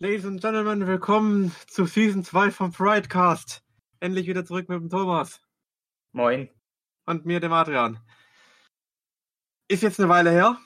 [0.00, 3.64] Ladies and Gentlemen, willkommen zu Season 2 vom Pridecast.
[3.98, 5.40] Endlich wieder zurück mit dem Thomas.
[6.12, 6.48] Moin.
[7.04, 7.98] Und mir, dem Adrian.
[9.66, 10.56] Ist jetzt eine Weile her.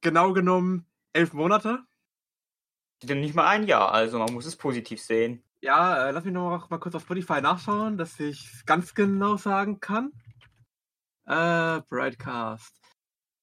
[0.00, 1.84] Genau genommen elf Monate.
[3.04, 5.44] Nicht mal ein Jahr, also man muss es positiv sehen.
[5.60, 9.78] Ja, äh, lass mich noch mal kurz auf Spotify nachschauen, dass ich ganz genau sagen
[9.78, 10.10] kann.
[11.24, 12.80] Äh, Broadcast.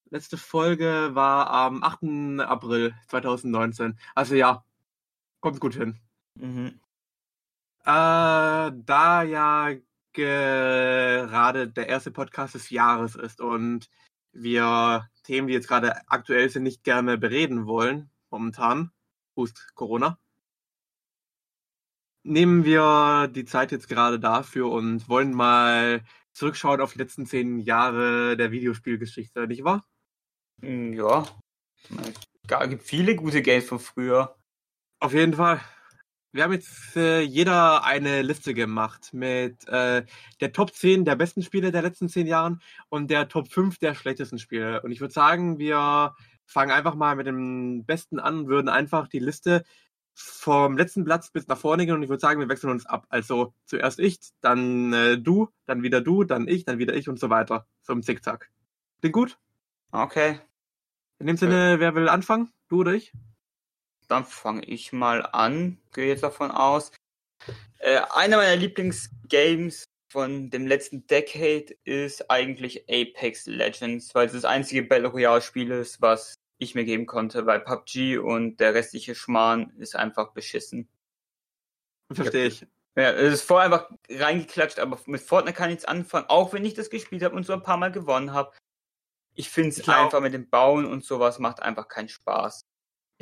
[0.10, 2.42] Letzte Folge war am 8.
[2.42, 3.98] April 2019.
[4.16, 4.66] Also ja,
[5.44, 6.00] kommt gut hin.
[6.40, 6.80] Mhm.
[7.82, 9.76] Äh, da ja
[10.14, 13.90] gerade der erste Podcast des Jahres ist und
[14.32, 18.92] wir Themen, die jetzt gerade aktuell sind, nicht gerne bereden wollen, momentan,
[19.36, 20.18] Hust Corona,
[22.24, 27.60] nehmen wir die Zeit jetzt gerade dafür und wollen mal zurückschauen auf die letzten zehn
[27.60, 29.86] Jahre der Videospielgeschichte, nicht wahr?
[30.62, 31.28] Ja.
[32.48, 34.38] Es gibt viele gute Games von früher.
[35.04, 35.60] Auf jeden Fall.
[36.32, 40.06] Wir haben jetzt äh, jeder eine Liste gemacht mit äh,
[40.40, 43.96] der Top 10 der besten Spiele der letzten zehn Jahren und der Top 5 der
[43.96, 44.82] schlechtesten Spiele.
[44.82, 46.16] Und ich würde sagen, wir
[46.46, 49.66] fangen einfach mal mit dem Besten an, würden einfach die Liste
[50.14, 53.06] vom letzten Platz bis nach vorne gehen und ich würde sagen, wir wechseln uns ab.
[53.10, 57.20] Also zuerst ich, dann äh, du, dann wieder du, dann ich, dann wieder ich und
[57.20, 57.68] so weiter.
[57.82, 58.50] So im Zickzack.
[59.02, 59.38] Klingt gut?
[59.92, 60.40] Okay.
[61.20, 62.54] In dem Sinne, wer will anfangen?
[62.70, 63.12] Du oder ich?
[64.14, 66.92] Dann fange ich mal an, gehe jetzt davon aus.
[67.80, 74.46] Äh, einer meiner Lieblingsgames von dem letzten Decade ist eigentlich Apex Legends, weil es das
[74.46, 79.16] einzige Battle Royale Spiel ist, was ich mir geben konnte, weil PUBG und der restliche
[79.16, 80.88] Schmarrn ist einfach beschissen.
[82.12, 82.68] Verstehe ich.
[82.96, 86.66] Ja, es ist vorher einfach reingeklatscht, aber mit Fortnite kann ich nichts anfangen, auch wenn
[86.66, 88.56] ich das gespielt habe und so ein paar Mal gewonnen habe.
[89.34, 92.64] Ich finde es einfach mit dem Bauen und sowas macht einfach keinen Spaß.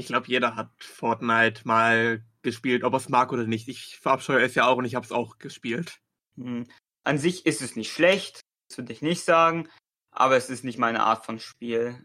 [0.02, 3.68] Ich glaube, jeder hat Fortnite mal gespielt, ob er es mag oder nicht.
[3.68, 6.02] Ich verabscheue es ja auch und ich habe es auch gespielt.
[6.38, 6.66] Hm.
[7.04, 9.70] An sich ist es nicht schlecht, das würde ich nicht sagen,
[10.10, 12.04] aber es ist nicht meine Art von Spiel.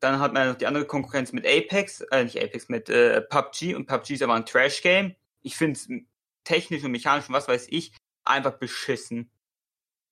[0.00, 3.76] Dann hat man noch die andere Konkurrenz mit Apex, äh, nicht Apex, mit äh, PUBG
[3.76, 5.14] und PUBG ist aber ein Trash-Game.
[5.42, 5.88] Ich finde es
[6.42, 7.92] technisch und mechanisch und was weiß ich
[8.24, 9.30] einfach beschissen.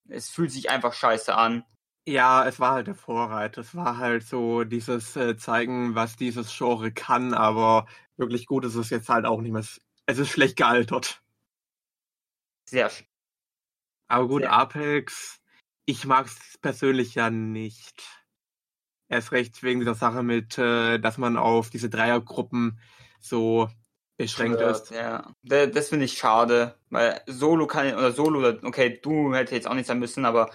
[0.08, 1.64] Es fühlt sich einfach scheiße an.
[2.06, 3.62] Ja, es war halt der Vorreiter.
[3.62, 8.74] Es war halt so dieses äh, zeigen, was dieses Genre kann, aber wirklich gut ist
[8.74, 9.64] es jetzt halt auch nicht mehr.
[10.06, 11.22] Es ist schlecht gealtert.
[12.68, 13.06] Sehr schön.
[14.08, 14.52] Aber gut, Sehr.
[14.52, 15.40] Apex,
[15.86, 18.02] ich mag es persönlich ja nicht.
[19.08, 22.78] Erst recht wegen dieser Sache mit, äh, dass man auf diese Dreiergruppen
[23.20, 23.70] so
[24.16, 24.90] beschränkt ja, ist.
[24.90, 29.74] Ja, das finde ich schade, weil Solo kann, oder Solo, okay, du hätte jetzt auch
[29.74, 30.50] nicht sein müssen, aber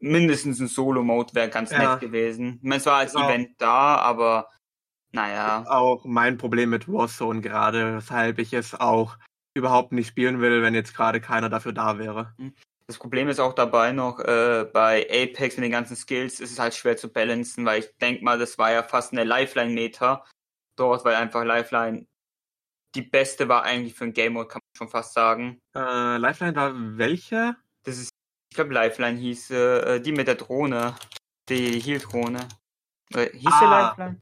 [0.00, 1.92] mindestens ein Solo-Mode wäre ganz ja.
[1.92, 2.58] nett gewesen.
[2.62, 3.28] Ich meine, es war als genau.
[3.28, 4.50] Event da, aber
[5.12, 5.64] naja.
[5.68, 9.16] Auch mein Problem mit Warzone gerade, weshalb ich es auch
[9.54, 12.34] überhaupt nicht spielen will, wenn jetzt gerade keiner dafür da wäre.
[12.38, 12.54] Hm.
[12.86, 16.58] Das Problem ist auch dabei noch, äh, bei Apex mit den ganzen Skills ist es
[16.58, 20.24] halt schwer zu balancen, weil ich denke mal, das war ja fast eine Lifeline-Meter
[20.76, 22.06] dort, weil einfach Lifeline
[22.94, 25.60] die beste war eigentlich für ein Game Mode, kann man schon fast sagen.
[25.74, 27.56] Äh, Lifeline war welche?
[27.82, 28.10] Das ist
[28.54, 30.94] ich glaube, Lifeline hieß äh, die mit der Drohne.
[31.48, 32.46] Die Heal-Drohne.
[33.12, 33.58] Äh, hieß ah.
[33.58, 34.20] sie Lifeline?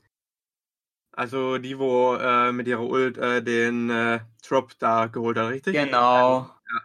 [1.14, 5.74] Also die, wo äh, mit ihrer Ult äh, den äh, Drop da geholt hat, richtig?
[5.74, 6.46] Genau.
[6.46, 6.80] Ja,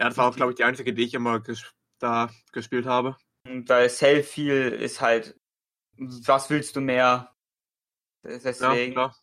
[0.00, 3.16] ja das war auch, glaube ich, die einzige, die ich immer ges da gespielt habe.
[3.48, 5.38] Und bei Selfie ist halt,
[5.98, 7.32] was willst du mehr?
[8.24, 8.92] Deswegen.
[8.98, 9.16] Ja, klar.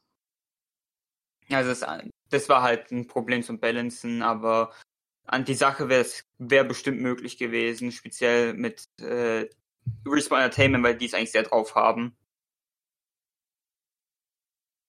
[1.49, 4.71] Also das, das war halt ein Problem zum Balancen, aber
[5.29, 9.47] an die Sache wäre es wär bestimmt möglich gewesen, speziell mit äh,
[10.05, 12.17] Respawn Entertainment, weil die es eigentlich sehr drauf haben.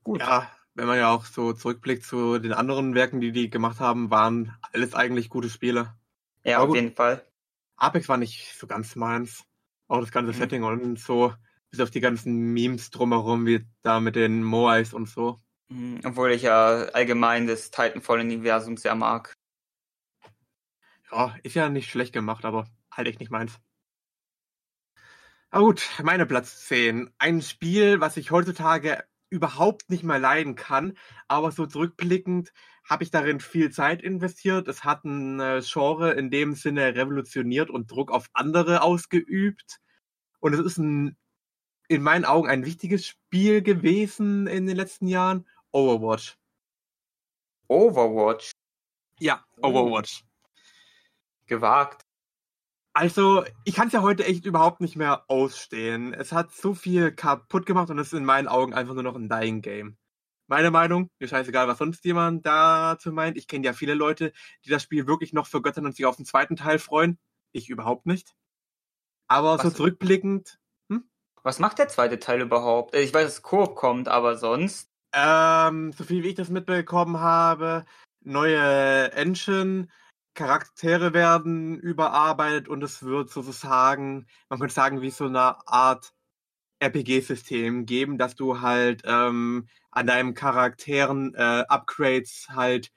[0.03, 0.21] Gut.
[0.21, 4.11] Ja, wenn man ja auch so zurückblickt zu den anderen Werken, die die gemacht haben,
[4.11, 5.95] waren alles eigentlich gute Spiele.
[6.43, 6.77] Ja, Aber auf gut.
[6.77, 7.23] jeden Fall.
[7.77, 9.45] Apex war nicht so ganz meins.
[9.89, 10.37] Auch das ganze mhm.
[10.37, 11.35] Setting und so,
[11.71, 15.39] bis auf die ganzen Memes drumherum, wie da mit den Moais und so.
[15.69, 19.35] Mhm, obwohl ich ja allgemein das Titanfall-Universum sehr mag.
[21.13, 23.59] Ja, ist ja nicht schlecht gemacht, aber halt echt nicht meins.
[25.51, 27.11] Aber gut, meine Platz 10.
[27.19, 30.97] Ein Spiel, was ich heutzutage überhaupt nicht mehr leiden kann,
[31.29, 32.53] aber so zurückblickend
[32.89, 34.69] habe ich darin viel Zeit investiert.
[34.69, 39.81] Es hat ein äh, Genre in dem Sinne revolutioniert und Druck auf andere ausgeübt.
[40.41, 41.17] Und es ist ein,
[41.89, 45.49] in meinen Augen ein wichtiges Spiel gewesen in den letzten Jahren.
[45.73, 46.37] Overwatch.
[47.69, 48.53] Overwatch?
[49.19, 50.25] Ja, Overwatch
[51.51, 52.07] gewagt.
[52.93, 56.13] Also, ich kann es ja heute echt überhaupt nicht mehr ausstehen.
[56.15, 59.15] Es hat so viel kaputt gemacht und es ist in meinen Augen einfach nur noch
[59.15, 59.97] ein Dying Game.
[60.49, 61.11] meine Meinung.
[61.21, 63.37] Mir scheißegal, was sonst jemand dazu meint.
[63.37, 64.33] Ich kenne ja viele Leute,
[64.65, 67.19] die das Spiel wirklich noch vergöttern und sich auf den zweiten Teil freuen.
[67.53, 68.35] Ich überhaupt nicht.
[69.29, 70.59] Aber was, so zurückblickend.
[70.91, 71.05] Hm?
[71.45, 72.97] Was macht der zweite Teil überhaupt?
[72.97, 74.91] Ich weiß, dass Koop kommt, aber sonst.
[75.13, 77.85] Ähm, so viel wie ich das mitbekommen habe,
[78.21, 79.89] neue Engine,
[80.41, 86.15] Charaktere werden überarbeitet und es wird sozusagen, man könnte sagen, wie so eine Art
[86.79, 92.91] RPG-System geben, dass du halt ähm, an deinem Charakteren äh, Upgrades halt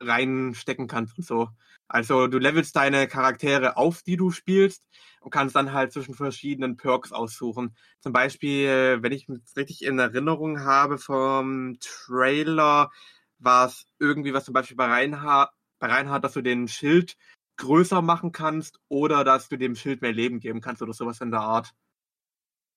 [0.00, 1.50] reinstecken kannst und so.
[1.88, 4.82] Also du levelst deine Charaktere auf, die du spielst
[5.20, 7.76] und kannst dann halt zwischen verschiedenen Perks aussuchen.
[8.00, 12.90] Zum Beispiel, wenn ich es richtig in Erinnerung habe vom Trailer,
[13.38, 15.50] war es irgendwie was zum Beispiel bei Reinhard,
[15.82, 17.16] bei Reinhard, dass du den Schild
[17.56, 21.32] größer machen kannst oder dass du dem Schild mehr Leben geben kannst oder sowas in
[21.32, 21.74] der Art.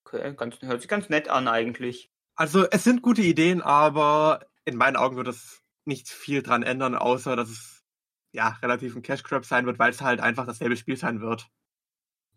[0.03, 2.09] Okay, ganz, hört sich ganz nett an eigentlich.
[2.35, 6.95] Also es sind gute Ideen, aber in meinen Augen wird es nicht viel dran ändern,
[6.95, 7.83] außer dass es
[8.31, 11.47] ja relativ ein Cash Grab sein wird, weil es halt einfach dasselbe Spiel sein wird.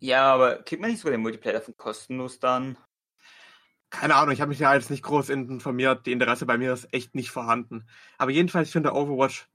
[0.01, 2.77] Ja, aber kriegt man nicht sogar den Multiplayer davon kostenlos dann?
[3.89, 6.05] Keine Ahnung, ich habe mich ja jetzt nicht groß informiert.
[6.05, 7.89] Die Interesse bei mir ist echt nicht vorhanden.
[8.19, 9.49] Aber jedenfalls, ich finde Overwatch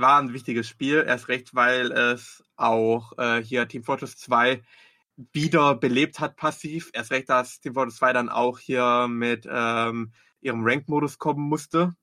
[0.00, 4.62] war ein wichtiges Spiel, erst recht, weil es auch äh, hier Team Fortress 2
[5.32, 6.90] wieder belebt hat passiv.
[6.92, 11.94] Erst recht, dass Team Fortress 2 dann auch hier mit ähm, ihrem Rank-Modus kommen musste.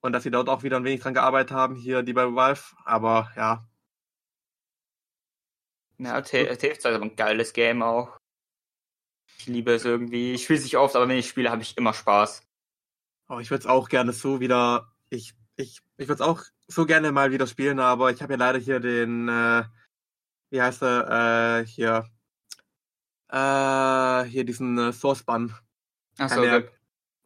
[0.00, 2.62] Und dass sie dort auch wieder ein wenig dran gearbeitet haben, hier die bei Valve.
[2.84, 3.66] Aber ja.
[5.98, 8.18] Ja, TF2 ist aber ein geiles Game auch.
[9.38, 10.32] Ich liebe es irgendwie.
[10.32, 12.42] Ich spiele es nicht oft, aber wenn ich spiele, habe ich immer Spaß.
[13.28, 14.92] Oh, ich würde es auch gerne so wieder.
[15.08, 18.38] Ich, ich, ich würde es auch so gerne mal wieder spielen, aber ich habe ja
[18.38, 19.64] leider hier den äh,
[20.52, 22.06] wie heißt er, äh, hier,
[23.28, 25.54] äh, hier diesen äh, Source-Bann.
[26.18, 26.62] Achso, kann, ja,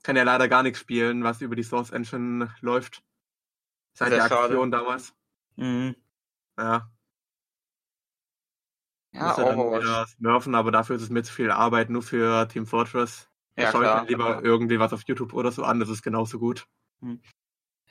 [0.04, 3.02] kann ja leider gar nichts spielen, was über die Source Engine läuft.
[3.94, 4.70] Seit der Aktion schade.
[4.70, 5.12] damals.
[5.56, 5.96] Mhm.
[6.56, 6.88] Ja.
[9.12, 12.46] Ja, Muss dann wieder smurfen, aber dafür ist es mir zu viel Arbeit, nur für
[12.46, 13.28] Team Fortress.
[13.56, 16.38] Ja, schaue ich dann lieber irgendwie was auf YouTube oder so an, das ist genauso
[16.38, 16.68] gut.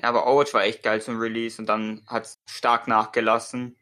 [0.06, 3.76] Ja, aber Overwatch war echt geil zum Release und dann hat es stark nachgelassen.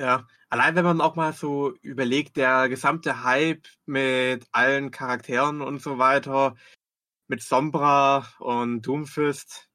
[0.00, 5.82] Ja, allein wenn man auch mal so überlegt, der gesamte Hype mit allen Charakteren und
[5.82, 6.56] so weiter,
[7.26, 9.68] mit Sombra und Doomfist.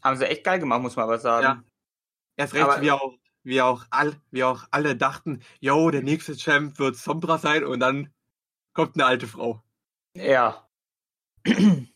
[0.00, 1.42] Haben sie echt geil gemacht, muss man aber sagen.
[1.42, 1.64] Ja.
[2.36, 6.36] Erst recht, aber, wie auch, wie auch, all, wie auch alle dachten, yo, der nächste
[6.36, 8.14] Champ wird Sombra sein und dann
[8.74, 9.60] kommt eine alte Frau.
[10.14, 10.68] Ja.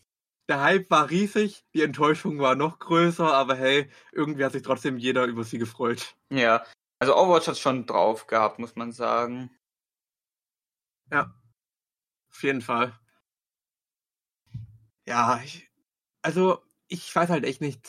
[0.51, 4.99] Der Hype war riesig, die Enttäuschung war noch größer, aber hey, irgendwie hat sich trotzdem
[4.99, 6.17] jeder über sie gefreut.
[6.29, 6.65] Ja,
[6.99, 9.57] also Overwatch hat schon drauf gehabt, muss man sagen.
[11.13, 11.33] Ja,
[12.33, 12.99] auf jeden Fall.
[15.07, 15.71] Ja, ich,
[16.21, 16.59] also
[16.89, 17.89] ich weiß halt echt nicht.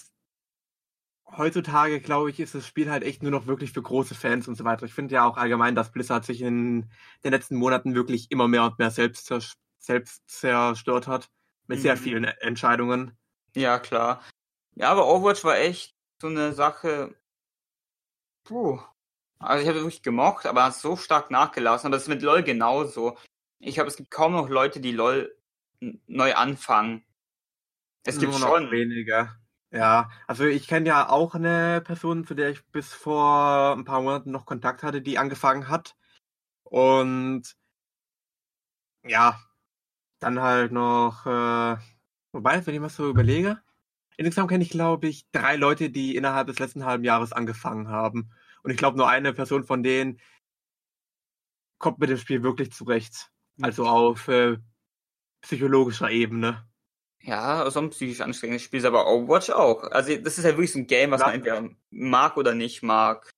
[1.25, 4.53] Heutzutage, glaube ich, ist das Spiel halt echt nur noch wirklich für große Fans und
[4.53, 4.85] so weiter.
[4.85, 6.91] Ich finde ja auch allgemein, dass Blizzard sich in
[7.23, 9.33] den letzten Monaten wirklich immer mehr und mehr selbst,
[9.79, 11.31] selbst zerstört hat
[11.67, 11.81] mit mhm.
[11.81, 13.17] sehr vielen Entscheidungen.
[13.55, 14.23] Ja, klar.
[14.75, 17.15] Ja, aber Overwatch war echt so eine Sache.
[18.43, 18.79] Puh.
[19.39, 21.87] Also ich habe wirklich gemocht, aber hat so stark nachgelassen.
[21.87, 23.17] Aber das ist mit LOL genauso.
[23.59, 25.35] Ich glaube, es gibt kaum noch Leute, die LOL
[26.07, 27.03] neu anfangen.
[28.03, 29.35] Es gibt Nur schon weniger.
[29.71, 34.01] Ja, also ich kenne ja auch eine Person, zu der ich bis vor ein paar
[34.01, 35.95] Monaten noch Kontakt hatte, die angefangen hat.
[36.63, 37.55] Und
[39.03, 39.39] ja,
[40.21, 41.77] dann halt noch, äh,
[42.31, 43.61] wobei, wenn ich mal so überlege,
[44.17, 48.31] insgesamt kenne ich, glaube ich, drei Leute, die innerhalb des letzten halben Jahres angefangen haben.
[48.63, 50.19] Und ich glaube, nur eine Person von denen
[51.79, 53.31] kommt mit dem Spiel wirklich zurecht.
[53.61, 54.57] Also auf äh,
[55.41, 56.67] psychologischer Ebene.
[57.23, 59.83] Ja, so ein psychisch anstrengendes Spiel ist aber Overwatch auch.
[59.83, 61.27] Also das ist ja wirklich so ein Game, was ja.
[61.27, 63.29] man entweder mag oder nicht mag.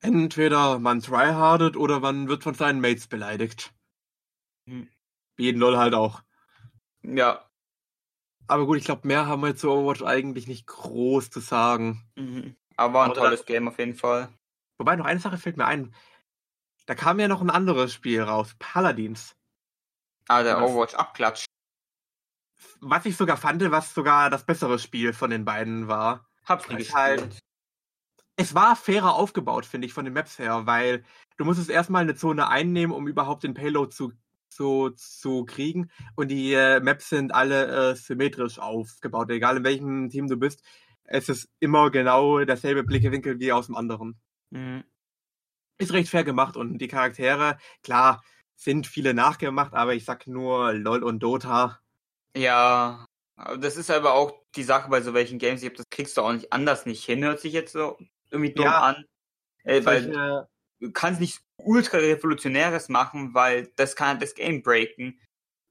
[0.00, 3.74] Entweder man tryhardet oder man wird von seinen Mates beleidigt.
[4.68, 4.88] Hm.
[5.36, 6.22] Wie jeden LOL halt auch.
[7.02, 7.48] Ja.
[8.46, 12.06] Aber gut, ich glaube, mehr haben wir zu Overwatch eigentlich nicht groß zu sagen.
[12.16, 12.56] Mhm.
[12.76, 14.28] Aber war ein tolles Game auf jeden Fall.
[14.78, 15.94] Wobei, noch eine Sache fällt mir ein.
[16.86, 19.36] Da kam ja noch ein anderes Spiel raus, Paladins.
[20.28, 21.44] Ah, der Overwatch-Abklatsch.
[22.80, 26.28] Was ich sogar fand, was sogar das bessere Spiel von den beiden war.
[26.44, 26.96] Hab's nie gespielt.
[26.96, 27.38] Halt,
[28.36, 31.04] es war fairer aufgebaut, finde ich, von den Maps her, weil
[31.36, 34.12] du musstest erstmal eine Zone einnehmen, um überhaupt den Payload zu
[34.54, 35.90] so zu kriegen.
[36.16, 40.62] Und die äh, Maps sind alle äh, symmetrisch aufgebaut, egal in welchem Team du bist.
[41.04, 44.18] Es ist immer genau derselbe Blickwinkel wie aus dem anderen.
[44.50, 44.84] Mhm.
[45.78, 48.22] Ist recht fair gemacht und die Charaktere, klar,
[48.54, 51.80] sind viele nachgemacht, aber ich sag nur LOL und Dota
[52.36, 53.06] Ja,
[53.58, 56.22] das ist aber auch die Sache bei so welchen Games, ich glaub, das kriegst du
[56.22, 57.98] auch nicht anders nicht hin, hört sich jetzt so
[58.30, 58.80] irgendwie dumm Ja.
[58.80, 59.04] an.
[59.64, 60.48] Äh, weil Solche,
[60.92, 65.20] kannst nicht ultra revolutionäres machen, weil das kann das Game breaken.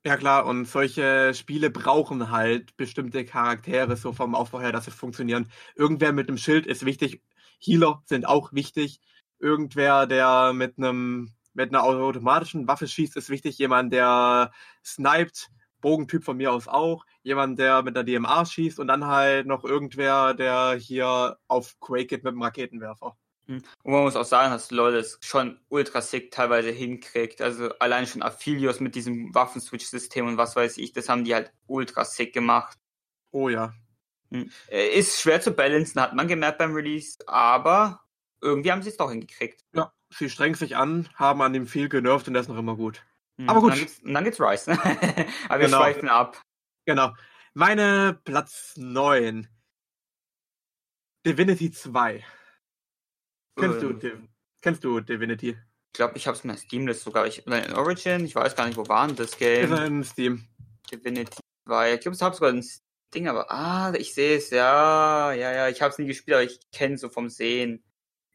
[0.05, 4.91] ja klar, und solche Spiele brauchen halt bestimmte Charaktere so vom Aufbau her, dass sie
[4.91, 5.49] funktionieren.
[5.75, 7.21] Irgendwer mit einem Schild ist wichtig.
[7.59, 8.99] Healer sind auch wichtig.
[9.39, 13.57] Irgendwer, der mit einem mit einer automatischen Waffe schießt, ist wichtig.
[13.59, 14.51] Jemand, der
[14.83, 15.49] sniped,
[15.81, 17.05] Bogentyp von mir aus auch.
[17.23, 22.07] Jemand, der mit einer DMR schießt und dann halt noch irgendwer, der hier auf Quake
[22.07, 23.17] geht mit einem Raketenwerfer.
[23.47, 27.41] Und man muss auch sagen, dass LoL es schon ultra sick teilweise hinkriegt.
[27.41, 31.51] Also allein schon Aphelios mit diesem Waffenswitch-System und was weiß ich, das haben die halt
[31.67, 32.77] ultra sick gemacht.
[33.31, 33.73] Oh ja.
[34.31, 34.49] Hm.
[34.69, 38.01] Äh, Ist schwer zu balancen, hat man gemerkt beim Release, aber
[38.41, 39.65] irgendwie haben sie es doch hingekriegt.
[39.73, 42.75] Ja, sie strengen sich an, haben an dem viel genervt und das ist noch immer
[42.75, 43.03] gut.
[43.37, 43.49] Hm.
[43.49, 43.71] Aber gut.
[43.71, 44.71] Und dann geht's, dann geht's Rise.
[45.49, 45.77] aber wir Genau.
[45.79, 46.41] schweifen ab.
[46.85, 47.13] Genau.
[47.53, 49.47] Meine Platz 9.
[51.25, 52.23] Divinity 2.
[53.55, 53.99] Kennst du, Ähm.
[53.99, 54.19] Div
[54.61, 55.49] kennst du Divinity?
[55.49, 57.27] Ich glaube, ich habe es in der Steamlist sogar.
[57.27, 59.71] Ich, in Origin, ich weiß gar nicht, wo war denn das Game?
[59.71, 60.47] Ist in Steam.
[60.91, 61.93] Divinity 2.
[61.93, 62.65] Ich glaube, es hat sogar ein
[63.13, 65.69] Ding, aber ah, ich sehe es, ja, ja, ja.
[65.69, 67.83] Ich habe es nie gespielt, aber ich kenne es so vom Sehen.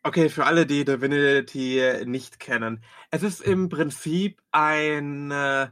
[0.05, 2.85] Okay, für alle, die Divinity nicht kennen.
[3.11, 5.69] Es ist im Prinzip ein äh,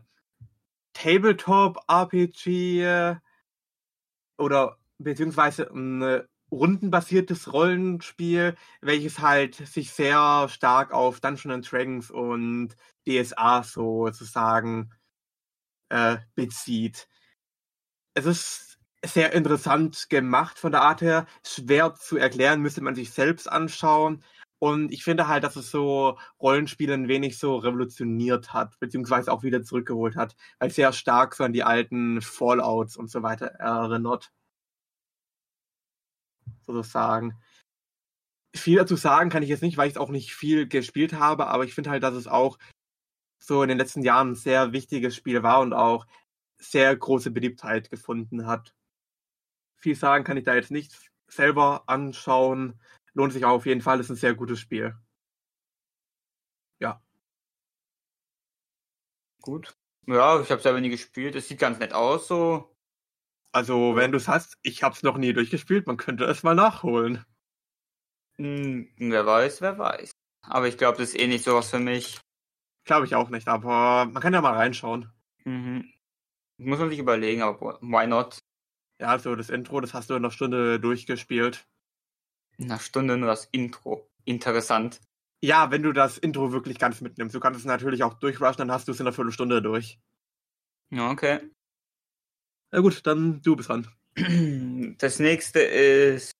[0.92, 3.16] Tabletop-RPG äh,
[4.38, 12.10] oder beziehungsweise ein äh, rundenbasiertes Rollenspiel, welches halt sich sehr stark auf Dungeons and Dragons
[12.10, 12.76] und
[13.06, 14.90] DSA sozusagen
[15.90, 17.08] äh, bezieht.
[18.14, 23.10] Es ist sehr interessant gemacht von der Art her, schwer zu erklären, müsste man sich
[23.10, 24.22] selbst anschauen.
[24.58, 29.42] Und ich finde halt, dass es so Rollenspiele ein wenig so revolutioniert hat, beziehungsweise auch
[29.42, 33.46] wieder zurückgeholt hat, weil es sehr stark so an die alten Fallouts und so weiter
[33.46, 34.32] erinnert.
[36.66, 37.40] Sozusagen.
[38.54, 41.46] Viel dazu sagen kann ich jetzt nicht, weil ich es auch nicht viel gespielt habe,
[41.48, 42.58] aber ich finde halt, dass es auch
[43.38, 46.06] so in den letzten Jahren ein sehr wichtiges Spiel war und auch
[46.58, 48.74] sehr große Beliebtheit gefunden hat.
[49.76, 50.96] Viel sagen kann ich da jetzt nicht
[51.28, 52.80] selber anschauen.
[53.12, 54.96] Lohnt sich auf jeden Fall, ist ein sehr gutes Spiel.
[56.80, 57.00] Ja.
[59.42, 59.76] Gut.
[60.06, 61.34] Ja, ich habe selber nie gespielt.
[61.34, 62.75] Es sieht ganz nett aus, so.
[63.56, 66.54] Also, wenn du es hast, ich habe es noch nie durchgespielt, man könnte es mal
[66.54, 67.24] nachholen.
[68.36, 70.10] Hm, wer weiß, wer weiß.
[70.42, 72.20] Aber ich glaube, das ist eh nicht sowas für mich.
[72.84, 75.10] Glaube ich auch nicht, aber man kann ja mal reinschauen.
[75.46, 75.90] Mhm.
[76.58, 78.40] Muss man sich überlegen, aber why not?
[79.00, 81.66] Ja, also das Intro, das hast du in einer Stunde durchgespielt.
[82.58, 84.06] In einer Stunde nur das Intro.
[84.26, 85.00] Interessant.
[85.42, 87.34] Ja, wenn du das Intro wirklich ganz mitnimmst.
[87.34, 89.98] Du kannst es natürlich auch durchrushen, dann hast du es in einer Viertelstunde durch.
[90.90, 91.40] Ja, okay.
[92.72, 93.88] Na gut, dann du bist dran.
[94.98, 96.32] Das nächste ist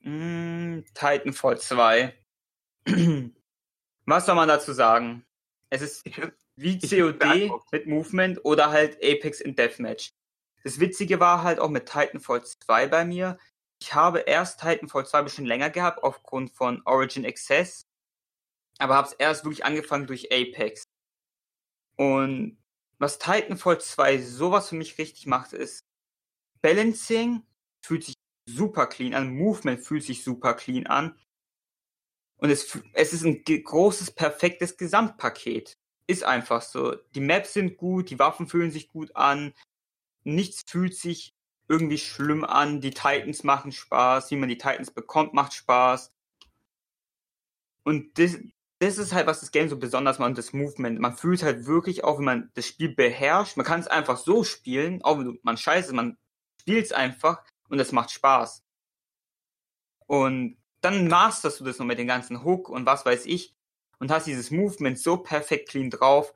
[0.00, 2.14] mh, Titanfall 2.
[4.06, 5.24] Was soll man dazu sagen?
[5.70, 6.04] Es ist
[6.56, 10.10] wie COD mit Movement oder halt Apex in Deathmatch.
[10.62, 13.38] Das Witzige war halt auch mit Titanfall 2 bei mir.
[13.80, 17.82] Ich habe erst Titanfall 2 ein bisschen länger gehabt aufgrund von Origin Access,
[18.78, 20.82] aber habe es erst wirklich angefangen durch Apex.
[21.96, 22.59] Und
[23.00, 25.80] was Titanfall 2 sowas für mich richtig macht, ist
[26.60, 27.42] Balancing
[27.82, 28.14] fühlt sich
[28.46, 31.18] super clean an, Movement fühlt sich super clean an.
[32.36, 35.76] Und es, es ist ein großes, perfektes Gesamtpaket.
[36.06, 36.94] Ist einfach so.
[37.14, 39.54] Die Maps sind gut, die Waffen fühlen sich gut an,
[40.24, 41.34] nichts fühlt sich
[41.68, 46.12] irgendwie schlimm an, die Titans machen Spaß, wie man die Titans bekommt, macht Spaß.
[47.84, 48.38] Und das,
[48.80, 50.98] das ist halt, was das Game so besonders macht, und das Movement.
[50.98, 54.42] Man fühlt halt wirklich, auch wenn man das Spiel beherrscht, man kann es einfach so
[54.42, 56.16] spielen, auch wenn man scheiße, man
[56.62, 58.62] spielt es einfach und es macht Spaß.
[60.06, 63.54] Und dann masterst du das noch mit den ganzen Hook und was weiß ich
[63.98, 66.34] und hast dieses Movement so perfekt clean drauf.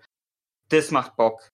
[0.68, 1.50] Das macht Bock.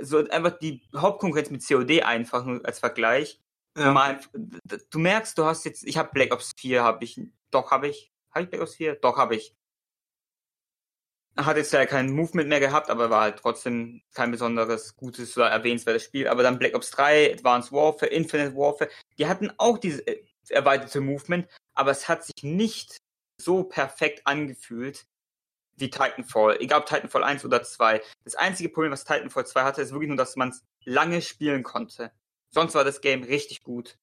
[0.00, 3.40] So einfach die Hauptkonkurrenz mit COD einfach nur als Vergleich.
[3.78, 3.92] Ja.
[3.92, 7.20] Mal, du merkst, du hast jetzt, ich habe Black Ops 4, habe ich,
[7.52, 8.96] doch habe ich, habe ich Black Ops 4?
[8.96, 9.54] Doch habe ich.
[11.36, 15.48] Hat jetzt ja kein Movement mehr gehabt, aber war halt trotzdem kein besonderes, gutes oder
[15.48, 16.28] erwähnenswertes Spiel.
[16.28, 21.00] Aber dann Black Ops 3, Advanced Warfare, Infinite Warfare, die hatten auch dieses äh, erweiterte
[21.00, 22.96] Movement, aber es hat sich nicht
[23.40, 25.06] so perfekt angefühlt
[25.76, 26.60] wie Titanfall.
[26.60, 28.00] Egal ob Titanfall 1 oder 2.
[28.24, 31.62] Das einzige Problem, was Titanfall 2 hatte, ist wirklich nur, dass man es lange spielen
[31.62, 32.12] konnte.
[32.50, 33.98] Sonst war das Game richtig gut.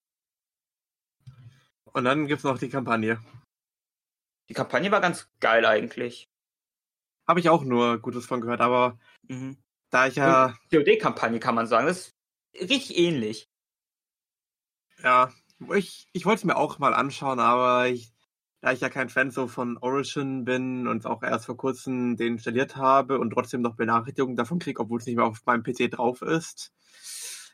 [1.94, 3.20] Und dann gibt's noch die Kampagne.
[4.50, 6.31] Die Kampagne war ganz geil eigentlich.
[7.32, 9.56] Habe ich auch nur Gutes von gehört, aber Mhm.
[9.90, 11.88] da ich ja, COD-Kampagne kann man sagen.
[11.88, 12.14] Das
[12.52, 13.48] ist richtig ähnlich.
[15.02, 15.32] Ja,
[15.74, 18.12] ich, ich wollte es mir auch mal anschauen, aber ich,
[18.60, 22.34] da ich ja kein Fan so von Origin bin und auch erst vor kurzem den
[22.34, 25.90] installiert habe und trotzdem noch Benachrichtigungen davon kriege, obwohl es nicht mehr auf meinem PC
[25.90, 26.74] drauf ist.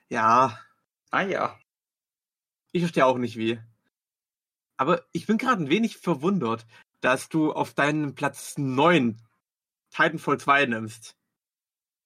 [0.10, 0.60] Ja.
[1.12, 1.56] Ah ja.
[2.72, 3.60] Ich verstehe auch nicht wie.
[4.76, 6.66] Aber ich bin gerade ein wenig verwundert,
[7.02, 9.22] dass du auf deinen Platz 9
[9.90, 11.16] Titanfall 2 nimmst.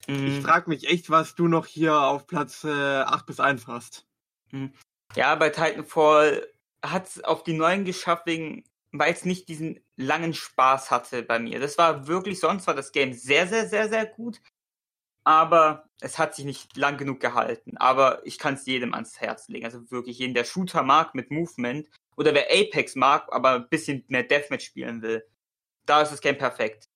[0.08, 0.28] Mhm.
[0.28, 4.06] Ich frage mich echt, was du noch hier auf Platz äh, 8 bis 1 hast.
[4.52, 4.74] Mhm.
[5.16, 6.48] Ja, bei Titanfall
[6.84, 11.40] hat es auf die 9 geschafft, wegen, weil es nicht diesen langen Spaß hatte bei
[11.40, 11.60] mir.
[11.60, 14.42] Das war wirklich, sonst war das Game sehr, sehr, sehr, sehr gut.
[15.24, 17.78] Aber es hat sich nicht lang genug gehalten.
[17.78, 19.66] Aber ich kann es jedem ans Herz legen.
[19.66, 24.04] Also wirklich jeden, der Shooter mag mit Movement oder wer Apex mag, aber ein bisschen
[24.08, 25.24] mehr Deathmatch spielen will.
[25.86, 26.91] Da ist das Game perfekt.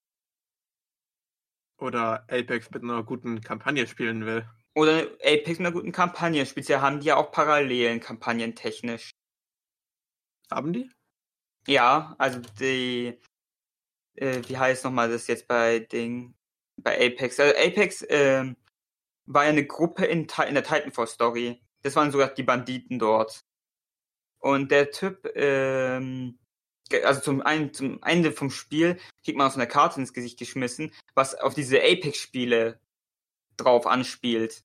[1.86, 4.50] Oder Apex mit einer guten Kampagne spielen will.
[4.74, 6.44] Oder Apex mit einer guten Kampagne.
[6.46, 9.12] Speziell haben die ja auch Parallelen, kampagnentechnisch.
[10.51, 10.92] Haben die?
[11.68, 13.20] Ja, also die,
[14.15, 16.36] äh, wie heißt nochmal das jetzt bei Ding,
[16.77, 17.39] bei Apex?
[17.39, 18.54] Also Apex äh,
[19.27, 21.62] war ja eine Gruppe in, in der Titanfall Story.
[21.84, 23.42] Das waren sogar die Banditen dort.
[24.39, 26.39] Und der Typ, ähm,
[27.04, 30.94] also zum, einen, zum Ende vom Spiel kriegt man aus einer Karte ins Gesicht geschmissen,
[31.15, 32.80] was auf diese Apex-Spiele
[33.58, 34.63] drauf anspielt.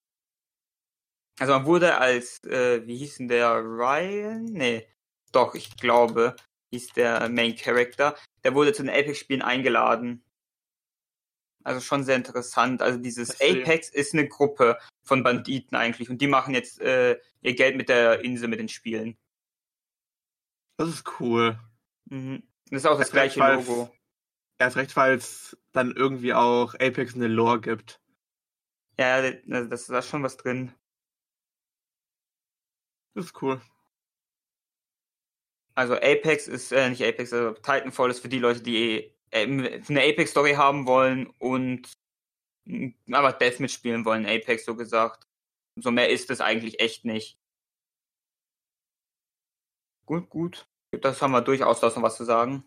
[1.38, 4.44] Also man wurde als, äh, wie hieß denn der, Ryan?
[4.44, 4.86] Nee,
[5.32, 6.36] doch, ich glaube,
[6.72, 8.16] hieß der Main Character.
[8.44, 10.22] Der wurde zu den Apex-Spielen eingeladen.
[11.62, 12.82] Also schon sehr interessant.
[12.82, 17.54] Also dieses Apex ist eine Gruppe von Banditen eigentlich und die machen jetzt äh, ihr
[17.54, 19.16] Geld mit der Insel, mit den Spielen.
[20.76, 21.58] Das ist cool.
[22.10, 22.42] Mhm.
[22.70, 23.90] Das ist auch das erst gleiche recht, Logo.
[24.58, 28.00] Erst recht, es dann irgendwie auch Apex eine Lore gibt.
[28.99, 30.73] Ja, das, da ist schon was drin.
[33.14, 33.60] Das ist cool.
[35.75, 40.02] Also Apex ist, äh, nicht Apex, also Titanfall ist für die Leute, die äh, eine
[40.02, 41.90] Apex-Story haben wollen und
[43.10, 45.26] aber Death mitspielen wollen, Apex so gesagt.
[45.76, 47.38] So mehr ist es eigentlich echt nicht.
[50.04, 50.68] Gut, gut.
[50.90, 52.64] Das haben wir durchaus noch was zu sagen.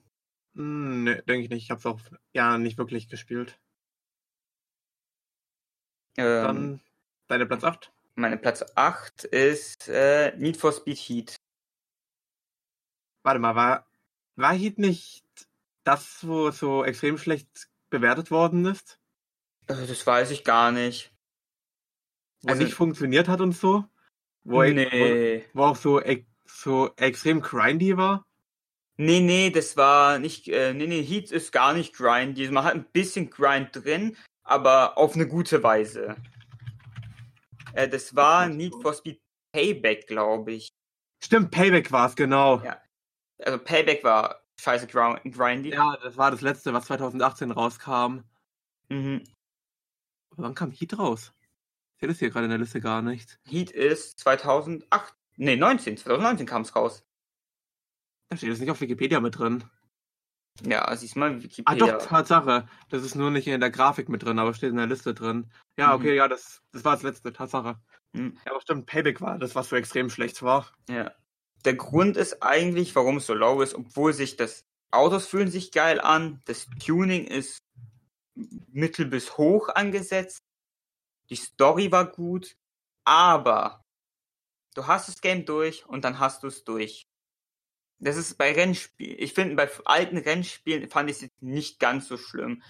[0.55, 1.63] Hm, ne, denke ich nicht.
[1.63, 1.99] Ich habe es auch
[2.33, 3.59] ja nicht wirklich gespielt.
[6.17, 6.81] Ähm, Dann
[7.27, 7.91] deine Platz 8?
[8.15, 11.36] Meine Platz 8 ist äh, Need for Speed Heat.
[13.23, 13.88] Warte mal, war,
[14.36, 15.25] war Heat nicht
[15.83, 18.99] das, wo so extrem schlecht bewertet worden ist?
[19.67, 21.12] Äh, das weiß ich gar nicht.
[22.41, 23.86] Wo also, nicht funktioniert hat und so?
[24.43, 25.45] Wo, nee.
[25.53, 25.99] wo, wo auch so
[26.54, 28.26] so extrem grindy war?
[28.98, 32.50] Nee, nee, das war nicht, äh, nee, nee, Heat ist gar nicht grindy.
[32.52, 36.16] Man hat ein bisschen Grind drin, aber auf eine gute Weise.
[37.74, 39.20] Äh, das war Need for Speed
[39.52, 40.70] Payback, glaube ich.
[41.24, 42.62] Stimmt, Payback war es, genau.
[42.63, 42.82] Ja.
[43.39, 45.72] Also Payback war scheiße grindy.
[45.72, 48.20] Ja, das war das letzte, was 2018 rauskam.
[48.89, 49.24] Mhm.
[50.36, 51.34] Wann kam Heat raus?
[51.96, 53.39] Ich sehe das hier gerade in der Liste gar nicht.
[53.48, 55.98] Heat ist 2008 Nee, 19.
[55.98, 57.04] 2019 kam es raus.
[58.30, 59.63] Da steht es nicht auf Wikipedia mit drin.
[60.62, 61.86] Ja, siehst mal, Wikipedia.
[61.86, 62.67] Ah, doch, Tatsache.
[62.89, 65.52] Das ist nur nicht in der Grafik mit drin, aber steht in der Liste drin.
[65.78, 66.17] Ja, okay, mhm.
[66.17, 67.80] ja, das, das war das letzte, Tatsache.
[68.13, 68.38] Mhm.
[68.46, 70.72] Ja, aber stimmt, Payback war das, was so extrem schlecht war.
[70.88, 71.12] Ja.
[71.65, 75.72] Der Grund ist eigentlich, warum es so low ist, obwohl sich das Autos fühlen sich
[75.72, 77.60] geil an, das Tuning ist
[78.36, 80.43] mittel bis hoch angesetzt,
[81.30, 82.56] die Story war gut,
[83.06, 83.83] aber
[84.73, 87.07] Du hast das Game durch und dann hast du es durch.
[87.99, 92.17] Das ist bei Rennspielen, ich finde, bei alten Rennspielen fand ich es nicht ganz so
[92.17, 92.62] schlimm.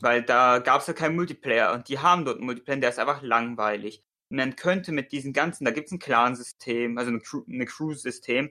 [0.00, 2.98] Weil da gab es ja keinen Multiplayer und die haben dort einen Multiplayer, der ist
[2.98, 4.02] einfach langweilig.
[4.28, 8.50] Man könnte mit diesen ganzen, da gibt es ein Clan-System, also eine Crew-System.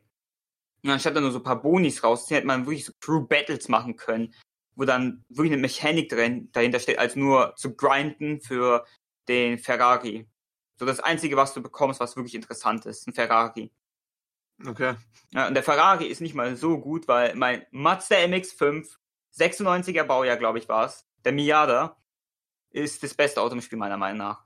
[0.84, 3.96] Und anstatt da nur so ein paar Bonis rausziehen, hätte man wirklich so Crew-Battles machen
[3.96, 4.34] können,
[4.76, 8.86] wo dann wirklich eine Mechanik drin, dahinter steht, als nur zu grinden für
[9.28, 10.28] den Ferrari.
[10.78, 13.72] So das Einzige, was du bekommst, was wirklich interessant ist, ein Ferrari.
[14.66, 14.96] Okay.
[15.32, 18.96] Ja, und der Ferrari ist nicht mal so gut, weil mein Mazda MX-5,
[19.34, 21.98] 96er Baujahr, glaube ich, war es, der Miata,
[22.70, 24.46] ist das beste Auto im Spiel meiner Meinung nach.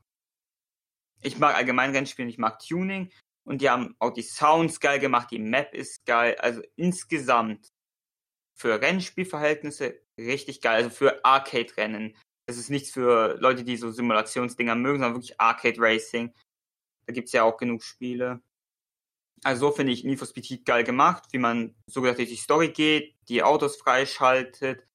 [1.21, 3.11] Ich mag allgemein Rennspielen, ich mag Tuning
[3.43, 7.71] und die haben auch die Sounds geil gemacht, die Map ist geil, also insgesamt
[8.55, 12.15] für Rennspielverhältnisse richtig geil, also für Arcade-Rennen
[12.49, 16.33] es ist nichts für Leute, die so Simulationsdinger mögen, sondern wirklich Arcade Racing.
[17.05, 18.41] Da gibt es ja auch genug Spiele.
[19.43, 22.35] Also so finde ich Need for Speed geil gemacht, wie man so gesagt durch die
[22.35, 24.85] Story geht, die Autos freischaltet.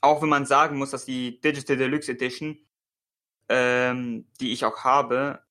[0.00, 2.58] Auch wenn man sagen muss, dass die Digital Deluxe Edition,
[3.48, 5.44] ähm, die ich auch habe,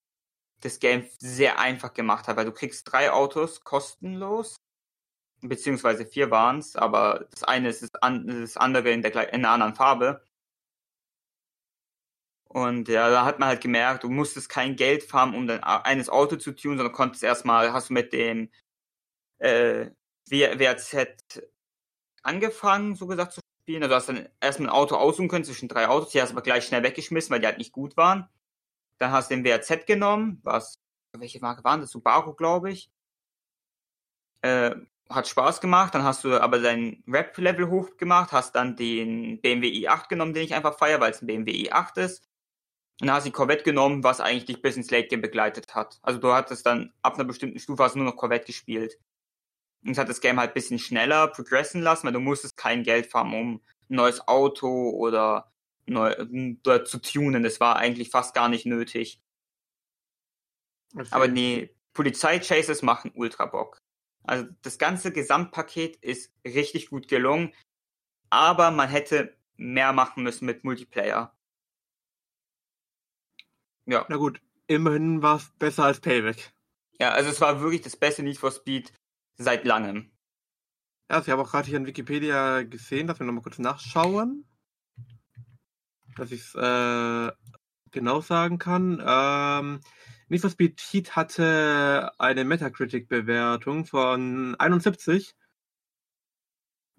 [0.61, 4.55] das Game sehr einfach gemacht hat, weil du kriegst drei Autos kostenlos,
[5.41, 9.75] beziehungsweise vier waren es, aber das eine ist das, andere in, der, in einer anderen
[9.75, 10.26] Farbe.
[12.49, 16.09] Und ja, da hat man halt gemerkt, du musstest kein Geld farmen, um dein eines
[16.09, 18.49] Auto zu tun, sondern konntest erstmal, hast du mit dem
[19.39, 19.91] äh,
[20.29, 21.43] WRZ
[22.23, 23.83] angefangen, so gesagt, zu spielen.
[23.83, 26.43] Also hast dann erstmal ein Auto aussuchen können zwischen drei Autos, die hast du aber
[26.43, 28.29] gleich schnell weggeschmissen, weil die halt nicht gut waren.
[28.99, 30.79] Dann hast du den WRZ genommen, was,
[31.17, 31.91] welche Marke waren das?
[31.91, 32.89] Subaru, glaube ich.
[34.41, 34.75] Äh,
[35.09, 40.09] hat Spaß gemacht, dann hast du aber dein Rap-Level hochgemacht, hast dann den BMW i8
[40.09, 42.27] genommen, den ich einfach feiere, weil es ein BMW i8 ist.
[42.99, 45.75] Und dann hast du die Corvette genommen, was eigentlich dich bis ins Late Game begleitet
[45.75, 45.99] hat.
[46.01, 48.97] Also du hattest dann ab einer bestimmten Stufe hast du nur noch Corvette gespielt.
[49.83, 52.83] Und es hat das Game halt ein bisschen schneller progressen lassen, weil du musstest kein
[52.83, 55.51] Geld farmen, um ein neues Auto oder
[55.85, 56.15] neu,
[56.63, 57.43] dort zu tunen.
[57.43, 59.21] Das war eigentlich fast gar nicht nötig.
[60.95, 61.07] Okay.
[61.11, 63.77] Aber nee, Polizeichases machen ultra Bock.
[64.23, 67.53] Also das ganze Gesamtpaket ist richtig gut gelungen,
[68.29, 71.36] aber man hätte mehr machen müssen mit Multiplayer.
[73.87, 74.05] Ja.
[74.09, 76.53] Na gut, immerhin war es besser als Payback.
[76.99, 78.91] Ja, also es war wirklich das beste Need for Speed
[79.37, 80.11] seit langem.
[81.09, 84.45] Ja, also ich habe auch gerade hier in Wikipedia gesehen, dass wir nochmal kurz nachschauen.
[86.17, 87.31] Dass ich es äh,
[87.91, 89.01] genau sagen kann.
[89.05, 89.79] Ähm,
[90.27, 95.33] Need for Speed Heat hatte eine Metacritic-Bewertung von 71.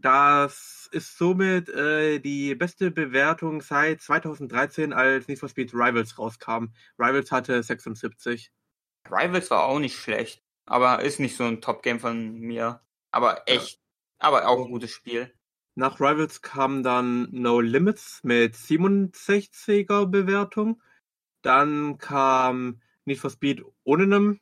[0.00, 6.66] Das ist somit äh, die beste Bewertung seit 2013, als Need for Speed Rivals rauskam.
[6.98, 8.52] Rivals hatte 76.
[9.10, 12.80] Rivals war auch nicht schlecht, aber ist nicht so ein Top-Game von mir.
[13.10, 13.78] Aber echt, ja.
[14.20, 15.34] aber auch ein gutes Spiel.
[15.74, 20.80] Nach Rivals kam dann No Limits mit 67er Bewertung.
[21.42, 24.40] Dann kam Need for Speed ohne einen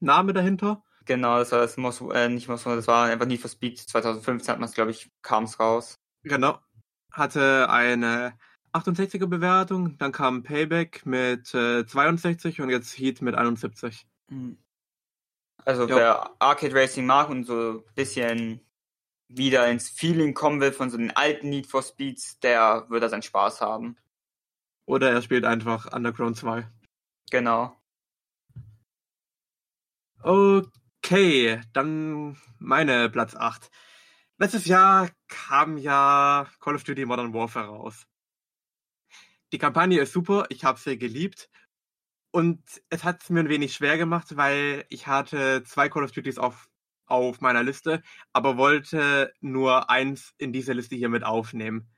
[0.00, 0.84] Name dahinter.
[1.08, 4.52] Genau, das war das Most, äh, nicht Most, das war einfach Need for Speed 2015
[4.52, 5.94] hat man es, glaube ich, kam es raus.
[6.22, 6.58] Genau.
[7.10, 8.38] Hatte eine
[8.74, 14.06] 68er Bewertung, dann kam Payback mit äh, 62 und jetzt Heat mit 71.
[14.28, 14.58] Hm.
[15.64, 15.96] Also jo.
[15.96, 18.60] wer Arcade Racing mag und so ein bisschen
[19.28, 23.08] wieder ins Feeling kommen will von so den alten Need for Speeds, der wird da
[23.08, 23.96] seinen Spaß haben.
[24.84, 26.68] Oder er spielt einfach Underground 2.
[27.30, 27.74] Genau.
[30.22, 30.68] Okay,
[31.72, 33.70] dann meine Platz 8.
[34.38, 38.06] Letztes Jahr kam ja Call of Duty Modern Warfare raus.
[39.52, 41.48] Die Kampagne ist super, ich habe sie geliebt.
[42.30, 46.12] Und es hat es mir ein wenig schwer gemacht, weil ich hatte zwei Call of
[46.12, 46.68] Duties auf,
[47.06, 51.88] auf meiner Liste, aber wollte nur eins in diese Liste hier mit aufnehmen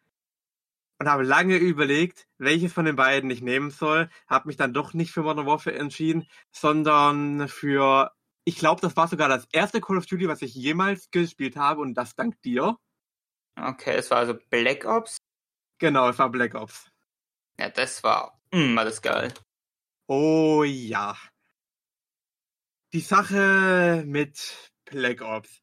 [1.00, 4.10] und habe lange überlegt, welches von den beiden ich nehmen soll.
[4.28, 8.12] Habe mich dann doch nicht für Modern Warfare entschieden, sondern für,
[8.44, 11.80] ich glaube, das war sogar das erste Call of Duty, was ich jemals gespielt habe
[11.80, 12.76] und das dank dir.
[13.56, 15.18] Okay, es war also Black Ops?
[15.78, 16.90] Genau, es war Black Ops.
[17.58, 19.32] Ja, das war, mh, war das geil.
[20.06, 21.16] Oh ja.
[22.92, 25.60] Die Sache mit Black Ops.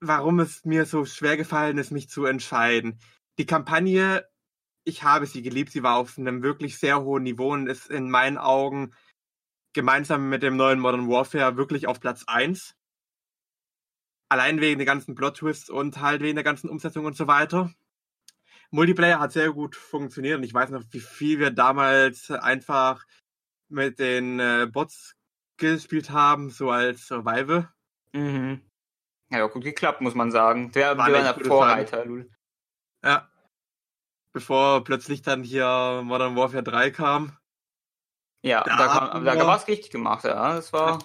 [0.00, 3.00] Warum es mir so schwer gefallen ist, mich zu entscheiden
[3.38, 4.26] die Kampagne,
[4.84, 8.10] ich habe sie geliebt, sie war auf einem wirklich sehr hohen Niveau und ist in
[8.10, 8.94] meinen Augen
[9.76, 12.74] gemeinsam mit dem neuen Modern Warfare wirklich auf Platz 1.
[14.28, 17.70] Allein wegen der ganzen Plot-Twists und halt wegen der ganzen Umsetzung und so weiter.
[18.70, 23.04] Multiplayer hat sehr gut funktioniert und ich weiß noch, wie viel wir damals einfach
[23.68, 25.14] mit den äh, Bots
[25.58, 27.68] gespielt haben, so als Survival.
[28.12, 28.62] Mhm.
[29.30, 30.72] Ja, gut geklappt, muss man sagen.
[30.72, 32.30] Der war ein Vorreiter, Lul.
[33.04, 33.30] Ja.
[34.32, 37.36] Bevor plötzlich dann hier Modern Warfare 3 kam.
[38.46, 40.54] Ja, da, da, kam, da war es richtig gemacht, ja.
[40.54, 41.00] Das war.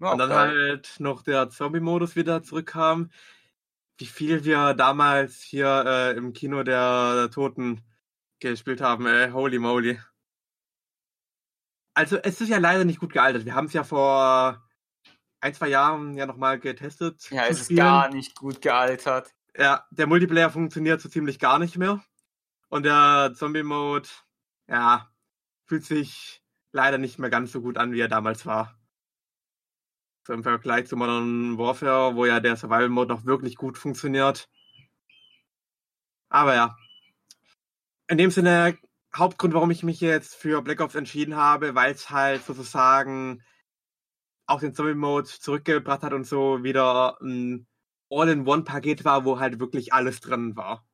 [0.00, 0.68] war und dann geil.
[0.68, 3.10] halt noch der Zombie-Modus wieder zurückkam.
[3.98, 7.84] Wie viel wir damals hier äh, im Kino der, der Toten
[8.40, 10.00] gespielt haben, ey, holy moly.
[11.94, 13.44] Also es ist ja leider nicht gut gealtert.
[13.44, 14.60] Wir haben es ja vor
[15.40, 17.30] ein, zwei Jahren ja nochmal getestet.
[17.30, 19.32] Ja, es ist gar nicht gut gealtert.
[19.56, 22.02] Ja, der Multiplayer funktioniert so ziemlich gar nicht mehr.
[22.70, 24.08] Und der Zombie-Mode,
[24.66, 25.13] ja,
[25.66, 28.78] fühlt sich leider nicht mehr ganz so gut an, wie er damals war.
[30.26, 34.48] So im Vergleich zu Modern Warfare, wo ja der Survival-Mode noch wirklich gut funktioniert.
[36.28, 36.76] Aber ja.
[38.08, 38.78] In dem Sinne,
[39.14, 43.42] Hauptgrund, warum ich mich jetzt für Black Ops entschieden habe, weil es halt sozusagen
[44.46, 47.66] auch den Zombie-Mode zurückgebracht hat und so wieder ein
[48.10, 50.86] All-in-One-Paket war, wo halt wirklich alles drin war.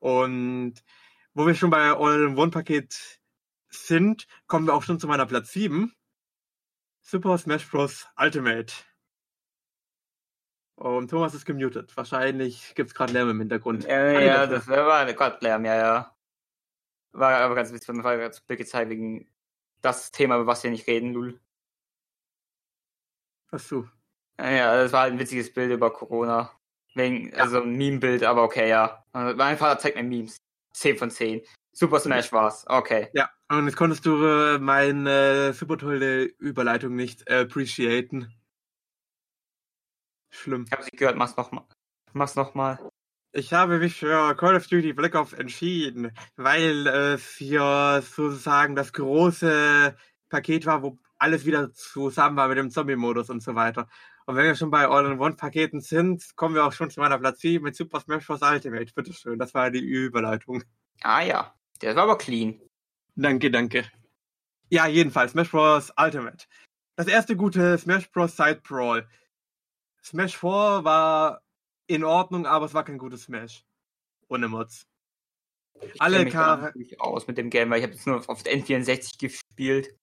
[0.00, 0.74] Und
[1.36, 3.20] wo wir schon bei All-in-One-Paket
[3.68, 5.94] sind, kommen wir auch schon zu meiner Platz 7.
[7.02, 8.08] Super Smash Bros.
[8.16, 8.72] Ultimate.
[10.76, 11.94] Und Thomas ist gemutet.
[11.94, 13.84] Wahrscheinlich gibt es gerade Lärm im Hintergrund.
[13.84, 16.16] Ja, ja das war gerade Lärm, ja, ja.
[17.12, 19.28] War aber ganz witzig, man ganz gezeigt wegen
[19.82, 21.38] das Thema, über was wir nicht reden, Lul.
[23.50, 23.86] Was du?
[24.40, 26.50] Ja, das war halt ein witziges Bild über Corona.
[26.94, 27.42] Wegen, ja.
[27.42, 29.04] also ein Meme-Bild, aber okay, ja.
[29.12, 30.45] Mein Vater zeigt mir Memes.
[30.76, 31.42] 10 von 10.
[31.72, 32.64] Super Smash war's.
[32.68, 33.08] Okay.
[33.12, 38.32] Ja, und jetzt konntest du äh, meine super tolle Überleitung nicht appreciaten.
[40.30, 40.64] Schlimm.
[40.66, 41.64] Ich hab sie gehört, mach's nochmal.
[42.12, 42.78] Mach's nochmal.
[43.32, 48.92] Ich habe mich für Call of Duty Black Ops entschieden, weil es hier sozusagen das
[48.92, 49.96] große
[50.28, 53.88] Paket war, wo alles wieder zusammen war mit dem Zombie-Modus und so weiter.
[54.26, 57.62] Und wenn wir schon bei All-in-One-Paketen sind, kommen wir auch schon zu meiner Platz 7
[57.62, 58.42] mit Super Smash Bros.
[58.42, 58.92] Ultimate.
[58.92, 60.64] Bitteschön, das war die Überleitung.
[61.02, 62.60] Ah ja, der war aber clean.
[63.14, 63.84] Danke, danke.
[64.68, 65.92] Ja, jedenfalls, Smash Bros.
[65.96, 66.46] Ultimate.
[66.96, 68.36] Das erste gute Smash Bros.
[68.36, 69.08] Side Brawl.
[70.02, 70.48] Smash 4
[70.82, 71.42] war
[71.86, 73.64] in Ordnung, aber es war kein gutes Smash.
[74.28, 74.88] Ohne Mods.
[75.80, 77.00] Ich Alle Charaktere.
[77.00, 79.94] aus mit dem Game, weil ich habe jetzt nur auf N64 gespielt.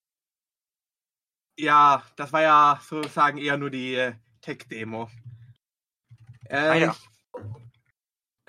[1.57, 5.09] Ja, das war ja sozusagen eher nur die äh, Tech-Demo.
[6.45, 6.95] Äh, ah, ja.
[6.95, 7.09] Ich,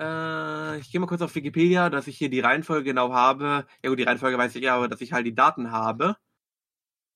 [0.00, 3.66] äh, ich gehe mal kurz auf Wikipedia, dass ich hier die Reihenfolge genau habe.
[3.82, 6.16] Ja gut, die Reihenfolge weiß ich ja, aber dass ich halt die Daten habe.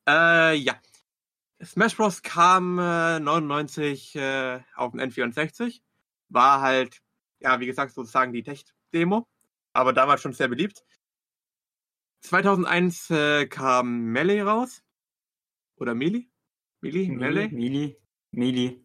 [0.09, 0.74] Äh, ja.
[1.62, 2.22] Smash Bros.
[2.22, 5.81] kam äh, 99 äh, auf den N64
[6.29, 7.01] war halt,
[7.40, 9.27] ja, wie gesagt, sozusagen die Tech-Demo,
[9.72, 10.85] aber damals schon sehr beliebt.
[12.20, 14.83] 2001 äh, kam Melee raus.
[15.79, 16.29] Oder Melee?
[16.81, 17.09] Melee?
[17.09, 17.49] Melee?
[17.49, 17.97] Melee?
[18.33, 18.85] Melee.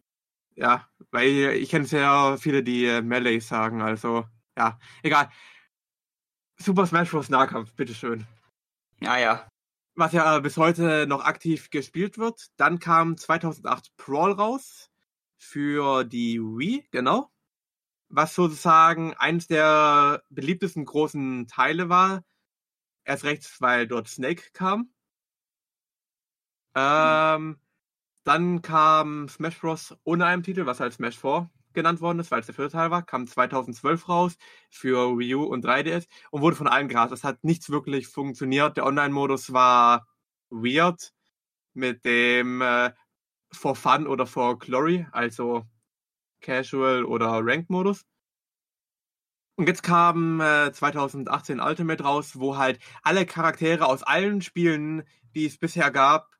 [0.56, 4.24] Ja, weil ich kenne sehr viele, die äh, Melee sagen, also,
[4.56, 5.30] ja, egal.
[6.56, 7.28] Super Smash Bros.
[7.28, 8.26] Nahkampf, bitteschön.
[9.00, 9.48] Ja, ja.
[9.96, 12.46] Was ja bis heute noch aktiv gespielt wird.
[12.56, 14.90] Dann kam 2008 Brawl raus
[15.36, 17.30] für die Wii, genau
[18.14, 22.24] was sozusagen eines der beliebtesten großen Teile war.
[23.04, 24.94] Erst rechts, weil dort Snake kam.
[26.74, 27.58] Ähm,
[28.24, 29.96] dann kam Smash Bros.
[30.04, 32.90] ohne einen Titel, was halt Smash 4 genannt worden ist, weil es der vierte Teil
[32.90, 34.36] war, kam 2012 raus
[34.70, 37.12] für Wii U und 3DS und wurde von allen gehasst.
[37.12, 38.76] Das hat nichts wirklich funktioniert.
[38.76, 40.06] Der Online-Modus war
[40.50, 41.12] weird
[41.74, 42.92] mit dem äh,
[43.52, 45.64] For Fun oder For Glory, also
[46.40, 48.04] Casual oder Ranked-Modus.
[49.56, 55.46] Und jetzt kam äh, 2018 Ultimate raus, wo halt alle Charaktere aus allen Spielen, die
[55.46, 56.33] es bisher gab,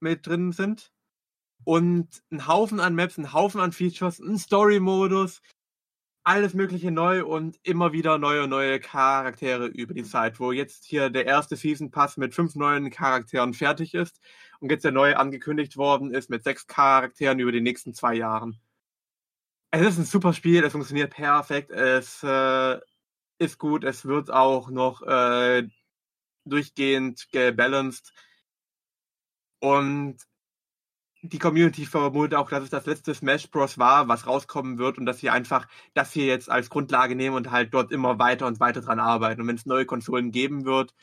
[0.00, 0.92] mit drin sind.
[1.64, 5.40] Und ein Haufen an Maps, ein Haufen an Features, ein Story-Modus,
[6.26, 11.08] alles mögliche neu und immer wieder neue neue Charaktere über die Zeit, wo jetzt hier
[11.08, 14.20] der erste Season Pass mit fünf neuen Charakteren fertig ist
[14.58, 18.60] und jetzt der neue angekündigt worden ist mit sechs Charakteren über die nächsten zwei Jahren.
[19.70, 22.80] Es ist ein super Spiel, es funktioniert perfekt, es äh,
[23.38, 25.68] ist gut, es wird auch noch äh,
[26.44, 28.12] durchgehend gebalanced.
[29.60, 30.18] Und
[31.22, 33.78] die Community vermutet auch, dass es das letzte Smash Bros.
[33.78, 37.50] war, was rauskommen wird und dass sie einfach das hier jetzt als Grundlage nehmen und
[37.50, 39.40] halt dort immer weiter und weiter dran arbeiten.
[39.40, 40.94] Und wenn es neue Konsolen geben wird,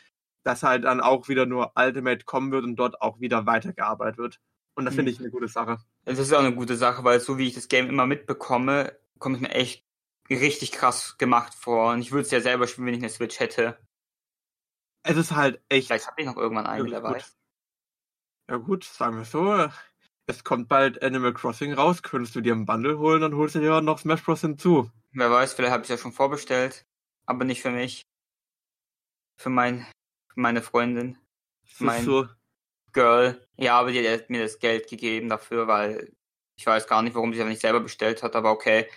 [0.44, 4.40] dass halt dann auch wieder nur Ultimate kommen wird und dort auch wieder weitergearbeitet wird.
[4.76, 5.16] Und das finde hm.
[5.16, 5.78] ich eine gute Sache.
[6.06, 9.38] Das ist auch eine gute Sache, weil so wie ich das Game immer mitbekomme, kommt
[9.38, 9.86] es mir echt
[10.30, 11.94] richtig krass gemacht vor.
[11.94, 13.78] Und ich würde es ja selber spielen, wenn ich eine Switch hätte.
[15.04, 15.88] Es ist halt echt.
[15.88, 17.38] Vielleicht habe ich noch irgendwann eine, wer weiß.
[18.54, 19.68] Ja gut, sagen wir so.
[20.28, 22.04] Es kommt bald Animal Crossing raus.
[22.04, 24.42] Könntest du dir einen Bundle holen, dann holst du dir noch Smash Bros.
[24.42, 24.92] hinzu.
[25.12, 26.86] Wer weiß, vielleicht habe ich es ja schon vorbestellt.
[27.26, 28.04] Aber nicht für mich.
[29.42, 29.88] Für mein,
[30.32, 31.18] für meine Freundin.
[31.66, 32.28] Für mein, so.
[32.92, 33.44] Girl.
[33.58, 36.14] Ja, aber die hat mir das Geld gegeben dafür, weil
[36.56, 38.88] ich weiß gar nicht, warum sie es nicht selber bestellt hat, aber okay.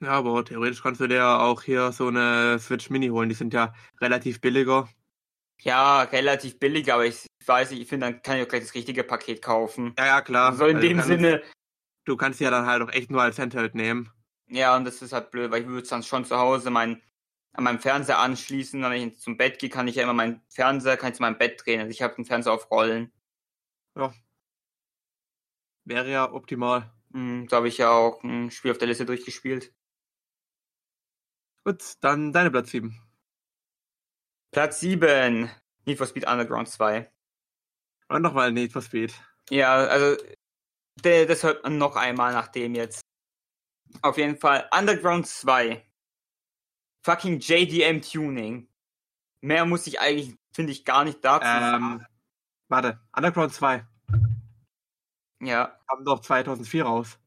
[0.00, 3.30] Ja, aber theoretisch kannst du dir auch hier so eine Switch Mini holen.
[3.30, 4.88] Die sind ja relativ billiger.
[5.60, 8.74] Ja, relativ billig, aber ich weiß nicht, ich finde, dann kann ich auch gleich das
[8.74, 9.94] richtige Paket kaufen.
[9.98, 10.54] Ja, ja, klar.
[10.54, 11.42] So in also dem Sinne.
[12.04, 14.10] Du kannst ja dann halt auch echt nur als Handheld nehmen.
[14.48, 17.02] Ja, und das ist halt blöd, weil ich würde es dann schon zu Hause mein
[17.52, 18.80] an meinem Fernseher anschließen.
[18.82, 21.38] Wenn ich zum Bett gehe, kann ich ja immer meinen Fernseher, kann ich zu meinem
[21.38, 21.80] Bett drehen.
[21.80, 23.12] Also ich habe den Fernseher auf Rollen.
[23.96, 24.14] Ja.
[25.84, 26.92] Wäre ja optimal.
[27.10, 29.74] Mhm, da habe ich ja auch ein Spiel auf der Liste durchgespielt.
[31.64, 32.96] Gut, dann deine Platz 7.
[34.50, 35.50] Platz 7.
[35.84, 37.10] Need for Speed Underground 2.
[38.08, 39.14] Und nochmal Need for Speed.
[39.50, 40.16] Ja, also
[41.02, 43.00] das hört man noch einmal nach dem jetzt.
[44.02, 45.84] Auf jeden Fall Underground 2
[47.04, 48.68] fucking JDM Tuning.
[49.40, 51.46] Mehr muss ich eigentlich finde ich gar nicht dazu.
[51.46, 52.04] Ähm,
[52.68, 53.86] warte, Underground 2
[55.40, 57.18] ja, kam doch 2004 raus.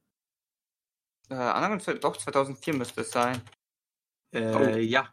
[1.29, 3.41] äh, Underground 2, doch 2004 müsste es sein.
[4.34, 4.77] Äh, Oh.
[4.77, 5.10] ja.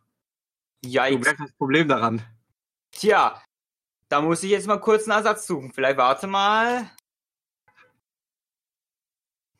[0.82, 1.24] Du Yikes.
[1.24, 2.22] merkst das Problem daran.
[2.92, 3.42] Tja,
[4.08, 5.72] da muss ich jetzt mal kurz einen Ersatz suchen.
[5.72, 6.90] Vielleicht warte mal.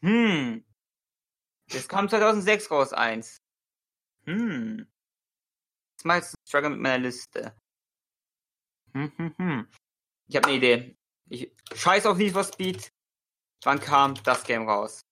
[0.01, 0.65] Hm.
[1.71, 3.43] Es kam 2006 raus, eins.
[4.25, 4.87] Hm.
[5.93, 7.55] Jetzt mach ich jetzt einen Struggle mit meiner Liste.
[8.95, 9.69] Hm, hm, hm.
[10.29, 10.97] Ich habe eine Idee.
[11.29, 12.91] Ich scheiß auf Need for Speed.
[13.65, 15.03] Wann kam das Game raus?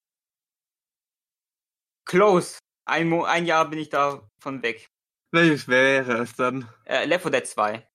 [2.06, 2.58] Close.
[2.84, 4.88] Ein, Mo ein Jahr bin ich davon weg.
[5.32, 6.68] Welches wäre es dann?
[6.84, 7.88] Äh, Left 4 Dead 2.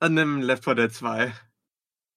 [0.00, 1.32] Dann nimm Left 4 Dead 2.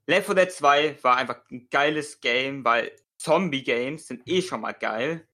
[0.07, 4.73] Left 4 Dead 2 war einfach ein geiles Game, weil Zombie-Games sind eh schon mal
[4.73, 5.27] geil.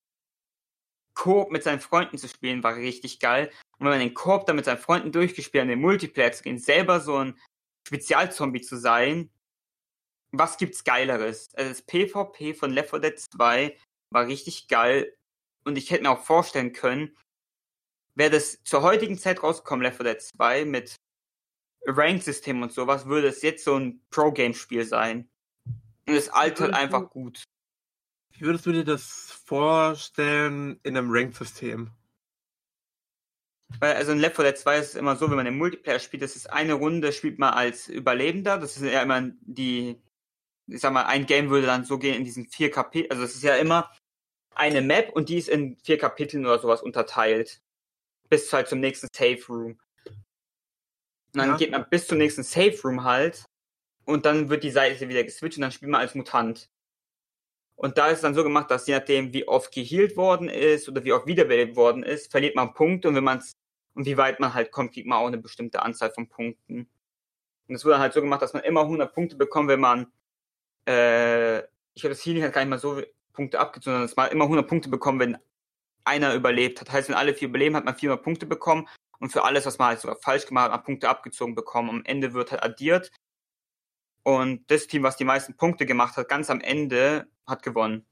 [1.14, 3.50] Coop mit seinen Freunden zu spielen war richtig geil.
[3.78, 6.44] Und wenn man den Coop dann mit seinen Freunden durchgespielt hat, in den Multiplayer zu
[6.44, 7.40] gehen, selber so ein
[7.88, 9.30] Spezialzombie zu sein,
[10.32, 11.50] was gibt's Geileres?
[11.56, 13.78] Also das PvP von Left 4 Dead 2
[14.12, 15.16] war richtig geil.
[15.64, 17.16] Und ich hätte mir auch vorstellen können,
[18.16, 20.96] wäre das zur heutigen Zeit rausgekommen, Left 4 Dead 2, mit
[21.86, 25.30] Rank-System und sowas, würde es jetzt so ein Pro-Game-Spiel sein.
[26.08, 27.44] Und es altert du- einfach gut.
[28.38, 31.92] Wie würdest du dir das vorstellen in einem Rank-System?
[33.80, 36.00] Weil, also in Left 4 Dead 2 ist es immer so, wenn man im Multiplayer
[36.00, 38.58] spielt, das ist eine Runde, spielt man als Überlebender.
[38.58, 40.02] Das ist ja immer die,
[40.68, 43.12] ich sag mal, ein Game würde dann so gehen in diesen vier Kapiteln.
[43.12, 43.92] Also es ist ja immer
[44.54, 47.62] eine Map und die ist in vier Kapiteln oder sowas unterteilt.
[48.30, 49.78] Bis halt zum nächsten Safe Room.
[51.34, 51.58] Und dann Ja.
[51.58, 53.46] geht man bis zum nächsten Safe Room halt.
[54.06, 56.70] Und dann wird die Seite wieder geswitcht und dann spielt man als Mutant.
[57.76, 60.88] Und da ist es dann so gemacht, dass je nachdem, wie oft geheilt worden ist
[60.88, 63.44] oder wie oft wiederbelebt worden ist, verliert man Punkte und wenn man
[63.96, 66.90] und wie weit man halt kommt, kriegt man auch eine bestimmte Anzahl von Punkten.
[67.68, 70.08] Und es wurde halt so gemacht, dass man immer 100 Punkte bekommt, wenn man,
[70.88, 71.60] äh,
[71.94, 73.02] ich habe das Healing hat gar nicht mal so
[73.34, 75.38] Punkte abgezogen, sondern dass man immer 100 Punkte bekommt, wenn
[76.06, 76.92] einer überlebt hat.
[76.92, 78.88] Heißt, wenn alle vier überleben, hat man 400 Punkte bekommen
[79.20, 81.90] und für alles, was man halt sogar falsch gemacht hat, hat man Punkte abgezogen bekommen.
[81.90, 83.12] Am Ende wird halt addiert
[84.24, 88.08] und das Team, was die meisten Punkte gemacht hat, ganz am Ende, hat gewonnen.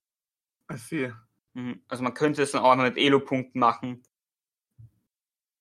[0.71, 1.11] I.
[1.53, 1.83] Mhm.
[1.87, 4.03] Also man könnte es dann auch einmal mit Elo-Punkten machen.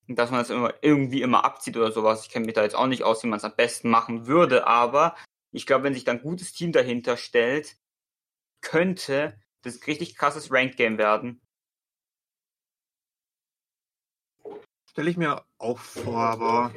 [0.09, 2.27] Und dass man das immer, irgendwie immer abzieht oder sowas.
[2.27, 4.67] Ich kenne mich da jetzt auch nicht aus, wie man es am besten machen würde,
[4.67, 5.17] aber
[5.53, 7.77] ich glaube, wenn sich dann ein gutes Team dahinter stellt,
[8.61, 11.41] könnte das ein richtig krasses Ranked-Game werden.
[14.93, 16.71] Stelle ich mir auch vor, aber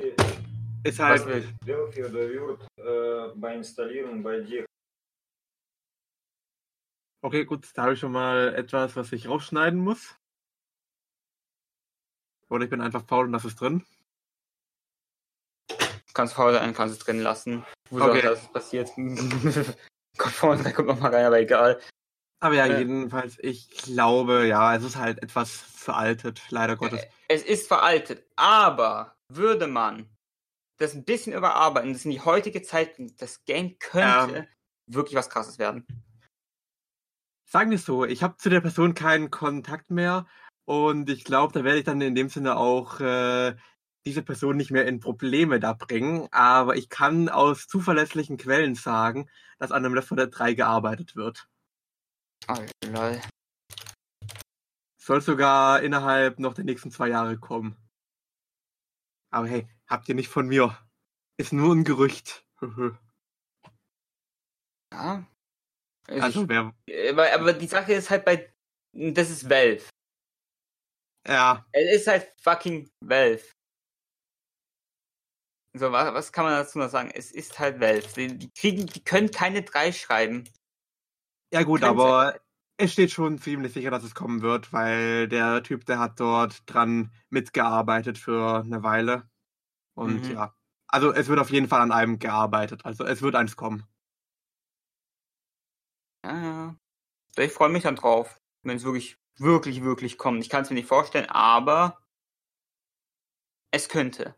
[0.83, 1.25] ist halt.
[1.67, 4.65] Delphi oder wird äh, beim Installieren bei dir
[7.21, 10.15] Okay, gut, da habe ich schon mal etwas, was ich rausschneiden muss.
[12.49, 13.83] Oder ich bin einfach faul und das ist drin.
[16.13, 17.65] Kannst faul sein, kannst es drin lassen.
[17.89, 18.21] Wo Okay.
[18.21, 18.91] das passiert?
[18.95, 21.81] kommt vorne, da kommt noch mal rein, aber egal.
[22.45, 22.77] Aber ja, Äh.
[22.77, 27.01] jedenfalls, ich glaube, ja, es ist halt etwas veraltet, leider Gottes.
[27.27, 30.15] Es ist veraltet, aber würde man
[30.77, 34.47] das ein bisschen überarbeiten, das in die heutige Zeit das Game könnte
[34.85, 35.87] wirklich was krasses werden.
[37.49, 40.27] Sagen wir es so, ich habe zu der Person keinen Kontakt mehr
[40.65, 43.55] und ich glaube, da werde ich dann in dem Sinne auch äh,
[44.05, 46.27] diese Person nicht mehr in Probleme da bringen.
[46.29, 51.15] Aber ich kann aus zuverlässlichen Quellen sagen, dass an einem Left 4 Dead 3 gearbeitet
[51.15, 51.47] wird.
[52.47, 53.21] Lol.
[55.01, 57.75] Soll sogar innerhalb noch der nächsten zwei Jahre kommen.
[59.31, 60.77] Aber hey, habt ihr nicht von mir.
[61.37, 62.45] Ist nur ein Gerücht.
[64.93, 65.25] Ja.
[66.07, 66.73] Also also wer.
[66.85, 68.53] ich, aber, aber die Sache ist halt bei,
[68.93, 69.83] das ist Valve.
[71.27, 73.43] Ja, Es ist halt fucking Valve.
[75.73, 77.11] So, was, was kann man dazu noch sagen?
[77.13, 78.07] Es ist halt Valve.
[78.15, 80.47] Die, die kriegen, die können keine drei schreiben.
[81.55, 82.39] Ja gut, Kann's aber
[82.77, 86.63] es steht schon ziemlich sicher, dass es kommen wird, weil der Typ, der hat dort
[86.65, 89.29] dran mitgearbeitet für eine Weile.
[89.95, 90.33] Und Mhm.
[90.33, 90.55] ja,
[90.87, 92.85] also es wird auf jeden Fall an einem gearbeitet.
[92.85, 93.85] Also es wird eins kommen.
[96.25, 96.75] Ja, ja.
[97.37, 100.41] Ich freue mich dann drauf, wenn es wirklich, wirklich, wirklich kommt.
[100.43, 101.99] Ich kann es mir nicht vorstellen, aber
[103.71, 104.35] es könnte.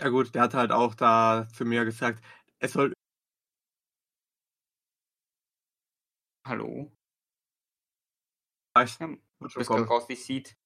[0.00, 2.22] Ja gut, der hat halt auch da zu mir gesagt,
[2.58, 2.92] es soll
[6.46, 6.92] Hallo?
[8.74, 10.56] Weiß, Ja, wird Du schon bist gerade raus, wie es sieht.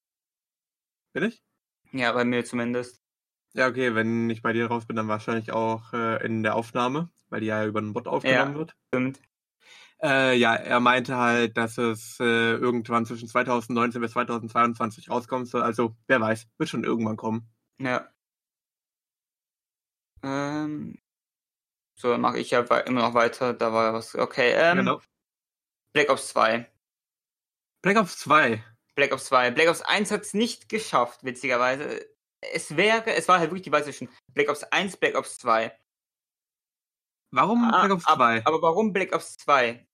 [1.15, 1.43] Bin ich?
[1.93, 3.03] Ja, bei mir zumindest.
[3.55, 7.11] Ja, okay, wenn ich bei dir raus bin, dann wahrscheinlich auch äh, in der Aufnahme,
[7.31, 8.59] weil die ja über den Bot aufgenommen Ja.
[8.59, 8.77] wird.
[8.89, 9.21] Stimmt.
[10.03, 15.63] Äh, ja, er meinte halt, dass es äh, irgendwann zwischen 2019 bis 2022 rauskommen soll.
[15.63, 17.51] Also, wer weiß, wird schon irgendwann kommen.
[17.79, 18.09] Ja.
[20.23, 20.99] Ähm,
[21.97, 23.53] so, dann mache ich ja immer noch weiter.
[23.53, 24.15] Da war was.
[24.15, 25.01] Okay, ähm, genau.
[25.93, 26.71] Black Ops 2.
[27.83, 28.63] Black Ops 2.
[28.95, 29.51] Black Ops 2.
[29.53, 32.07] Black Ops 1 hat es nicht geschafft, witzigerweise.
[32.53, 35.73] Es wäre, es war halt wirklich die Wahl zwischen Black Ops 1, Black Ops 2.
[37.33, 38.43] Warum Ah, Black Ops ab- 2?
[38.47, 39.87] Aber warum Black Ops 2?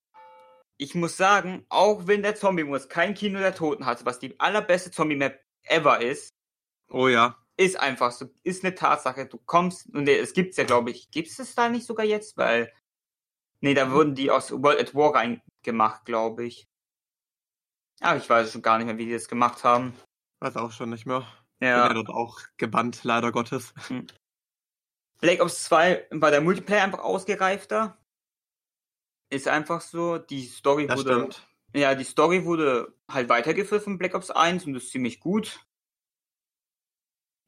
[0.78, 4.90] Ich muss sagen, auch wenn der Zombie-Modus kein Kino der Toten hatte, was die allerbeste
[4.90, 6.34] Zombie-Map ever ist,
[6.90, 7.36] oh ja.
[7.56, 9.26] ist einfach so, ist eine Tatsache.
[9.26, 12.36] Du kommst, und es gibt's ja, glaube ich, gibt's es da nicht sogar jetzt?
[12.36, 12.72] Weil,
[13.60, 15.12] nee, da wurden die aus World at War
[15.66, 16.68] reingemacht, glaube ich.
[18.00, 19.94] Aber ich weiß schon gar nicht mehr, wie die das gemacht haben.
[20.40, 21.20] Weiß auch schon nicht mehr.
[21.58, 21.86] Bin Ja.
[21.88, 23.72] ja dort auch gebannt, leider Gottes.
[25.20, 27.96] Black Ops 2 war der Multiplayer einfach ausgereifter.
[29.30, 30.18] Ist einfach so.
[30.18, 31.14] Die Story Das wurde.
[31.14, 31.48] stimmt.
[31.74, 35.64] Ja, die Story wurde halt weitergeführt von Black Ops 1 und ist ziemlich gut.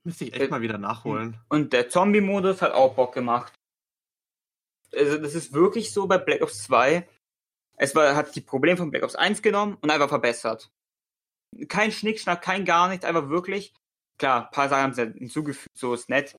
[0.04, 1.38] Müsste ich Äh, echt mal wieder nachholen.
[1.50, 3.54] Und der Zombie-Modus hat auch Bock gemacht.
[4.92, 7.06] Also, das ist wirklich so bei Black Ops 2.
[7.78, 10.70] Es war, hat die Probleme von Black Ops 1 genommen und einfach verbessert.
[11.68, 13.72] Kein Schnickschnack, kein gar nichts, einfach wirklich.
[14.18, 16.36] Klar, ein paar Sachen haben sie hinzugefügt, so ist nett.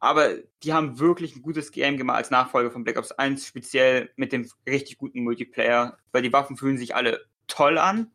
[0.00, 4.12] Aber die haben wirklich ein gutes Game gemacht als Nachfolger von Black Ops 1, speziell
[4.16, 8.10] mit dem richtig guten Multiplayer, weil die Waffen fühlen sich alle toll an.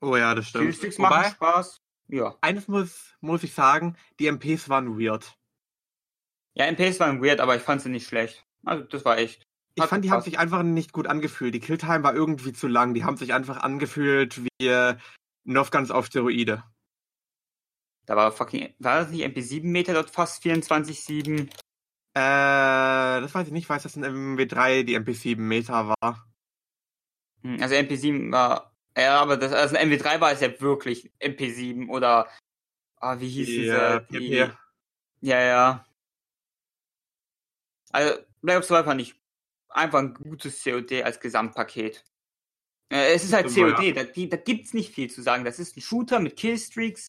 [0.00, 0.64] Oh ja, das stimmt.
[0.64, 1.80] Killsticks machen Spaß.
[2.08, 2.36] Ja.
[2.40, 5.38] eines muss, muss ich sagen, die MPs waren weird.
[6.54, 8.44] Ja, MPs waren weird, aber ich fand sie nicht schlecht.
[8.64, 9.46] Also, das war echt.
[9.74, 11.54] Ich fand, die haben sich einfach nicht gut angefühlt.
[11.54, 12.94] Die Killtime war irgendwie zu lang.
[12.94, 14.96] Die haben sich einfach angefühlt wie äh,
[15.44, 16.62] Nerfguns auf Steroide.
[18.04, 21.42] Da war fucking, war das nicht MP7 Meter dort fast 24-7?
[21.44, 21.48] Äh,
[22.14, 23.64] das weiß ich nicht.
[23.64, 26.26] Ich weiß, dass in MW3 die MP7 Meter war.
[27.42, 31.88] Hm, Also MP7 war, ja, aber das, also in MW3 war es ja wirklich MP7
[31.88, 32.28] oder,
[32.96, 34.50] ah, wie hieß Die, diese, die,
[35.20, 35.86] ja, ja.
[37.92, 39.21] Also, Black Ops 2 fand ich
[39.74, 42.04] einfach ein gutes COD als Gesamtpaket.
[42.92, 45.44] Äh, es ist halt COD, da, die, da gibt's nicht viel zu sagen.
[45.44, 47.06] Das ist ein Shooter mit Killstreaks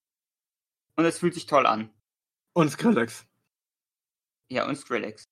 [0.96, 1.94] und es fühlt sich toll an.
[2.54, 3.26] Und Skrillex.
[4.50, 5.24] Ja, und Skrillex.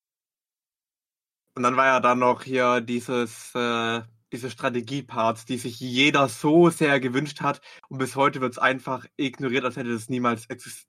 [1.56, 4.02] Und dann war ja dann noch hier dieses, äh,
[4.32, 7.62] diese Strategieparts, die sich jeder so sehr gewünscht hat.
[7.90, 10.88] Und bis heute wird's einfach ignoriert, als hätte das niemals exist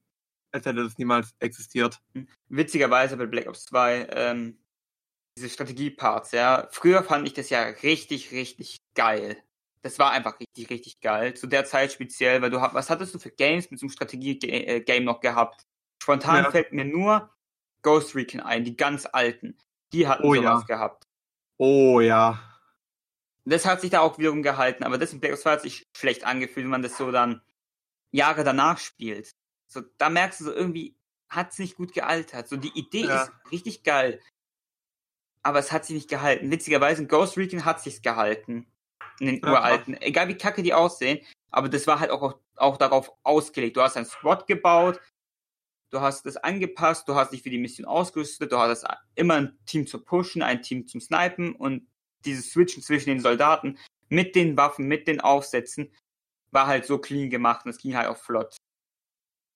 [0.52, 2.00] als hätte das niemals existiert.
[2.48, 4.58] witzigerweise bei Black Ops 2, ähm,
[5.36, 6.68] diese Strategieparts, ja.
[6.70, 9.42] Früher fand ich das ja richtig, richtig geil.
[9.82, 11.34] Das war einfach richtig, richtig geil.
[11.34, 13.90] Zu der Zeit speziell, weil du hast, was hattest du für Games mit so einem
[13.92, 15.64] Strategie-Game noch gehabt?
[16.02, 16.50] Spontan Ja.
[16.50, 17.34] fällt mir nur
[17.82, 19.58] Ghost Recon ein, die ganz alten.
[19.92, 20.76] Die hatten Oh sowas ja.
[20.76, 21.04] gehabt.
[21.58, 22.40] Oh ja.
[23.44, 25.84] Das hat sich da auch wiederum gehalten, aber das in Black Ops 2 hat sich
[25.96, 27.42] schlecht angefühlt, wenn man das so dann
[28.12, 29.32] Jahre danach spielt.
[29.68, 30.94] So, da merkst du so irgendwie,
[31.28, 32.46] hat's nicht gut gealtert.
[32.48, 33.22] So, die Idee Ja.
[33.24, 34.20] ist richtig geil.
[35.42, 36.50] Aber es hat sich nicht gehalten.
[36.50, 38.66] Witzigerweise, in Ghost Recon hat sich's gehalten.
[39.18, 40.00] In den Ja, uralten.
[40.00, 41.24] Egal wie kacke die aussehen.
[41.50, 43.76] Aber das war halt auch, auch darauf ausgelegt.
[43.76, 45.00] Du hast ein Squad gebaut.
[45.90, 47.08] Du hast es angepasst.
[47.08, 48.52] Du hast dich für die Mission ausgerüstet.
[48.52, 51.86] Du hast immer ein Team zu pushen, ein Team zum Snipen und
[52.24, 53.78] dieses Switchen zwischen den Soldaten
[54.08, 55.92] mit den Waffen, mit den Aufsätzen
[56.50, 58.56] war halt so clean gemacht und es ging halt auch flott.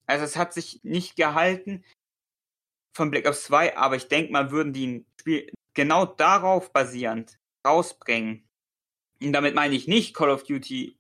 [0.07, 1.85] Also es hat sich nicht gehalten
[2.97, 7.39] von Black Ops 2, aber ich denke mal, würden die ein Spiel genau darauf basierend
[7.65, 8.49] rausbringen.
[9.23, 10.99] Und damit meine ich nicht Call of Duty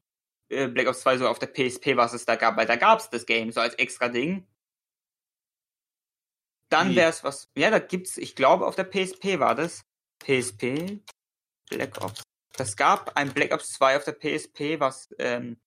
[0.48, 3.00] äh, Black Ops 2 so auf der PSP, was es da gab, weil da gab
[3.00, 4.46] es das Game so als extra Ding.
[6.68, 9.84] Dann wäre es was, ja, da gibt's, ich glaube auf der PSP war das.
[10.18, 11.00] PSP,
[11.68, 12.22] Black Ops.
[12.54, 15.60] Das gab ein Black Ops 2 auf der PSP, was ähm,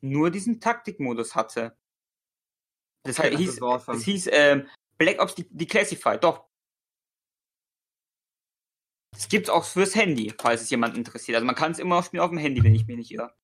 [0.00, 1.76] nur diesen Taktikmodus hatte.
[3.02, 3.98] Das, Okay, heißt, das hieß, awesome.
[3.98, 6.47] es hieß ähm, Black Ops die, die Classified, doch.
[9.18, 11.34] Es gibt's auch fürs Handy, falls es jemand interessiert.
[11.34, 13.34] Also man kann es immer noch spielen auf dem Handy, wenn ich mich nicht irre.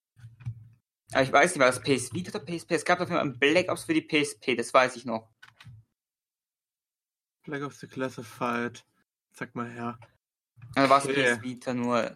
[1.10, 2.70] Aber ich weiß nicht, war das PS Vita oder PSP?
[2.76, 5.28] Es gab auf jeden Fall ein Black Ops für die PSP, das weiß ich noch.
[7.42, 8.86] Black Ops The Classified.
[9.32, 9.98] Sag mal her.
[10.76, 11.34] Also war es Okay.
[11.34, 12.14] PS Vita nur.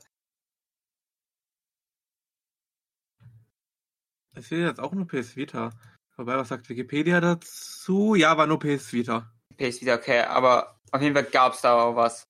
[4.34, 5.70] Es wird jetzt auch nur PS Vita.
[6.16, 8.14] Wobei, was sagt Wikipedia dazu?
[8.14, 9.32] Ja, war nur PS Vita.
[9.56, 12.22] PS Vita, okay, aber auf jeden Fall gab's da auch was.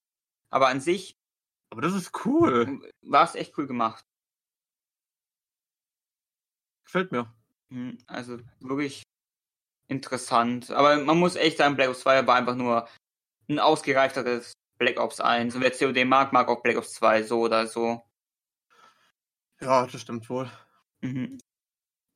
[0.50, 1.17] Aber an sich
[1.70, 2.80] Aber das ist cool.
[3.02, 4.04] war es echt cool gemacht.
[6.84, 7.32] Gefällt mir.
[7.70, 9.02] Hm, Also wirklich
[9.88, 10.70] interessant.
[10.70, 12.88] Aber man muss echt sagen, Black Ops 2 war einfach nur
[13.48, 15.54] ein ausgereifteres Black Ops 1.
[15.54, 18.02] Und wer COD mag, mag auch Black Ops 2 so oder so.
[19.60, 20.50] Ja, das stimmt wohl.
[21.00, 21.38] Mhm.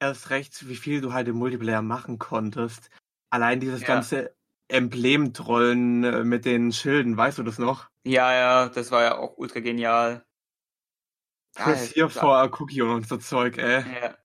[0.01, 2.91] Erst recht, wie viel du halt im Multiplayer machen konntest.
[3.31, 3.89] Allein dieses Ja.
[3.89, 4.35] ganze
[4.69, 7.89] Emblemtrollen äh, mit den Schilden, weißt du das noch?
[8.05, 10.25] Ja, ja, das war ja auch ultra genial.
[11.55, 13.83] Chris das- hier vor Cookie und so Zeug, ey.
[14.01, 14.19] Ja.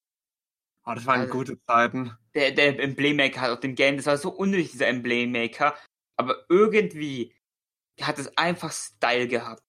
[0.86, 2.17] Oh, das waren Also- gute Zeiten.
[2.34, 5.75] Der, der Emblem-Maker hat auf dem Game, das war so unnötig, dieser Emblem-Maker.
[6.17, 7.36] Aber irgendwie
[8.01, 9.63] hat es einfach Style gehabt.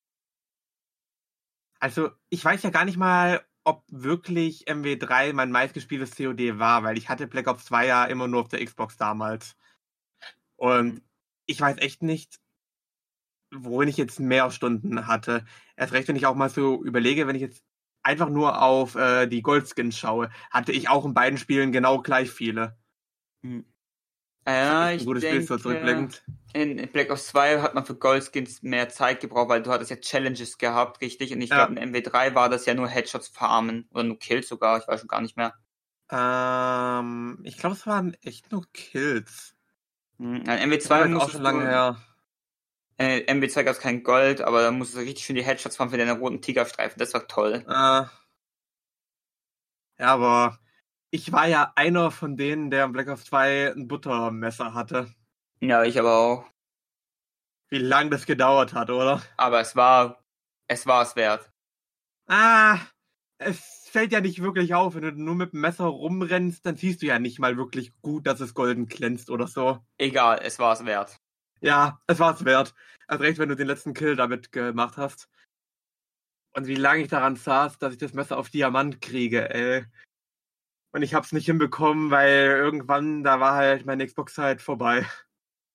[1.80, 6.96] Also, ich weiß ja gar nicht mal, ob wirklich MW3 mein meistgespieltes COD war, weil
[6.98, 9.56] ich hatte Black Ops 2 ja immer nur auf der Xbox damals.
[10.56, 11.02] Und
[11.46, 12.40] ich weiß echt nicht,
[13.52, 15.44] worin ich jetzt mehr Stunden hatte.
[15.76, 17.62] Erst recht, wenn ich auch mal so überlege, wenn ich jetzt
[18.02, 22.30] einfach nur auf äh, die Goldskins schaue, hatte ich auch in beiden Spielen genau gleich
[22.30, 22.76] viele.
[24.46, 26.24] Ja, Ein ich gutes Spiel, so denke, zurückblickend.
[26.52, 29.96] in Black Ops 2 hat man für Goldskins mehr Zeit gebraucht, weil du hattest ja
[29.96, 31.32] Challenges gehabt, richtig?
[31.32, 31.56] Und ich Ja.
[31.56, 35.00] glaube, in MW3 war das ja nur Headshots farmen oder nur Kills sogar, ich weiß
[35.00, 35.54] schon gar nicht mehr.
[36.10, 39.56] Ähm, ich glaube, es waren echt nur Kills.
[40.18, 40.46] Hm, In
[40.82, 41.96] Das MW2 war jetzt auch schon lange du, her.
[42.98, 45.90] Äh, MW2 gab es kein Gold, aber da musstest du richtig schön die Headshots fahren
[45.90, 47.64] für deine roten Tigerstreifen, das war toll.
[47.66, 48.04] Äh,
[50.00, 50.58] ja, aber
[51.10, 55.12] ich war ja einer von denen, der im Black Ops 2 ein Buttermesser hatte.
[55.60, 56.44] Ja, ich aber auch.
[57.70, 59.22] Wie lang das gedauert hat, oder?
[59.36, 60.24] Aber es war,
[60.68, 61.50] es war es wert.
[62.26, 62.78] Ah,
[63.38, 64.94] es fällt ja nicht wirklich auf.
[64.94, 68.26] Wenn du nur mit dem Messer rumrennst, dann siehst du ja nicht mal wirklich gut,
[68.26, 69.78] dass es golden glänzt oder so.
[69.98, 71.18] Egal, es war es wert.
[71.60, 72.74] Ja, es war's wert.
[73.06, 75.28] Also recht, wenn du den letzten Kill damit gemacht hast.
[76.52, 79.86] Und wie lange ich daran saß, dass ich das Messer auf Diamant kriege, ey.
[80.92, 85.06] Und ich hab's nicht hinbekommen, weil irgendwann, da war halt meine Xbox halt vorbei.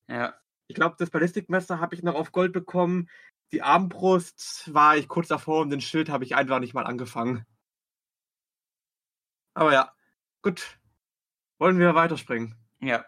[0.07, 0.35] Ja.
[0.67, 3.09] Ich glaube, das Ballistikmesser habe ich noch auf Gold bekommen.
[3.51, 7.45] Die Armbrust war ich kurz davor und den Schild habe ich einfach nicht mal angefangen.
[9.53, 9.93] Aber ja,
[10.41, 10.79] gut.
[11.59, 12.55] Wollen wir weiterspringen?
[12.79, 13.05] Ja.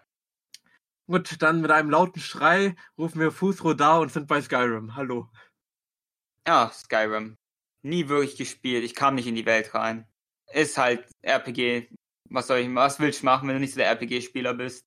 [1.08, 4.96] Gut, dann mit einem lauten Schrei rufen wir Fußrodar und sind bei Skyrim.
[4.96, 5.30] Hallo.
[6.48, 7.38] Ja, Skyrim.
[7.84, 8.84] Nie wirklich gespielt.
[8.84, 10.08] Ich kam nicht in die Welt rein.
[10.52, 11.90] Ist halt RPG.
[12.30, 14.84] Was soll ich, was willst du machen, wenn du nicht so der RPG-Spieler bist?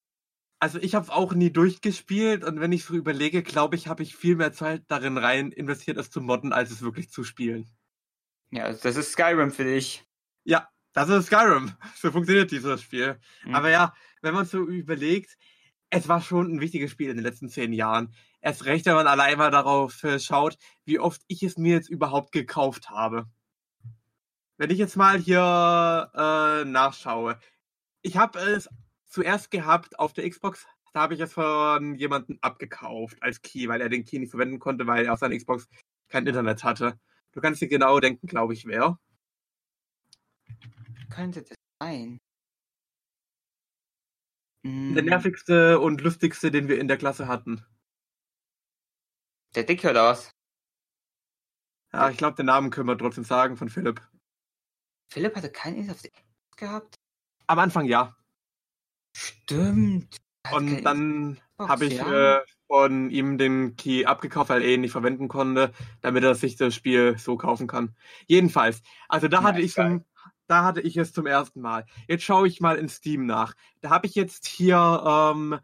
[0.61, 4.03] Also ich habe es auch nie durchgespielt und wenn ich so überlege, glaube ich, habe
[4.03, 7.71] ich viel mehr Zeit darin rein investiert, es zu modden, als es wirklich zu spielen.
[8.51, 10.05] Ja, das ist Skyrim für dich.
[10.43, 11.73] Ja, das ist Skyrim.
[11.95, 13.21] So funktioniert dieses Spiel.
[13.45, 13.55] Mhm.
[13.55, 15.37] Aber ja, wenn man so überlegt,
[15.91, 18.15] es war schon ein wichtiges Spiel in den letzten zehn Jahren.
[18.41, 21.89] Erst recht, wenn man allein mal darauf äh, schaut, wie oft ich es mir jetzt
[21.89, 23.27] überhaupt gekauft habe.
[24.59, 27.39] Wenn ich jetzt mal hier äh, nachschaue.
[28.03, 28.69] Ich habe es
[29.07, 30.67] zuerst gehabt auf der Xbox.
[30.93, 34.59] Da habe ich es von jemandem abgekauft als Key, weil er den Key nicht verwenden
[34.59, 35.69] konnte, weil er auf seiner Xbox
[36.09, 36.99] kein Internet hatte.
[37.33, 38.99] Du kannst dir genau denken, glaube ich, wer.
[41.11, 42.19] könnte das sein?
[44.89, 47.65] Der Hm, nervigste und lustigste, den wir in der Klasse hatten.
[49.55, 50.31] der Dicke oder was?
[51.93, 54.01] Ja, ich glaube, den Namen können wir trotzdem sagen von Philipp.
[55.11, 56.95] Philipp hatte keinen Internet auf der Xbox gehabt?
[57.49, 58.17] Am Anfang ja.
[59.15, 60.17] Stimmt.
[60.47, 62.39] Hat Und dann habe ich ja.
[62.39, 66.57] äh, von ihm den Key abgekauft, weil er ihn nicht verwenden konnte, damit er sich
[66.57, 67.95] das Spiel so kaufen kann.
[68.27, 70.05] Jedenfalls, also da Ja, hatte ich geil.
[70.49, 71.87] Da hatte ich es zum ersten Mal.
[72.09, 73.55] Jetzt schaue ich mal in Steam nach.
[73.81, 74.77] Da habe ich jetzt hier
[75.07, 75.59] ähm,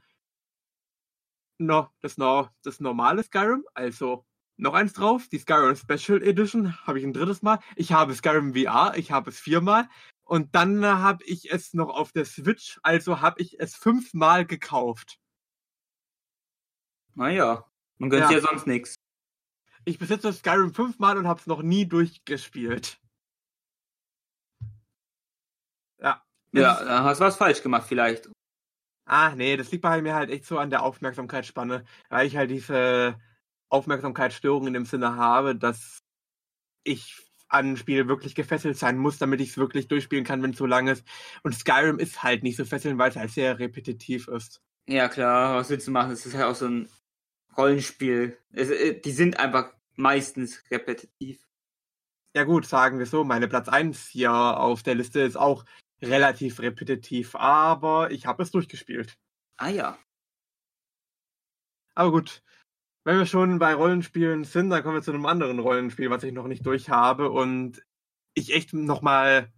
[1.58, 4.24] no, das, no, das normale Skyrim, also
[4.56, 7.58] noch eins drauf, die Skyrim Special Edition, habe ich ein drittes Mal.
[7.76, 9.88] Ich habe Skyrim VR, ich habe es viermal.
[10.22, 15.18] Und dann habe ich es noch auf der Switch, also habe ich es fünfmal gekauft.
[17.14, 17.64] Naja,
[17.98, 18.30] man gönnt Ja.
[18.30, 18.94] ja sonst nichts.
[19.84, 22.98] Ich besitze Skyrim fünfmal und habe es noch nie durchgespielt.
[26.54, 26.82] Ja.
[26.82, 28.30] Dann hast du was falsch gemacht vielleicht.
[29.06, 32.50] Ah, nee, das liegt bei mir halt echt so an der Aufmerksamkeitsspanne, weil ich halt
[32.50, 33.18] diese
[33.68, 35.98] Aufmerksamkeitsstörung in dem Sinne habe, dass
[36.84, 40.50] ich an ein Spiel wirklich gefesselt sein muss, damit ich es wirklich durchspielen kann, wenn
[40.52, 41.04] es so lang ist.
[41.42, 44.60] Und Skyrim ist halt nicht so fesselnd, weil es halt sehr repetitiv ist.
[44.88, 46.10] Ja, klar, was willst du machen?
[46.10, 46.88] Das ist halt auch so ein
[47.56, 48.38] Rollenspiel.
[48.52, 51.46] Es, äh, die sind einfach meistens repetitiv.
[52.36, 55.64] Ja gut, sagen wir so, meine Platz 1 hier auf der Liste ist auch
[56.06, 59.18] relativ repetitiv, aber ich habe es durchgespielt.
[59.56, 59.98] Ah ja.
[61.94, 62.42] Aber gut,
[63.04, 66.32] wenn wir schon bei Rollenspielen sind, dann kommen wir zu einem anderen Rollenspiel, was ich
[66.32, 67.84] noch nicht durch habe und
[68.34, 69.52] ich echt nochmal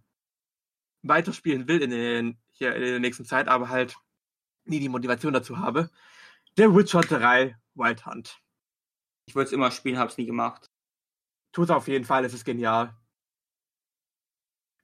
[1.01, 3.97] weiterspielen will in, den, hier in der nächsten Zeit, aber halt
[4.65, 5.89] nie die Motivation dazu habe.
[6.57, 8.41] Der Witcher 3 Wild Hunt.
[9.27, 10.69] Ich wollte es immer spielen, hab's nie gemacht.
[11.53, 12.95] Tut auf jeden Fall, es ist genial.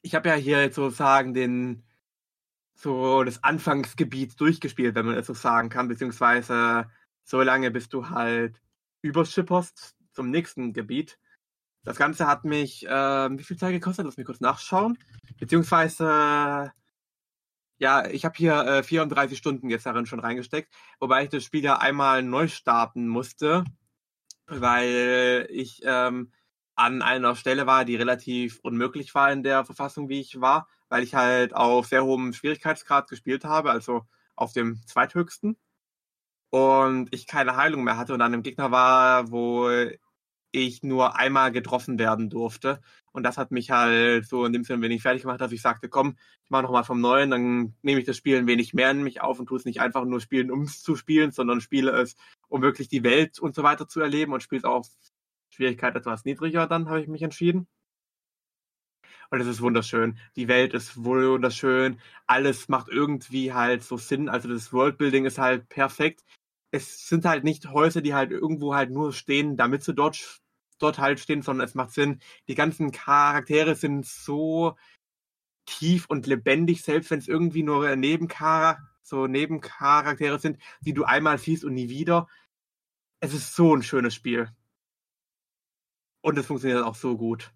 [0.04, 1.84] Ich habe ja hier sozusagen den
[2.76, 6.90] so das Anfangsgebiet durchgespielt, wenn man es so sagen kann, beziehungsweise
[7.24, 8.62] so lange, bis du halt
[9.02, 11.18] überschipperst zum nächsten Gebiet.
[11.84, 14.06] Das Ganze hat mich, äh, wie viel Zeit gekostet?
[14.06, 14.98] Lass mich kurz nachschauen.
[15.38, 16.72] Beziehungsweise,
[17.78, 21.64] ja, ich habe hier äh, 34 Stunden jetzt darin schon reingesteckt, wobei ich das Spiel
[21.64, 23.64] ja einmal neu starten musste,
[24.48, 26.32] weil ich ähm,
[26.76, 31.04] an einer Stelle war, die relativ unmöglich war in der Verfassung, wie ich war, weil
[31.04, 34.06] ich halt auf sehr hohem Schwierigkeitsgrad gespielt habe, also
[34.36, 35.58] auf dem zweithöchsten.
[36.50, 39.70] Und ich keine Heilung mehr hatte und an einem Gegner war, wo
[40.54, 42.80] ich nur einmal getroffen werden durfte.
[43.12, 45.90] Und das hat mich halt so in dem Sinne wenig fertig gemacht, dass ich sagte,
[45.90, 49.04] komm, ich mache nochmal vom Neuen, dann nehme ich das Spiel ein wenig mehr in
[49.04, 51.92] mich auf und tue es nicht einfach nur spielen, um es zu spielen, sondern spiele
[51.92, 52.16] es,
[52.50, 54.88] um wirklich die Welt und so weiter zu erleben und spiele es auf
[55.54, 57.68] Schwierigkeit etwas niedriger, dann habe ich mich entschieden.
[59.30, 60.18] Und es ist wunderschön.
[60.36, 62.00] Die Welt ist wunderschön.
[62.28, 64.30] Alles macht irgendwie halt so Sinn.
[64.30, 66.24] Also das Worldbuilding ist halt perfekt.
[66.72, 70.44] Es sind halt nicht Häuser, die halt irgendwo halt nur stehen, damit sie dort
[70.80, 72.20] dort halt stehen, sondern es macht Sinn.
[72.48, 74.76] Die ganzen Charaktere sind so
[75.66, 81.38] tief und lebendig, selbst wenn es irgendwie nur Nebenchar so Nebencharaktere sind, die du einmal
[81.38, 82.28] siehst und nie wieder.
[83.20, 84.50] Es ist so ein schönes Spiel.
[86.24, 87.54] Und es funktioniert auch so gut.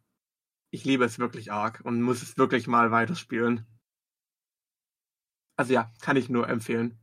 [0.72, 3.66] Ich liebe es wirklich arg und muss es wirklich mal weiterspielen.
[5.56, 7.00] Also ja, kann ich nur empfehlen.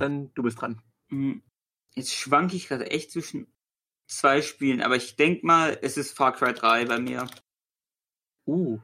[0.00, 0.82] Dann du bist dran.
[1.10, 1.42] Hm.
[1.94, 3.46] Jetzt schwanke ich gerade echt zwischen
[4.08, 7.28] zwei Spielen, aber ich denke mal, es ist Far Cry 3 bei mir.
[8.46, 8.80] Uh.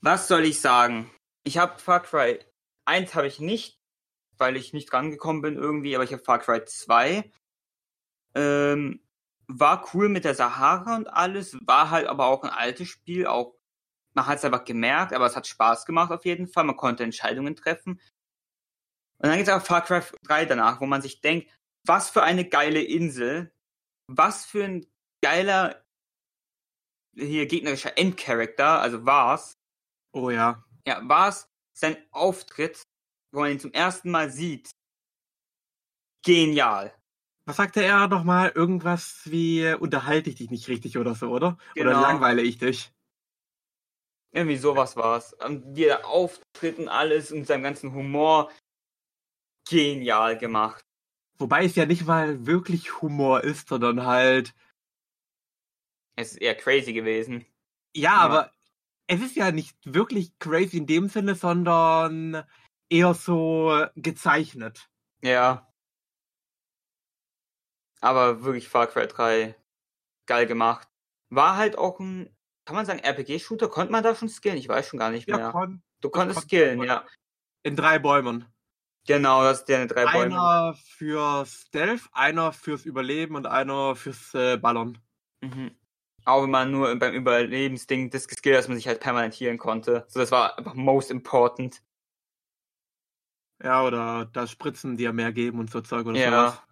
[0.00, 1.10] Was soll ich sagen?
[1.44, 2.40] Ich habe Far Cry
[2.86, 3.80] 1 habe ich nicht,
[4.36, 7.30] weil ich nicht rangekommen bin irgendwie, aber ich habe Far Cry 2.
[8.34, 9.00] Ähm,
[9.46, 13.54] war cool mit der Sahara und alles, war halt aber auch ein altes Spiel, auch
[14.14, 17.02] man hat es einfach gemerkt, aber es hat Spaß gemacht auf jeden Fall, man konnte
[17.02, 18.00] Entscheidungen treffen.
[19.18, 21.50] Und dann gibt es auch Far Cry 3 danach, wo man sich denkt,
[21.86, 23.52] was für eine geile Insel,
[24.06, 24.86] was für ein
[25.22, 25.84] geiler
[27.16, 29.58] hier gegnerischer Endcharakter, also war's.
[30.12, 30.64] Oh ja.
[30.86, 32.82] Ja, war's sein Auftritt,
[33.32, 34.70] wo man ihn zum ersten Mal sieht.
[36.24, 36.94] Genial.
[37.46, 38.52] Was sagte er nochmal?
[38.54, 41.58] Irgendwas wie, unterhalte ich dich nicht richtig oder so, oder?
[41.74, 41.90] Genau.
[41.90, 42.92] Oder langweile ich dich?
[44.32, 45.36] Irgendwie sowas war's.
[45.66, 48.50] Wie er auftritt und alles und seinem ganzen Humor.
[49.68, 50.84] Genial gemacht.
[51.38, 54.54] Wobei es ja nicht mal wirklich Humor ist, sondern halt.
[56.16, 57.44] Es ist eher crazy gewesen.
[57.94, 58.52] Ja, ja, aber
[59.06, 62.44] es ist ja nicht wirklich crazy in dem Sinne, sondern
[62.88, 64.88] eher so gezeichnet.
[65.22, 65.70] Ja.
[68.04, 69.54] Aber wirklich Far Cry 3
[70.26, 70.86] geil gemacht.
[71.30, 72.28] War halt auch ein,
[72.66, 73.68] kann man sagen, RPG-Shooter?
[73.68, 74.58] Konnte man da schon skillen?
[74.58, 75.38] Ich weiß schon gar nicht mehr.
[75.38, 77.06] Ja, kon du konntest skillen, ja.
[77.62, 78.44] In drei Bäumen.
[79.06, 80.34] Genau, das ist der drei Bäume.
[80.34, 84.98] Einer für Stealth, einer fürs Überleben und einer fürs äh, Ballern.
[85.40, 85.74] Mhm.
[86.26, 90.04] Auch wenn man nur beim Überlebensding das geskillt, dass man sich halt permanent healen konnte.
[90.08, 91.82] So, das war einfach most important.
[93.62, 96.30] Ja, oder das Spritzen, die ja mehr geben und so Zeug oder ja.
[96.30, 96.62] sowas.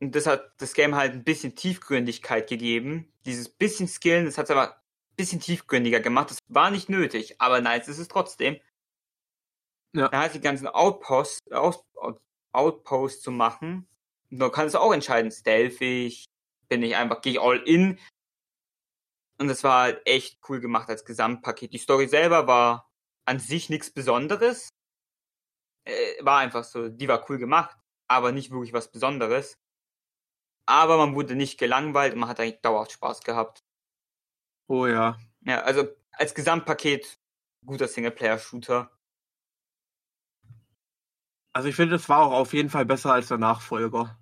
[0.00, 3.12] Und das hat das Game halt ein bisschen Tiefgründigkeit gegeben.
[3.26, 6.30] Dieses bisschen Skillen, das hat es aber ein bisschen tiefgründiger gemacht.
[6.30, 8.58] Das war nicht nötig, aber nice ist es trotzdem.
[9.92, 10.08] Ja.
[10.08, 11.84] Da hat die ganzen Outposts, Out,
[12.52, 13.88] Outposts zu machen.
[14.30, 16.24] Und du kannst auch entscheiden, stealthig,
[16.68, 17.98] bin ich einfach, gehe ich all in.
[19.38, 21.72] Und das war halt echt cool gemacht als Gesamtpaket.
[21.72, 22.90] Die Story selber war
[23.26, 24.70] an sich nichts Besonderes.
[25.84, 27.76] Äh, war einfach so, die war cool gemacht,
[28.08, 29.56] aber nicht wirklich was Besonderes.
[30.70, 33.64] Aber man wurde nicht gelangweilt und man hat eigentlich dauerhaft Spaß gehabt.
[34.68, 35.18] Oh ja.
[35.40, 37.18] Ja, also als Gesamtpaket
[37.66, 38.88] guter Singleplayer-Shooter.
[41.52, 44.16] Also ich finde, es war auch auf jeden Fall besser als der Nachfolger.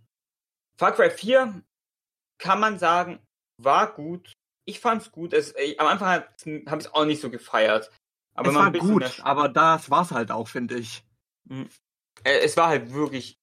[0.79, 1.63] Far Cry 4
[2.39, 3.23] kann man sagen,
[3.61, 4.33] war gut.
[4.65, 5.35] Ich fand's gut.
[5.35, 7.93] Es, ich, am Anfang habe ich es auch nicht so gefeiert.
[8.35, 9.27] Aber es war gut, mehr...
[9.27, 11.05] aber das war's halt auch, finde ich.
[11.45, 11.69] Mhm.
[12.25, 13.39] Äh, es war halt wirklich.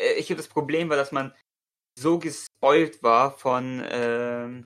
[0.00, 1.34] Äh, ich finde, das Problem war, dass man
[2.00, 4.64] so gespoilt war von, ähm,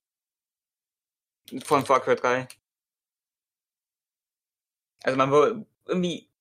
[1.64, 2.48] von Far Cry 3.
[5.04, 6.32] Also man war irgendwie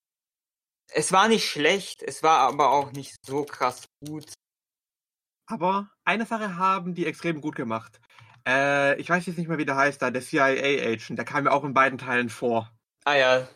[0.94, 4.34] es war nicht schlecht, es war aber auch nicht so krass gut.
[5.48, 8.00] Aber eine Sache haben die extrem gut gemacht.
[8.48, 11.52] Äh, ich weiß jetzt nicht mehr, wie der heißt da, der CIA-Agent, der kam ja
[11.52, 12.72] auch in beiden Teilen vor.
[13.06, 13.50] Ah ja.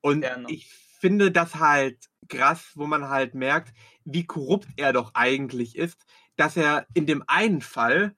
[0.00, 3.72] Und ich finde das halt krass, wo man halt merkt,
[4.04, 6.04] wie korrupt er doch eigentlich ist,
[6.36, 8.16] dass er in dem einen Fall,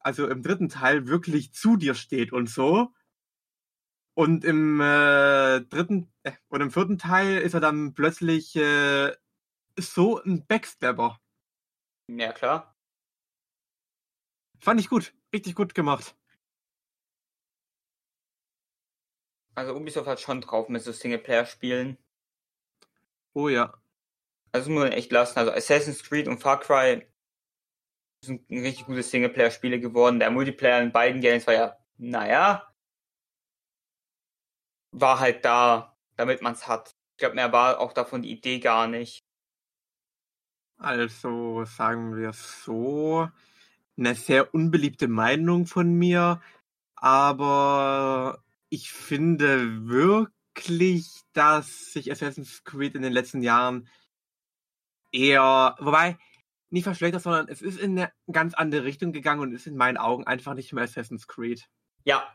[0.00, 2.92] also im dritten Teil, wirklich zu dir steht und so
[4.14, 9.12] Und im äh, dritten äh, oder im vierten Teil ist er dann plötzlich äh,
[9.78, 11.18] so ein Backstabber.
[12.08, 12.76] Ja, klar.
[14.60, 15.14] Fand ich gut.
[15.34, 16.14] Richtig gut gemacht.
[19.54, 21.98] Also Ubisoft hat schon drauf mit so Singleplayer-Spielen.
[23.34, 23.74] Oh ja.
[24.52, 25.38] Also muss man echt lassen.
[25.38, 27.06] Also Assassin's Creed und Far Cry
[28.24, 30.20] sind richtig gute Singleplayer-Spiele geworden.
[30.20, 32.72] Der Multiplayer in beiden Games war ja, naja,
[34.92, 36.94] war halt da, damit man es hat.
[37.12, 39.24] Ich glaube, mehr war auch davon die Idee gar nicht.
[40.78, 43.28] Also sagen wir so,
[43.96, 46.40] eine sehr unbeliebte Meinung von mir,
[46.96, 48.42] aber
[48.72, 53.86] ich finde wirklich, dass sich Assassin's Creed in den letzten Jahren
[55.12, 56.16] eher, wobei,
[56.70, 59.98] nicht verschlechtert, sondern es ist in eine ganz andere Richtung gegangen und ist in meinen
[59.98, 61.68] Augen einfach nicht mehr Assassin's Creed.
[62.04, 62.26] Ja,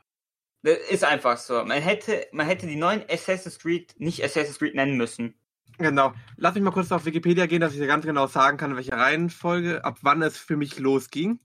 [0.61, 1.65] das ist einfach so.
[1.65, 5.33] Man hätte, man hätte die neuen Assassin's Creed nicht Assassin's Creed nennen müssen.
[5.79, 6.13] Genau.
[6.35, 8.91] Lass mich mal kurz auf Wikipedia gehen, dass ich dir ganz genau sagen kann, welche
[8.91, 11.39] Reihenfolge, ab wann es für mich losging.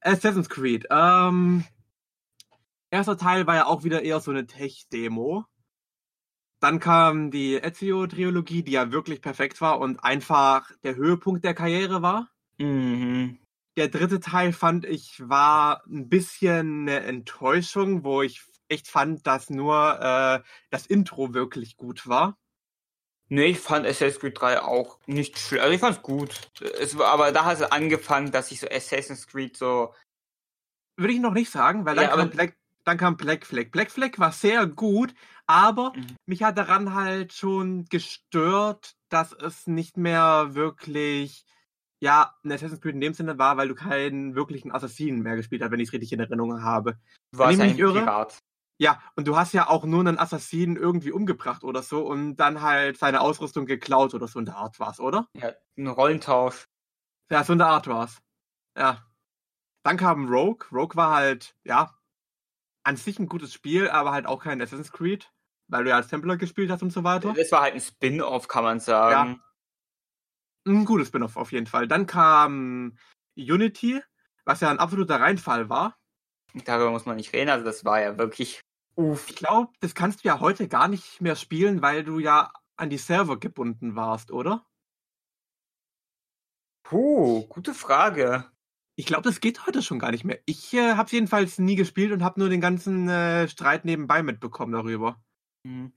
[0.00, 0.88] Assassin's Creed.
[0.90, 1.64] Ähm,
[2.96, 5.44] erster Teil war ja auch wieder eher so eine Tech-Demo.
[6.60, 12.02] Dann kam die Ezio-Trilogie, die ja wirklich perfekt war und einfach der Höhepunkt der Karriere
[12.02, 12.30] war.
[12.58, 13.38] Mhm.
[13.76, 19.50] Der dritte Teil fand ich war ein bisschen eine Enttäuschung, wo ich echt fand, dass
[19.50, 20.40] nur äh,
[20.70, 22.38] das Intro wirklich gut war.
[23.28, 25.62] Nee, ich fand Assassin's Creed 3 auch nicht schlecht.
[25.62, 26.48] Also ich fand's gut.
[26.78, 29.92] Es war, aber da hat es angefangen, dass ich so Assassin's Creed so.
[30.96, 32.56] Würde ich noch nicht sagen, weil dann, Ja, kam, aber- Black,
[32.86, 33.70] dann kam Black Flag.
[33.72, 35.12] Black Flag war sehr gut,
[35.46, 36.16] aber Mhm.
[36.26, 41.44] mich hat daran halt schon gestört, dass es nicht mehr wirklich,
[42.00, 45.62] ja, ein Assassin's Creed in dem Sinne war, weil du keinen wirklichen Assassinen mehr gespielt
[45.62, 46.98] hast, wenn ich es richtig in Erinnerung habe.
[47.32, 48.38] War mich ein irre- Pirat.
[48.78, 52.60] Ja, und du hast ja auch nur einen Assassinen irgendwie umgebracht oder so und dann
[52.60, 55.28] halt seine Ausrüstung geklaut oder so in der Art war's, oder?
[55.34, 56.66] Ja, ein Rollentausch.
[57.30, 58.20] Ja, so in der Art war's.
[58.78, 59.02] Ja.
[59.82, 60.66] Dann kam Rogue.
[60.70, 61.94] Rogue war halt, ja,
[62.86, 65.32] an sich ein gutes Spiel, aber halt auch kein Assassin's Creed,
[65.66, 67.34] weil du ja als Templar gespielt hast und so weiter.
[67.34, 69.42] Das war halt ein Spin-off, kann man sagen.
[70.64, 71.88] Ein gutes Spin-off auf jeden Fall.
[71.88, 72.96] Dann kam
[73.36, 74.00] Unity,
[74.44, 75.98] was ja ein absoluter Reinfall war.
[76.64, 77.50] Darüber muss man nicht reden.
[77.50, 78.60] Also das war ja wirklich.
[78.94, 79.28] Uff.
[79.28, 82.88] Ich glaube, das kannst du ja heute gar nicht mehr spielen, weil du ja an
[82.88, 84.64] die Server gebunden warst, oder?
[86.84, 88.48] Puh, gute Frage.
[88.98, 90.40] Ich glaube, das geht heute schon gar nicht mehr.
[90.46, 94.22] Ich äh, habe es jedenfalls nie gespielt und habe nur den ganzen äh, Streit nebenbei
[94.22, 95.20] mitbekommen darüber.
[95.66, 95.92] Hm.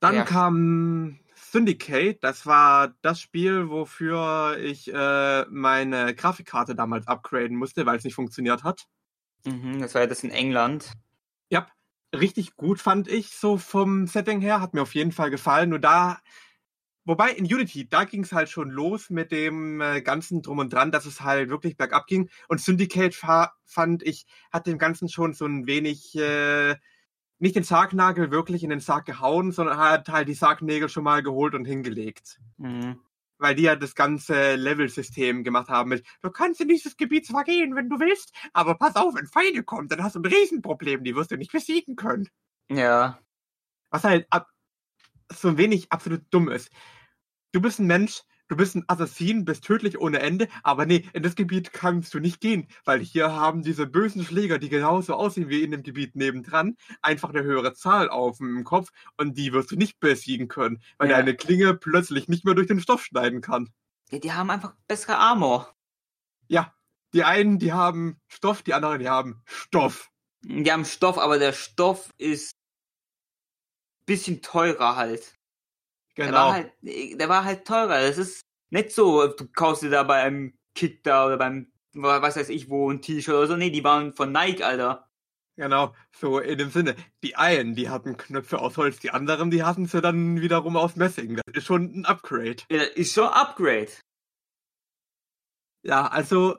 [0.00, 0.24] Dann Ja.
[0.24, 2.18] kam Syndicate.
[2.22, 8.16] Das war das Spiel, wofür ich äh, meine Grafikkarte damals upgraden musste, weil es nicht
[8.16, 8.86] funktioniert hat.
[9.44, 10.92] Mhm, das war ja das in England.
[11.48, 11.68] Ja,
[12.12, 14.60] richtig gut fand ich so vom Setting her.
[14.60, 15.70] Hat mir auf jeden Fall gefallen.
[15.70, 16.18] Nur da,
[17.06, 20.72] wobei in Unity, da ging es halt schon los mit dem äh, ganzen Drum und
[20.72, 22.28] Dran, dass es halt wirklich bergab ging.
[22.48, 26.76] Und Syndicate fa- fand ich, hat dem Ganzen schon so ein wenig, äh,
[27.38, 31.22] nicht den Sargnagel wirklich in den Sarg gehauen, sondern hat halt die Sargnägel schon mal
[31.22, 32.40] geholt und hingelegt.
[32.58, 33.00] Mhm.
[33.38, 37.44] Weil die ja das ganze Level-System gemacht haben mit, du kannst in dieses Gebiet zwar
[37.44, 41.04] gehen, wenn du willst, aber pass auf, wenn Feinde kommen, dann hast du ein Riesenproblem,
[41.04, 42.28] die wirst du nicht besiegen können.
[42.70, 43.20] Ja.
[43.90, 44.48] Was halt ab,
[45.30, 46.70] so ein wenig absolut dumm ist.
[47.56, 51.22] Du bist ein Mensch, du bist ein Assassin, bist tödlich ohne Ende, aber nee, in
[51.22, 55.48] das Gebiet kannst du nicht gehen, weil hier haben diese bösen Schläger, die genauso aussehen
[55.48, 59.70] wie in dem Gebiet nebendran, einfach eine höhere Zahl auf dem Kopf und die wirst
[59.70, 61.16] du nicht besiegen können, weil Ja.
[61.16, 63.72] deine Klinge plötzlich nicht mehr durch den Stoff schneiden kann.
[64.10, 64.18] ja.
[64.18, 65.74] Die haben einfach bessere Armor.
[66.48, 66.74] Ja,
[67.14, 70.10] die einen, die haben Stoff, die anderen, die haben Stoff.
[70.42, 72.58] Die haben Stoff, aber der Stoff ist
[74.04, 75.35] bisschen teurer halt.
[76.16, 76.38] Der Genau.
[76.38, 78.00] war halt, der war halt teurer.
[78.00, 78.40] Das ist
[78.70, 82.68] nicht so, du kaufst dir da bei einem Kick da oder beim, was weiß ich
[82.70, 83.56] wo, ein T-Shirt oder so.
[83.56, 85.08] Nee, die waren von Nike, Alter.
[85.58, 86.94] Genau, so in dem Sinne.
[87.22, 90.96] Die einen, die hatten Knöpfe aus Holz, die anderen, die hatten sie dann wiederum aus
[90.96, 91.36] Messing.
[91.36, 92.56] Das ist schon ein Upgrade.
[92.70, 93.88] Ja, das ist schon Upgrade.
[95.82, 96.58] Ja, also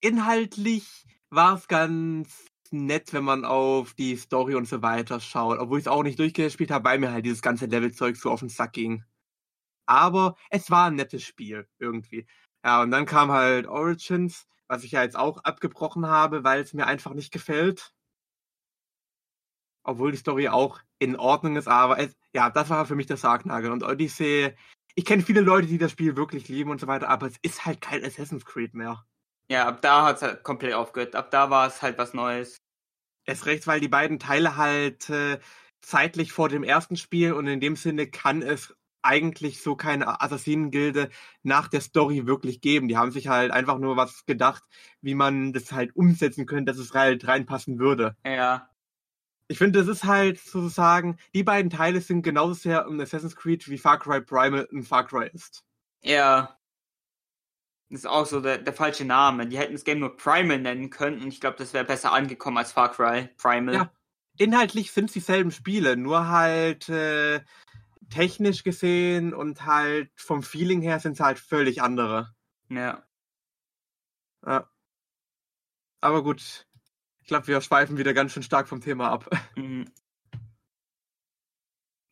[0.00, 5.58] inhaltlich war es ganz nett, wenn man auf die Story und so weiter schaut.
[5.58, 8.40] Obwohl ich es auch nicht durchgespielt habe, weil mir halt dieses ganze Levelzeug so auf
[8.40, 9.04] den Sack ging.
[9.86, 12.26] Aber es war ein nettes Spiel, irgendwie.
[12.64, 16.74] Ja, und dann kam halt Origins, was ich ja jetzt auch abgebrochen habe, weil es
[16.74, 17.94] mir einfach nicht gefällt.
[19.84, 23.16] Obwohl die Story auch in Ordnung ist, aber es, ja, das war für mich der
[23.16, 23.70] Sargnagel.
[23.72, 24.54] Und Odyssey,
[24.94, 27.64] ich kenne viele Leute, die das Spiel wirklich lieben und so weiter, aber es ist
[27.64, 29.06] halt kein Assassin's Creed mehr.
[29.50, 31.14] Ja, ab da hat's halt komplett aufgehört.
[31.14, 32.56] Ab da war es halt was Neues.
[33.24, 35.38] Erst recht, weil die beiden Teile halt äh,
[35.80, 41.08] zeitlich vor dem ersten Spiel und in dem Sinne kann es eigentlich so keine Assassinengilde
[41.42, 42.88] nach der Story wirklich geben.
[42.88, 44.62] Die haben sich halt einfach nur was gedacht,
[45.00, 48.16] wie man das halt umsetzen könnte, dass es halt reinpassen würde.
[48.24, 48.68] Ja.
[49.46, 53.66] Ich finde, das ist halt sozusagen, die beiden Teile sind genauso sehr ein Assassin's Creed
[53.68, 55.64] wie Far Cry Primal ein Far Cry ist.
[56.02, 56.57] Ja.
[57.90, 59.46] Das ist auch so der, der falsche Name.
[59.46, 62.58] Die hätten das Game nur Primal nennen können und ich glaube, das wäre besser angekommen
[62.58, 63.74] als Far Cry Primal.
[63.74, 63.92] Ja.
[64.36, 67.40] Inhaltlich sind es dieselben Spiele, nur halt äh,
[68.10, 72.34] technisch gesehen und halt vom Feeling her sind es halt völlig andere.
[72.68, 73.02] Ja.
[74.46, 74.68] Ja.
[76.00, 76.66] Aber gut.
[77.20, 79.28] Ich glaube, wir schweifen wieder ganz schön stark vom Thema ab.
[79.56, 79.90] Mhm.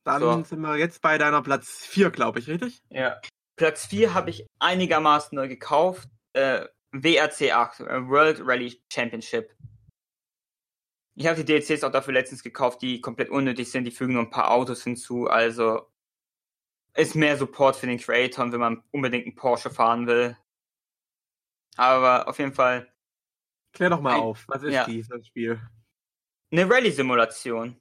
[0.05, 0.45] Dann So.
[0.45, 2.81] sind wir jetzt bei deiner Platz 4, glaube ich, richtig?
[2.91, 3.20] Ja.
[3.57, 6.09] Platz 4 habe ich einigermaßen neu gekauft.
[6.34, 9.54] Äh, WRC 8, äh, World Rally Championship.
[11.14, 13.84] Ich habe die DLCs auch dafür letztens gekauft, die komplett unnötig sind.
[13.84, 15.28] Die fügen nur ein paar Autos hinzu.
[15.28, 15.90] Also
[16.94, 20.36] ist mehr Support für den Creator, wenn man unbedingt einen Porsche fahren will.
[21.76, 22.92] Aber auf jeden Fall
[23.72, 24.44] Klär doch mal Ein- auf.
[24.48, 24.86] Was ist ja.
[24.86, 25.61] dieses Spiel?
[26.50, 27.78] eine Rallye-Simulation.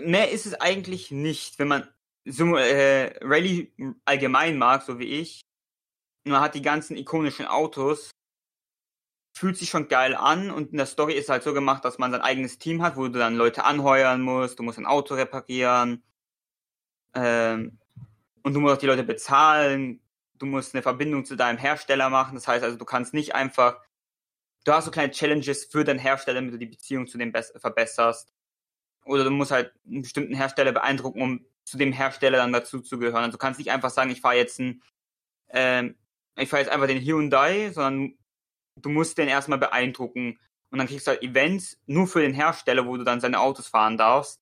[0.00, 1.88] Mehr ist es eigentlich nicht, wenn man
[2.30, 3.72] Simu äh, Rallye
[4.04, 5.40] allgemein mag, so wie ich.
[6.24, 8.10] Man hat die ganzen ikonischen Autos.
[9.36, 12.10] Fühlt sich schon geil an und in der Story ist halt so gemacht, dass man
[12.10, 16.02] sein eigenes Team hat, wo du dann Leute anheuern musst, du musst ein Auto reparieren.
[17.14, 17.78] Ähm,
[18.42, 20.00] und du musst auch die Leute bezahlen.
[20.38, 22.34] Du musst eine Verbindung zu deinem Hersteller machen.
[22.34, 23.80] Das heißt also, du kannst nicht einfach
[24.68, 27.52] du hast so kleine Challenges für deinen Hersteller, damit du die Beziehung zu dem bess-
[27.56, 28.32] verbesserst.
[29.04, 32.98] Oder du musst halt einen bestimmten Hersteller beeindrucken, um zu dem Hersteller dann dazu zu
[32.98, 33.24] gehören.
[33.24, 34.82] Also du kannst nicht einfach sagen, ich fahre jetzt ein,
[35.50, 35.96] ähm,
[36.36, 38.18] ich fahre jetzt einfach den Hyundai, sondern
[38.76, 40.38] du musst den erstmal beeindrucken.
[40.70, 43.68] Und dann kriegst du halt Events nur für den Hersteller, wo du dann seine Autos
[43.68, 44.40] fahren darfst.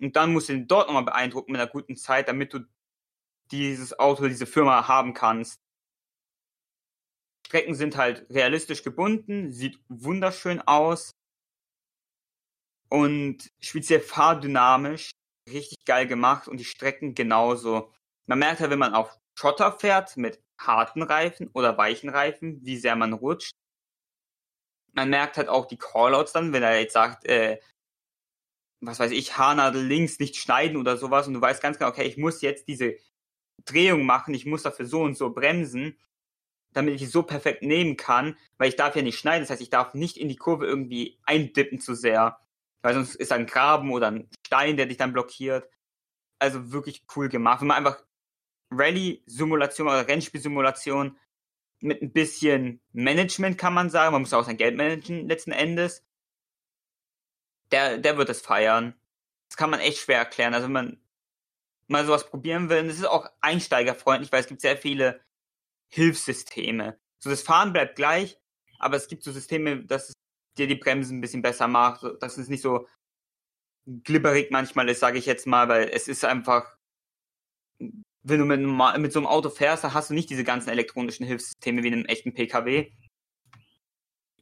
[0.00, 2.60] Und dann musst du ihn dort nochmal beeindrucken mit einer guten Zeit, damit du
[3.50, 5.60] dieses Auto, diese Firma haben kannst.
[7.46, 11.14] Strecken sind halt realistisch gebunden, sieht wunderschön aus
[12.88, 15.10] und sehr fahrdynamisch,
[15.50, 17.92] richtig geil gemacht und die Strecken genauso.
[18.26, 22.76] Man merkt halt, wenn man auf Schotter fährt mit harten Reifen oder weichen Reifen, wie
[22.76, 23.52] sehr man rutscht.
[24.92, 27.58] Man merkt halt auch die Callouts dann, wenn er jetzt sagt, äh,
[28.80, 32.04] was weiß ich, Haarnadel links nicht schneiden oder sowas und du weißt ganz genau, okay,
[32.04, 32.96] ich muss jetzt diese
[33.64, 35.98] Drehung machen, ich muss dafür so und so bremsen,
[36.72, 39.62] damit ich es so perfekt nehmen kann, weil ich darf ja nicht schneiden, das heißt,
[39.62, 42.38] ich darf nicht in die Kurve irgendwie eindippen zu sehr,
[42.84, 45.66] weil sonst ist da ein Graben oder ein Stein, der dich dann blockiert.
[46.38, 47.62] Also wirklich cool gemacht.
[47.62, 48.04] Wenn man einfach
[48.70, 51.16] Rallye-Simulation oder Rennspiel-Simulation
[51.80, 56.04] mit ein bisschen Management kann man sagen, man muss auch sein Geld managen letzten Endes,
[57.70, 58.94] der, der wird es feiern.
[59.48, 60.52] Das kann man echt schwer erklären.
[60.52, 61.00] Also wenn man
[61.86, 65.22] mal sowas probieren will, und es ist auch einsteigerfreundlich, weil es gibt sehr viele
[65.88, 66.98] Hilfssysteme.
[67.18, 68.38] So das Fahren bleibt gleich,
[68.78, 70.14] aber es gibt so Systeme, dass es
[70.58, 72.86] dir die Bremsen ein bisschen besser macht, dass es nicht so
[73.86, 76.76] glibberig manchmal ist, sage ich jetzt mal, weil es ist einfach,
[77.78, 78.60] wenn du mit,
[79.00, 81.94] mit so einem Auto fährst, dann hast du nicht diese ganzen elektronischen Hilfssysteme wie in
[81.94, 82.90] einem echten PKW.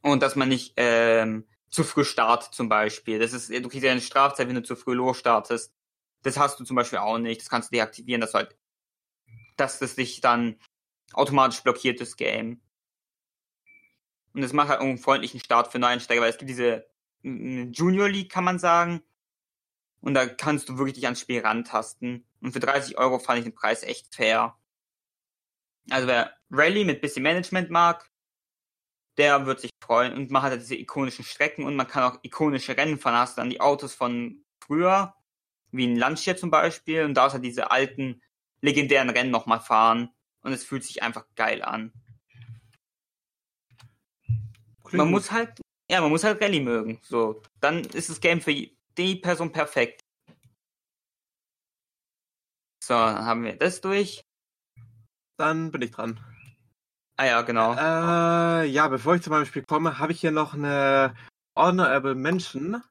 [0.01, 3.19] Und dass man nicht ähm, zu früh startet zum Beispiel.
[3.19, 5.73] Das ist, du kriegst ja eine Strafzeit, wenn du zu früh losstartest.
[6.21, 7.41] Das hast du zum Beispiel auch nicht.
[7.41, 8.55] Das kannst du deaktivieren, dass halt,
[9.57, 10.59] dass das dich dann
[11.13, 12.61] automatisch blockiert, das Game.
[14.33, 16.87] Und das macht halt einen freundlichen Start für Neueinsteiger, weil es gibt diese
[17.21, 19.01] Junior League, kann man sagen.
[20.01, 22.25] Und da kannst du wirklich dich ans Spiel rantasten.
[22.41, 24.57] Und für 30 Euro fand ich den Preis echt fair.
[25.89, 28.11] Also wer Rallye mit bisschen Management mag,
[29.17, 30.13] der wird sich freuen.
[30.13, 33.13] Und man hat halt diese ikonischen Strecken und man kann auch ikonische Rennen fahren.
[33.13, 35.15] Da hast du dann die Autos von früher,
[35.71, 37.05] wie ein Lancia zum Beispiel.
[37.05, 38.21] Und da du halt diese alten,
[38.61, 40.09] legendären Rennen nochmal fahren.
[40.41, 41.93] Und es fühlt sich einfach geil an.
[44.97, 46.99] Man muss halt, ja, man muss halt Rallye mögen.
[47.03, 50.01] So, dann ist das Game für die Person perfekt.
[52.83, 54.23] So, dann haben wir das durch.
[55.37, 56.19] Dann bin ich dran.
[57.15, 57.73] Ah ja, genau.
[57.73, 61.15] Äh, ja, bevor ich zu meinem Spiel komme, habe ich hier noch eine
[61.55, 62.83] Honorable Mention,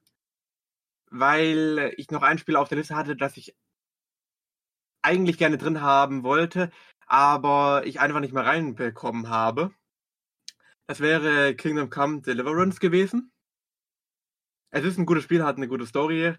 [1.11, 3.57] weil ich noch ein Spiel auf der Liste hatte, das ich
[5.03, 6.70] eigentlich gerne drin haben wollte,
[7.07, 9.74] aber ich einfach nicht mehr reinbekommen habe.
[10.93, 13.32] Das wäre Kingdom Come Deliverance gewesen.
[14.68, 16.34] Es ist ein gutes Spiel, hat eine gute Story.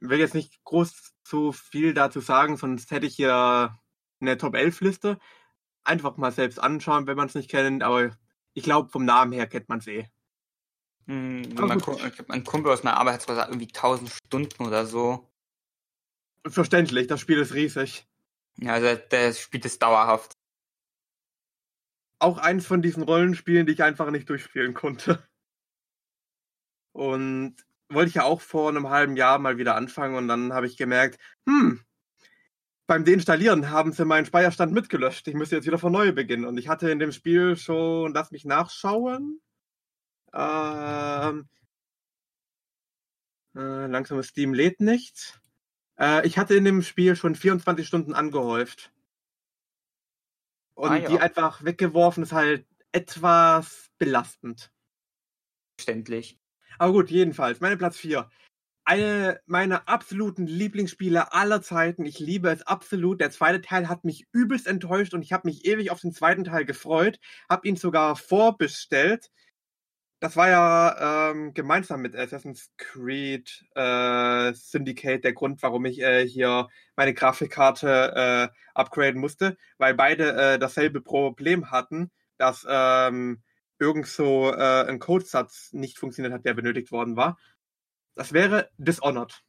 [0.00, 3.78] Will jetzt nicht groß zu viel dazu sagen, sonst hätte ich hier
[4.18, 5.18] eine Top 11 Liste
[5.82, 8.16] einfach mal selbst anschauen, wenn man es nicht kennt, aber
[8.54, 10.08] ich glaube, vom Namen her kennt man es eh.
[11.06, 15.30] Hm, mein, ich mein Kumpel aus meiner Arbeit hat gesagt, irgendwie 1000 Stunden oder so.
[16.46, 18.06] Verständlich, das Spiel ist riesig.
[18.56, 20.32] Ja, also der spielt es dauerhaft.
[22.18, 25.22] Auch eins von diesen Rollenspielen, die ich einfach nicht durchspielen konnte.
[26.92, 27.56] Und
[27.88, 30.76] wollte ich ja auch vor einem halben Jahr mal wieder anfangen und dann habe ich
[30.76, 31.84] gemerkt, hm,
[32.86, 35.26] beim Deinstallieren haben sie meinen Speicherstand mitgelöscht.
[35.28, 36.44] Ich müsste jetzt wieder von neu beginnen.
[36.44, 39.40] Und ich hatte in dem Spiel schon, lass mich nachschauen,
[40.34, 41.48] ähm,
[43.56, 45.40] äh, langsames Steam lädt nicht.
[45.98, 48.92] Äh, ich hatte in dem Spiel schon 24 Stunden angehäuft.
[50.74, 51.08] Und Ah, ja.
[51.08, 54.72] die einfach weggeworfen ist halt etwas belastend.
[55.78, 56.38] Verständlich.
[56.78, 58.28] Aber gut, jedenfalls, meine Platz 4.
[58.86, 62.04] Eine meiner absoluten Lieblingsspiele aller Zeiten.
[62.04, 63.20] Ich liebe es absolut.
[63.20, 66.44] Der zweite Teil hat mich übelst enttäuscht und ich habe mich ewig auf den zweiten
[66.44, 67.18] Teil gefreut.
[67.48, 69.30] Habe ihn sogar vorbestellt.
[70.20, 76.26] Das war ja ähm, gemeinsam mit Assassin's Creed äh, Syndicate der Grund, warum ich äh,
[76.26, 83.42] hier meine Grafikkarte äh, upgraden musste, weil beide äh, dasselbe Problem hatten, dass ähm,
[83.78, 87.38] irgend so äh, ein Codesatz nicht funktioniert hat, der benötigt worden war.
[88.14, 89.42] Das wäre Dishonored.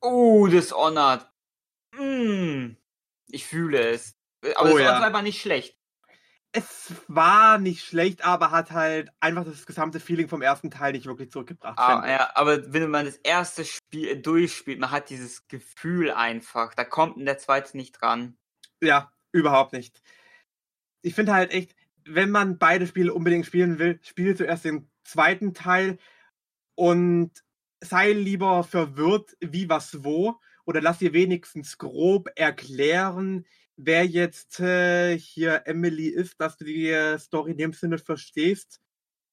[0.00, 1.28] Oh, Dishonored.
[1.94, 2.76] Mm,
[3.28, 4.16] ich fühle es.
[4.54, 5.12] Aber Oh, Dishonored ja.
[5.12, 5.76] war nicht schlecht.
[6.54, 11.06] Es war nicht schlecht, aber hat halt einfach das gesamte Feeling vom ersten Teil nicht
[11.06, 11.78] wirklich zurückgebracht.
[11.78, 16.74] Ah, ja, aber wenn man das erste Spiel durchspielt, man hat dieses Gefühl einfach.
[16.74, 18.36] Da kommt in der zweite nicht dran.
[18.82, 20.02] Ja, überhaupt nicht.
[21.00, 21.74] Ich finde halt echt,
[22.04, 25.98] wenn man beide Spiele unbedingt spielen will, spiele zuerst den zweiten Teil
[26.74, 27.32] und
[27.80, 33.46] sei lieber verwirrt, wie was wo, oder lass dir wenigstens grob erklären,
[33.84, 38.80] wer jetzt äh, hier Emily ist, dass du die äh, Story in dem Sinne verstehst.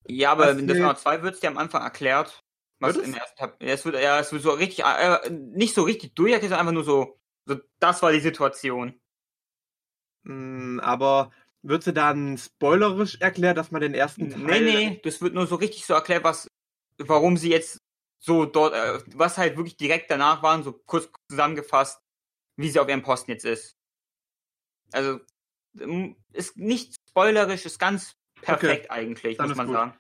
[0.08, 2.44] Ja, aber in mir- Dishonored 2 wird es dir am Anfang erklärt.
[2.80, 3.18] Was im es?
[3.18, 6.74] ersten es wird, ja, es wird so richtig, äh, nicht so richtig durcherklärt, sondern einfach
[6.74, 9.00] nur so, so, das war die Situation.
[10.24, 11.32] Mm, aber
[11.62, 14.42] wird sie dann spoilerisch erklärt, dass man den ersten Teil...
[14.42, 16.48] Nee, nee, das wird nur so richtig so erklärt, was,
[16.98, 17.80] warum sie jetzt
[18.18, 22.02] so dort, äh, was halt wirklich direkt danach waren, so kurz zusammengefasst,
[22.56, 23.79] wie sie auf ihrem Posten jetzt ist.
[24.92, 25.20] Also,
[25.80, 29.76] ähm, ist nicht spoilerisch, ist ganz perfekt eigentlich, Dann muss man gut.
[29.76, 29.94] sagen.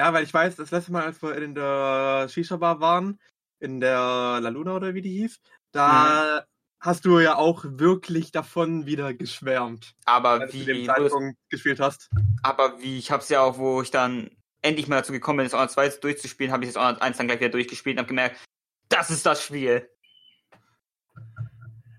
[0.00, 3.20] Ja, weil ich weiß, das letzte Mal, als wir in der Shisha-Bar waren,
[3.60, 3.96] in der
[4.40, 5.40] La Luna oder wie die hieß,
[5.72, 6.44] da
[6.80, 10.96] hast du ja auch wirklich davon wieder geschwärmt, Aber als du wie, den wo das-
[10.96, 12.10] Zeitpunkt gespielt hast.
[12.42, 14.30] aber wie, ich hab's ja auch, wo ich dann
[14.62, 17.26] endlich mal dazu gekommen bin, das Honor 2 durchzuspielen, habe ich das Honor 1 dann
[17.28, 18.44] gleich wieder durchgespielt und habe gemerkt,
[18.88, 19.88] das ist das Spiel.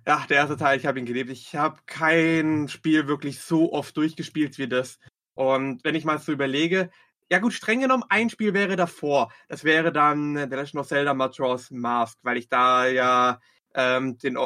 [0.08, 1.32] Ja, der erste Teil, ich habe ihn geliebt.
[1.32, 5.00] Ich habe kein Spiel wirklich so oft durchgespielt wie das.
[5.34, 6.92] Und wenn ich mal so überlege,
[7.32, 9.32] ja gut, streng genommen, ein Spiel wäre davor.
[9.48, 13.40] Das wäre dann äh, The Legend of Zelda Majora's Mask, weil ich da ja
[13.74, 14.38] ähm, den,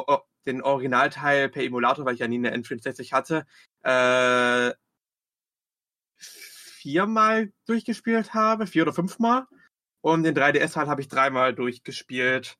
[0.46, 3.44] den Originalteil per Emulator, weil ich ja nie eine N64 hatte,
[3.82, 4.72] äh,
[6.16, 9.44] viermal durchgespielt habe, vier oder fünfmal.
[10.00, 12.56] Und den 3DS-Teil habe ich dreimal durchgespielt.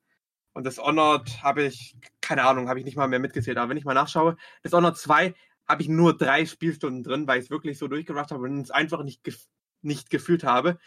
[0.53, 3.59] Und das Honored habe ich, keine Ahnung, habe ich nicht mal mehr mitgezählt.
[3.59, 5.35] Aber wenn ich mal nachschaue, das Honored 2
[5.69, 8.71] habe ich nur drei Spielstunden drin, weil ich es wirklich so durchgebracht habe und es
[8.71, 9.47] einfach nicht, gef
[9.83, 10.79] nicht gefühlt habe.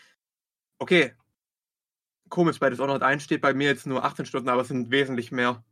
[0.78, 1.16] Okay.
[2.30, 4.92] Komisch, bei das Honored 1 steht bei mir jetzt nur 18 Stunden, aber es sind
[4.92, 5.64] wesentlich mehr.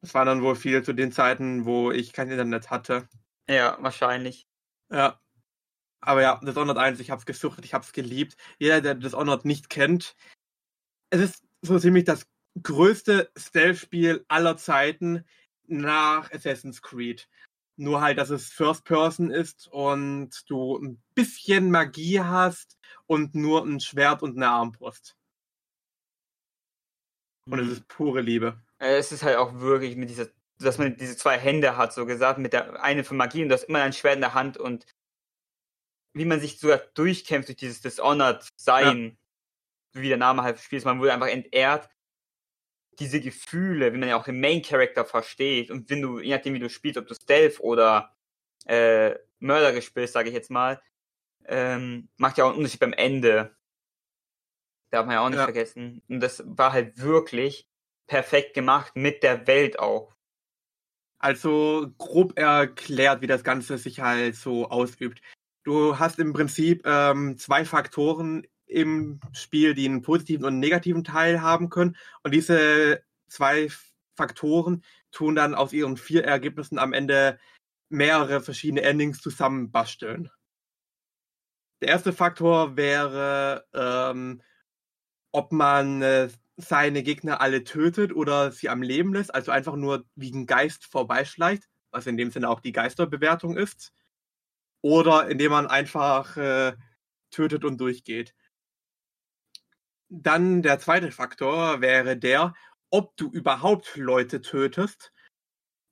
[0.00, 3.08] Das war dann wohl viel zu den Zeiten, wo ich kein Internet hatte.
[3.48, 4.46] Ja, wahrscheinlich.
[4.90, 5.20] Ja.
[6.00, 8.36] Aber ja, Dishonored 1, ich hab's gesucht, ich hab's geliebt.
[8.58, 10.16] Jeder, der Dishonored nicht kennt,
[11.10, 12.26] es ist so ziemlich das
[12.62, 15.24] größte Stealth-Spiel aller Zeiten
[15.66, 17.28] nach Assassin's Creed.
[17.76, 23.64] Nur halt, dass es First Person ist und du ein bisschen Magie hast und nur
[23.64, 25.16] ein Schwert und eine Armbrust.
[27.46, 28.60] Und es ist pure Liebe.
[28.78, 32.04] Äh, Es ist halt auch wirklich mit dieser, dass man diese zwei Hände hat, so
[32.04, 34.86] gesagt, mit der eine für Magie und das immer ein Schwert in der Hand und
[36.12, 39.16] wie man sich sogar durchkämpft durch dieses Dishonored Sein,
[39.92, 41.88] wie der Name halt spielt, man wurde einfach entehrt.
[42.98, 46.54] Diese Gefühle, wie man ja auch den Main Character versteht und wenn du, je nachdem
[46.54, 48.14] wie du spielst, ob du Stealth oder
[48.66, 50.82] äh, mörderisch spielst, sage ich jetzt mal,
[51.46, 53.56] ähm, macht ja auch einen Unterschied beim Ende.
[54.90, 55.44] Darf man ja auch nicht Ja.
[55.44, 56.02] vergessen.
[56.08, 57.68] Und das war halt wirklich
[58.06, 60.14] perfekt gemacht mit der Welt auch.
[61.18, 65.20] Also grob erklärt, wie das Ganze sich halt so ausübt.
[65.64, 71.04] Du hast im Prinzip ähm, zwei Faktoren im Spiel, die einen positiven und einen negativen
[71.04, 71.96] Teil haben können.
[72.22, 73.68] Und diese zwei
[74.16, 77.38] Faktoren tun dann aus ihren vier Ergebnissen am Ende
[77.88, 80.30] mehrere verschiedene Endings zusammenbasteln.
[81.82, 84.42] Der erste Faktor wäre, ähm,
[85.32, 90.04] ob man äh, seine Gegner alle tötet oder sie am Leben lässt, also einfach nur
[90.14, 93.92] wie ein Geist vorbeischleicht, was in dem Sinne auch die Geisterbewertung ist.
[94.82, 96.74] Oder indem man einfach äh,
[97.30, 98.34] tötet und durchgeht.
[100.10, 102.54] Dann der zweite Faktor wäre der,
[102.90, 105.12] ob du überhaupt Leute tötest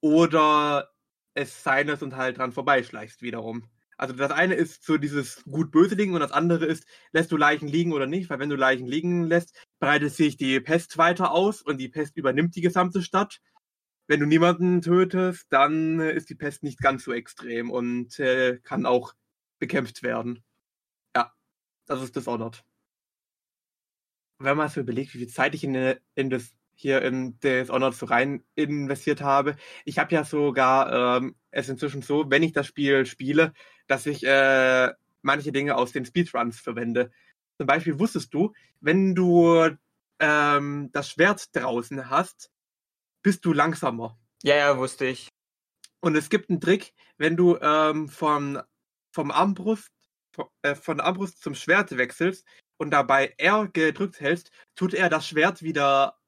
[0.00, 0.90] oder
[1.34, 3.70] es sein lässt und halt dran vorbeischleichst wiederum.
[3.96, 7.68] Also das eine ist so dieses gut-böse Ding und das andere ist, lässt du Leichen
[7.68, 11.62] liegen oder nicht, weil wenn du Leichen liegen lässt, breitet sich die Pest weiter aus
[11.62, 13.40] und die Pest übernimmt die gesamte Stadt.
[14.06, 18.86] Wenn du niemanden tötest, dann ist die Pest nicht ganz so extrem und äh, kann
[18.86, 19.14] auch
[19.58, 20.44] bekämpft werden.
[21.16, 21.32] Ja,
[21.86, 22.64] das ist Dishonored.
[24.39, 28.07] Wenn man so überlegt, wie viel Zeit ich in, in das hier in Dishonored so
[28.07, 29.57] rein investiert habe.
[29.84, 33.53] Ich habe ja sogar ähm, es inzwischen so, wenn ich das Spiel spiele,
[33.89, 37.11] dass ich äh, manche Dinge aus den Speedruns verwende.
[37.57, 39.70] Zum Beispiel wusstest du, wenn du
[40.20, 42.53] ähm, das Schwert draußen hast,
[43.22, 44.16] bist du langsamer.
[44.45, 45.28] Ja, ja, wusste ich.
[46.01, 48.62] Und es gibt einen Trick, wenn du ähm, von,
[49.11, 49.91] vom Armbrust,
[50.62, 52.47] äh, von der Armbrust zum Schwert wechselst
[52.78, 56.18] und dabei R gedrückt hältst, tut er das Schwert wieder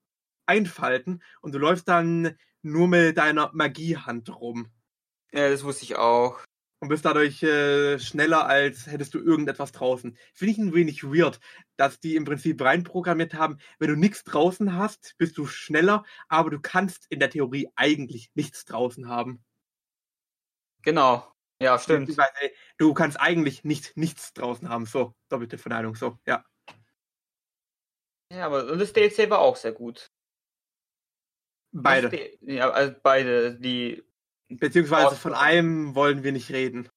[0.46, 4.70] einfalten und du läufst dann nur mit deiner Magiehand rum.
[5.32, 6.40] Ja, das wusste ich auch.
[6.82, 10.16] Und bist dadurch äh, schneller, als hättest du irgendetwas draußen.
[10.32, 11.38] Finde ich ein wenig weird,
[11.76, 16.48] dass die im Prinzip reinprogrammiert haben, wenn du nichts draußen hast, bist du schneller, aber
[16.48, 19.44] du kannst in der Theorie eigentlich nichts draußen haben.
[20.82, 21.30] Genau.
[21.60, 22.16] Ja, stimmt.
[22.80, 24.86] Du kannst eigentlich nicht nichts draußen haben.
[24.86, 25.96] So, doppelte Verneinung.
[25.96, 26.46] So, ja.
[28.32, 30.10] Ja, aber das DLC war auch sehr gut.
[31.72, 32.10] Beide.
[32.40, 33.54] Ja, also beide.
[33.60, 34.02] Die.
[34.48, 36.88] Beziehungsweise von einem wollen wir nicht reden.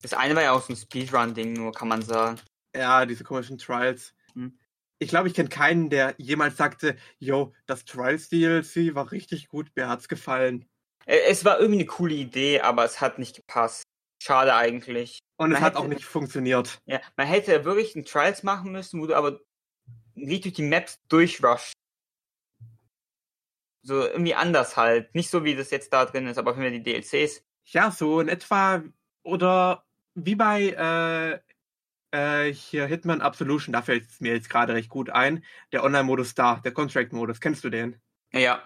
[0.00, 2.40] Das eine war ja auch so ein Speedrun-Ding, nur kann man sagen.
[2.74, 4.14] Ja, diese komischen Trials.
[4.32, 4.58] Hm.
[4.98, 9.70] Ich glaube, ich kenne keinen, der jemals sagte, yo, das Trials DLC war richtig gut,
[9.76, 10.66] mir hat's gefallen.
[11.04, 13.84] Äh, es war irgendwie eine coole Idee, aber es hat nicht gepasst.
[14.26, 15.20] Schade eigentlich.
[15.36, 16.80] Und man es hat auch nicht funktioniert.
[16.86, 19.38] Ja, man hätte wirklich ein Trials machen müssen, wo du aber
[20.14, 21.72] nicht durch die Maps durchrushst.
[23.82, 25.14] So irgendwie anders halt.
[25.14, 27.44] Nicht so, wie das jetzt da drin ist, aber für die DLCs.
[27.66, 28.82] Ja, so in etwa.
[29.22, 31.40] Oder wie bei
[32.12, 35.44] äh, äh, hier Hitman Absolution, da fällt es mir jetzt gerade recht gut ein.
[35.70, 37.40] Der Online-Modus da, der Contract-Modus.
[37.40, 38.00] Kennst du den?
[38.32, 38.60] Ja.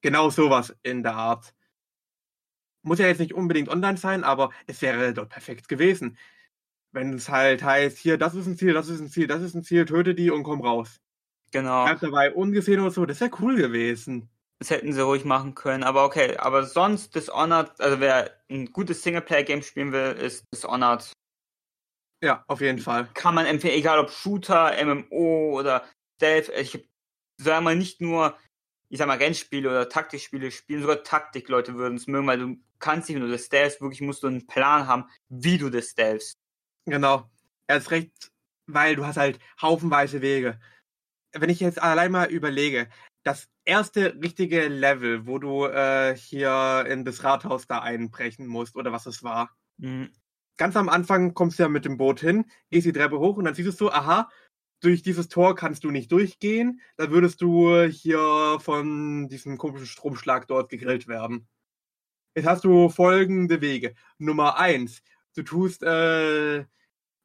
[0.00, 1.52] Genau sowas in der Art.
[2.82, 6.16] Muss ja jetzt nicht unbedingt online sein, aber es wäre dort perfekt gewesen.
[6.92, 9.54] Wenn es halt heißt, hier, das ist ein Ziel, das ist ein Ziel, das ist
[9.54, 11.00] ein Ziel, töte die und komm raus.
[11.52, 11.84] Genau.
[11.84, 14.28] Bleib dabei ungesehen oder so, das wäre cool gewesen.
[14.58, 16.36] Das hätten sie ruhig machen können, aber okay.
[16.36, 21.12] Aber sonst Dishonored, also wer ein gutes Singleplayer-Game spielen will, ist Dishonored.
[22.22, 23.08] Ja, auf jeden Fall.
[23.14, 25.84] Kann man empfehlen, egal ob Shooter, MMO oder
[26.16, 26.50] Stealth.
[26.50, 26.86] Ich
[27.38, 28.36] sag mal nicht nur,
[28.90, 33.08] ich sag mal Rennspiele oder Taktikspiele spielen, sogar Taktik-Leute würden es mögen, weil du kannst
[33.08, 36.34] nicht, wenn du das Stealth, wirklich musst du einen Plan haben, wie du das Stealthst.
[36.86, 37.30] Genau.
[37.68, 38.32] Erst recht,
[38.66, 40.58] weil du hast halt haufenweise Wege
[41.32, 42.88] wenn ich jetzt allein mal überlege,
[43.22, 48.92] das erste richtige Level, wo du äh, hier in das Rathaus da einbrechen musst oder
[48.92, 49.50] was es war.
[49.78, 50.10] Mhm.
[50.56, 53.44] Ganz am Anfang kommst du ja mit dem Boot hin, gehst die Treppe hoch und
[53.44, 54.30] dann siehst du so, aha,
[54.82, 60.46] durch dieses Tor kannst du nicht durchgehen, da würdest du hier von diesem komischen Stromschlag
[60.48, 61.48] dort gegrillt werden.
[62.34, 63.94] Jetzt hast du folgende Wege.
[64.18, 65.02] Nummer eins,
[65.34, 66.64] du tust äh,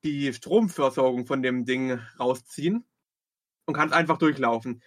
[0.03, 2.85] die Stromversorgung von dem Ding rausziehen
[3.65, 4.81] und kannst einfach durchlaufen.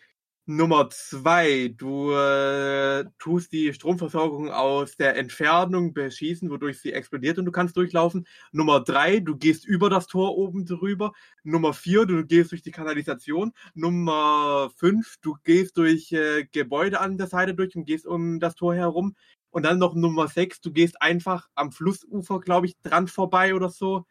[0.51, 7.45] Nummer zwei, du äh, tust die Stromversorgung aus der Entfernung beschießen, wodurch sie explodiert und
[7.45, 8.27] du kannst durchlaufen.
[8.51, 11.12] Nummer drei, du gehst über das Tor oben drüber.
[11.45, 13.53] Nummer vier, du gehst durch die Kanalisation.
[13.74, 18.55] Nummer fünf, du gehst durch äh, Gebäude an der Seite durch und gehst um das
[18.55, 19.15] Tor herum.
[19.51, 23.70] Und dann noch Nummer sechs, du gehst einfach am Flussufer, glaube ich, dran vorbei oder
[23.70, 24.07] so.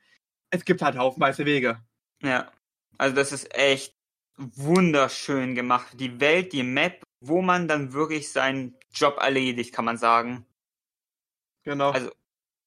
[0.49, 1.81] Es gibt halt haufenweise Wege.
[2.21, 2.51] Ja,
[2.97, 3.95] also das ist echt
[4.37, 5.99] wunderschön gemacht.
[5.99, 10.45] Die Welt, die Map, wo man dann wirklich seinen Job erledigt, kann man sagen.
[11.63, 11.91] Genau.
[11.91, 12.11] Also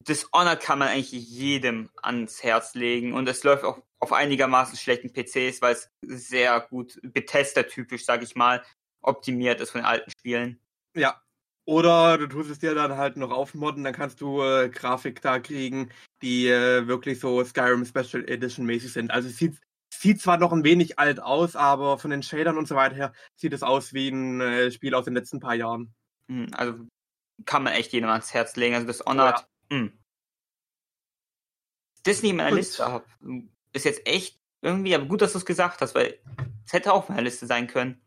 [0.06, 5.12] Dishonored kann man eigentlich jedem ans Herz legen und es läuft auch auf einigermaßen schlechten
[5.12, 8.64] PCs, weil es sehr gut Bethesda-typisch, sag ich mal,
[9.02, 10.60] optimiert ist von den alten Spielen.
[10.94, 11.20] Ja.
[11.66, 15.38] Oder du tust es dir dann halt noch aufmodden, dann kannst du äh, Grafik da
[15.38, 15.90] kriegen,
[16.22, 19.10] die äh, wirklich so Skyrim Special Edition mäßig sind.
[19.10, 19.60] Also es sieht
[19.92, 23.12] sieht zwar noch ein wenig alt aus, aber von den Shadern und so weiter her
[23.36, 25.92] sieht es aus wie ein äh, Spiel aus den letzten paar Jahren.
[26.28, 26.74] Hm, also
[27.44, 28.74] kann man echt jedem ans Herz legen.
[28.74, 29.46] Also das Honored.
[29.70, 29.76] Ja.
[29.76, 29.98] Hm.
[32.06, 32.58] nicht in meiner Gut.
[32.58, 33.04] Liste habe.
[33.72, 36.18] Ist jetzt echt irgendwie, aber gut, dass du es gesagt hast, weil
[36.64, 38.00] es hätte auch auf meiner Liste sein können.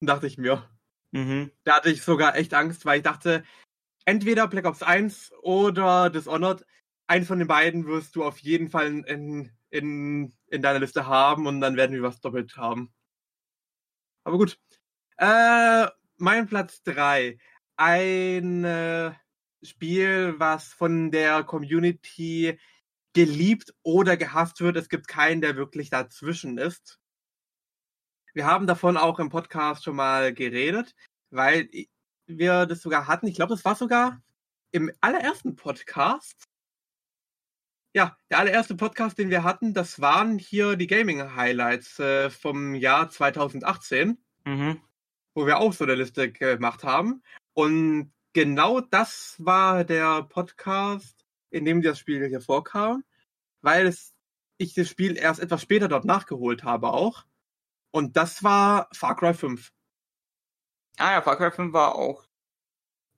[0.00, 0.68] Dachte ich mir.
[1.12, 1.50] Mhm.
[1.64, 3.44] Da hatte ich sogar echt Angst, weil ich dachte,
[4.04, 6.66] entweder Black Ops 1 oder Dishonored,
[7.06, 11.46] eins von den beiden wirst du auf jeden Fall in, in, in deiner Liste haben
[11.46, 12.92] und dann werden wir was doppelt haben.
[14.24, 14.58] Aber gut.
[15.18, 15.86] Äh,
[16.16, 17.38] mein Platz 3.
[17.76, 19.12] Ein äh,
[19.62, 22.58] Spiel, was von der Community
[23.12, 24.76] geliebt oder gehasst wird.
[24.76, 27.01] Es gibt keinen, der wirklich dazwischen ist.
[28.34, 30.94] Wir haben davon auch im Podcast schon mal geredet,
[31.30, 31.68] weil
[32.26, 33.26] wir das sogar hatten.
[33.26, 34.22] Ich glaube, das war sogar
[34.70, 36.44] im allerersten Podcast.
[37.94, 43.10] Ja, der allererste Podcast, den wir hatten, das waren hier die Gaming-Highlights äh, vom Jahr
[43.10, 44.80] 2018, Mhm.
[45.34, 47.22] wo wir auch so eine Liste gemacht haben.
[47.52, 53.04] Und genau das war der Podcast, in dem das Spiel hier vorkam,
[53.60, 54.14] weil es,
[54.56, 57.26] ich das Spiel erst etwas später dort nachgeholt habe auch.
[57.92, 59.72] Und das war Far Cry 5.
[60.98, 62.26] Ah ja, Far Cry 5 war auch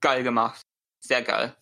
[0.01, 0.61] geil gemacht.
[0.99, 1.55] Sehr geil.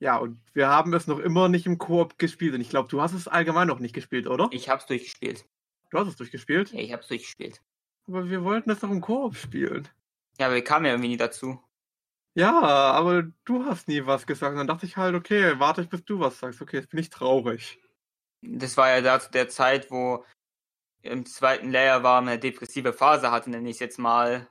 [0.00, 2.54] Ja, und wir haben es noch immer nicht im Koop gespielt.
[2.54, 4.48] Und ich glaube, du hast es allgemein noch nicht gespielt, oder?
[4.50, 5.46] Ich hab's durchgespielt.
[5.90, 6.72] Du hast es durchgespielt.
[6.72, 7.62] Ja, ich hab's durchgespielt.
[8.06, 9.88] Aber wir wollten es doch im Koop spielen.
[10.38, 11.62] Ja, aber wir kamen ja irgendwie nie dazu.
[12.34, 14.52] Ja, aber du hast nie was gesagt.
[14.52, 16.60] Und dann dachte ich halt, okay, warte ich, bis du was sagst.
[16.60, 17.78] Okay, jetzt bin ich traurig.
[18.42, 20.24] Das war ja da zu der Zeit, wo
[21.04, 24.48] im zweiten Layer war, eine depressive Phase hatte, nenne ich es jetzt mal.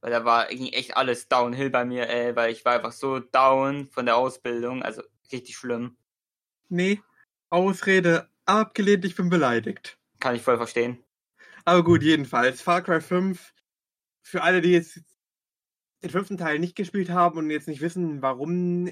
[0.00, 3.20] Weil da war ging echt alles downhill bei mir, ey, weil ich war einfach so
[3.20, 5.96] down von der Ausbildung, also richtig schlimm.
[6.68, 7.00] Nee,
[7.50, 9.98] Ausrede abgelehnt, ich bin beleidigt.
[10.18, 11.02] Kann ich voll verstehen.
[11.64, 12.60] Aber gut, jedenfalls.
[12.60, 13.54] Far Cry 5,
[14.22, 15.00] für alle, die jetzt
[16.02, 18.90] den fünften Teil nicht gespielt haben und jetzt nicht wissen, warum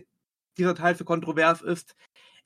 [0.58, 1.96] dieser Teil so kontrovers ist,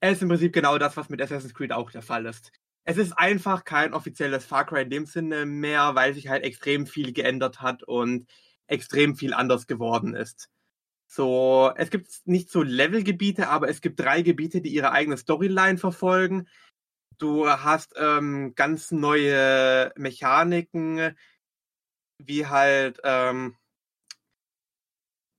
[0.01, 2.53] er ist im Prinzip genau das, was mit Assassin's Creed auch der Fall ist.
[2.85, 6.87] Es ist einfach kein offizielles Far Cry in dem Sinne mehr, weil sich halt extrem
[6.87, 8.29] viel geändert hat und
[8.67, 10.51] extrem viel anders geworden ist.
[11.07, 15.79] So, es gibt nicht so Levelgebiete, aber es gibt drei Gebiete, die ihre eigene Storyline
[15.79, 16.49] verfolgen.
[17.19, 21.17] Du hast ähm, ganz neue Mechaniken,
[22.19, 23.57] wie halt ähm,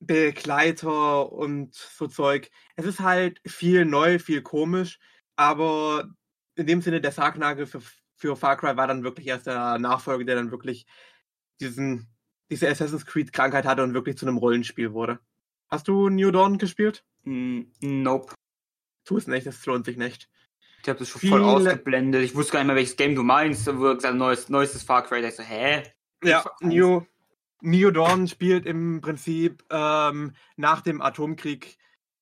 [0.00, 2.50] Begleiter und so Zeug.
[2.76, 4.98] Es ist halt viel neu, viel komisch,
[5.36, 6.08] aber
[6.56, 7.80] in dem Sinne der Sargnagel für,
[8.16, 10.86] für Far Cry war dann wirklich erst der Nachfolger, der dann wirklich
[11.60, 12.08] diesen,
[12.50, 15.20] diese Assassin's Creed Krankheit hatte und wirklich zu einem Rollenspiel wurde.
[15.68, 17.04] Hast du New Dawn gespielt?
[17.24, 18.34] Mm, nope.
[19.04, 20.28] Tu es nicht, das lohnt sich nicht.
[20.82, 22.22] Ich habe das schon Viele- voll ausgeblendet.
[22.22, 23.66] Ich wusste gar nicht mehr, welches Game du meinst.
[23.66, 25.20] Wurde gesagt, neues, neuestes Far Cry.
[25.20, 25.82] Da ich so, hä?
[26.22, 26.44] Ja.
[26.60, 27.02] New,
[27.60, 31.76] New Dawn spielt im Prinzip ähm, nach dem Atomkrieg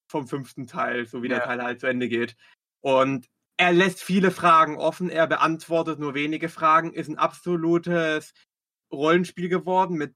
[0.09, 1.45] vom fünften Teil, so wie der Ja.
[1.45, 2.37] Teil halt zu Ende geht.
[2.81, 8.33] Und er lässt viele Fragen offen, er beantwortet nur wenige Fragen, ist ein absolutes
[8.93, 10.15] Rollenspiel geworden mit,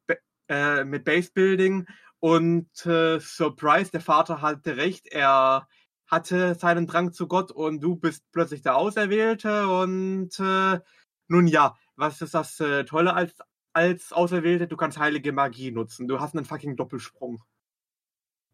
[0.48, 1.86] äh, mit Basebuilding
[2.20, 5.69] und äh, Surprise, der Vater hatte recht, er
[6.06, 10.81] hatte seinen Drang zu Gott und du bist plötzlich der Auserwählte und äh,
[11.28, 13.36] nun ja, was ist das äh, Tolle als,
[13.73, 14.66] als Auserwählte?
[14.66, 16.09] Du kannst heilige Magie nutzen.
[16.09, 17.43] Du hast einen fucking Doppelsprung.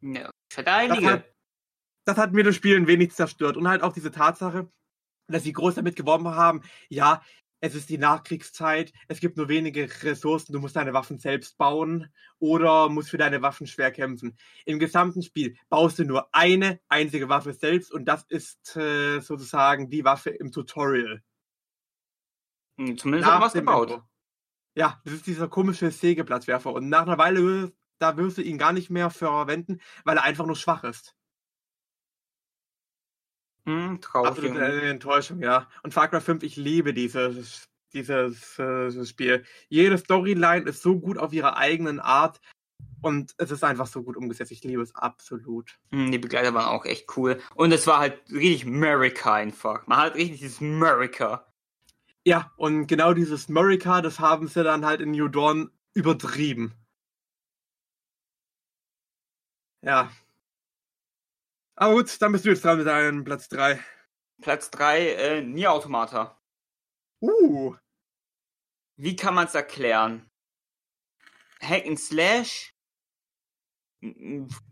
[0.01, 1.11] Ja, Das Verteidige.
[1.11, 1.34] hat,
[2.05, 3.57] das hat mir das Spiel ein wenig zerstört.
[3.57, 4.71] Und halt auch diese Tatsache,
[5.29, 7.23] dass sie groß damit geworben haben, ja,
[7.61, 12.13] es ist die Nachkriegszeit, es gibt nur wenige Ressourcen, du musst deine Waffen selbst bauen
[12.39, 14.37] oder musst für deine Waffen schwer kämpfen.
[14.67, 19.89] Im gesamten Spiel baust du nur eine einzige Waffe selbst und das ist äh, sozusagen
[19.89, 21.23] die Waffe im Tutorial.
[22.79, 23.91] Hm, Zumindest hat Nach was dem gebaut.
[23.91, 24.05] Intro.
[24.77, 26.71] Ja, das ist dieser komische Sägeplatzwerfer.
[26.73, 30.45] Und nach einer Weile, da wirst du ihn gar nicht mehr verwenden, weil er einfach
[30.45, 31.15] nur schwach ist.
[33.67, 34.31] Hm, traurig.
[34.31, 34.87] Absolute irgendwie.
[34.89, 35.69] Enttäuschung, ja.
[35.83, 39.45] Und Far Cry 5, ich liebe dieses, dieses, äh, Spiel.
[39.69, 42.41] Jede Storyline ist so gut auf ihre eigenen Art
[43.03, 44.53] und es ist einfach so gut umgesetzt.
[44.53, 45.79] Ich liebe es absolut.
[45.93, 47.41] Hm, Die Begleiter waren auch echt cool.
[47.55, 49.87] Und es war halt richtig America einfach.
[49.87, 51.47] Man hat richtig dieses America.
[52.27, 56.75] Ja, und genau dieses Murica, das haben sie dann halt in New Dawn übertrieben.
[59.83, 60.11] Ja.
[61.77, 63.83] Aber gut, dann bist du jetzt dran mit deinem Platz 3.
[64.41, 66.41] Platz 3, äh, Nier Automata.
[67.21, 67.75] Uh,
[68.97, 70.31] Wie kann man es erklären?
[71.61, 72.75] Hack and Slash?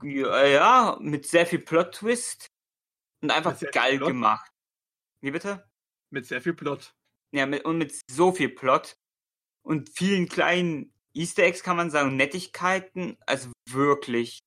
[0.03, 2.49] Ja, mit sehr viel Plot-Twist.
[3.23, 4.51] Und einfach geil gemacht.
[5.21, 5.65] Wie bitte?
[6.13, 6.95] mit sehr viel Plot.
[7.35, 8.97] Ja, mit, und mit so viel Plot.
[9.65, 13.17] Und vielen kleinen Easter Eggs kann man sagen, Nettigkeiten.
[13.27, 14.41] Also wirklich.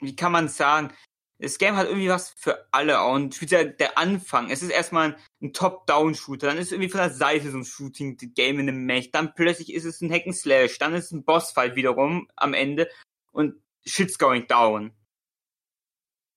[0.00, 0.92] Wie kann man sagen?
[1.38, 4.50] Das Game hat irgendwie was für alle und speziell der Anfang.
[4.50, 8.58] Es ist erstmal ein Top-Down-Shooter, dann ist es irgendwie von der Seite so ein Shooting-Game
[8.58, 12.28] in einem Mech, dann plötzlich ist es ein Hack-and-Slash, dann ist es ein Bossfight wiederum
[12.36, 12.88] am Ende
[13.32, 14.92] und shit's going down.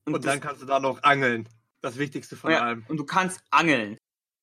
[0.06, 1.48] Und, und dann kannst du da noch angeln.
[1.82, 2.86] Das Wichtigste von ja, allem.
[2.90, 3.98] Und du kannst angeln.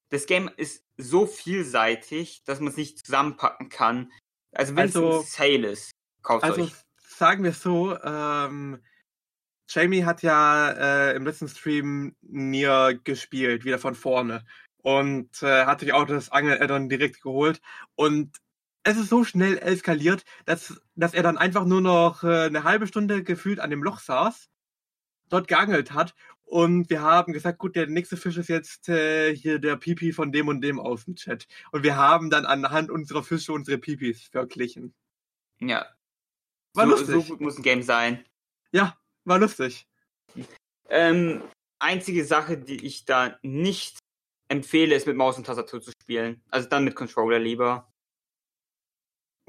[0.09, 4.11] Das Game ist so vielseitig, dass man es nicht zusammenpacken kann.
[4.53, 5.91] Also wenn also, es ein Sale ist,
[6.23, 6.73] kauft also, euch.
[6.97, 8.83] sagen wir so, ähm,
[9.69, 14.45] Jamie hat ja äh, im letzten Stream Nier gespielt, wieder von vorne.
[14.79, 17.61] Und äh, hat sich auch das Angel-Addon direkt geholt.
[17.97, 18.37] Und
[18.85, 22.87] es ist so schnell eskaliert, dass, dass er dann einfach nur noch äh, eine halbe
[22.87, 24.49] Stunde gefühlt an dem Loch saß,
[25.29, 26.15] dort geangelt hat.
[26.45, 30.31] Und wir haben gesagt, gut, der nächste Fisch ist jetzt äh, hier der Pipi von
[30.31, 31.49] dem und dem aus dem Chat.
[31.73, 34.95] Und wir haben dann anhand unserer Fische unsere Pipis verglichen.
[35.59, 35.87] Ja.
[36.75, 37.15] War so, lustig.
[37.15, 38.25] So gut muss ein Game sein.
[38.71, 38.97] Ja,
[39.27, 39.87] war lustig.
[40.89, 41.43] Ähm,
[41.79, 43.99] einzige Sache, die ich da nicht
[44.49, 46.43] empfehle, ist mit Maus und Tastatur zu spielen.
[46.51, 47.93] Also dann mit Controller lieber.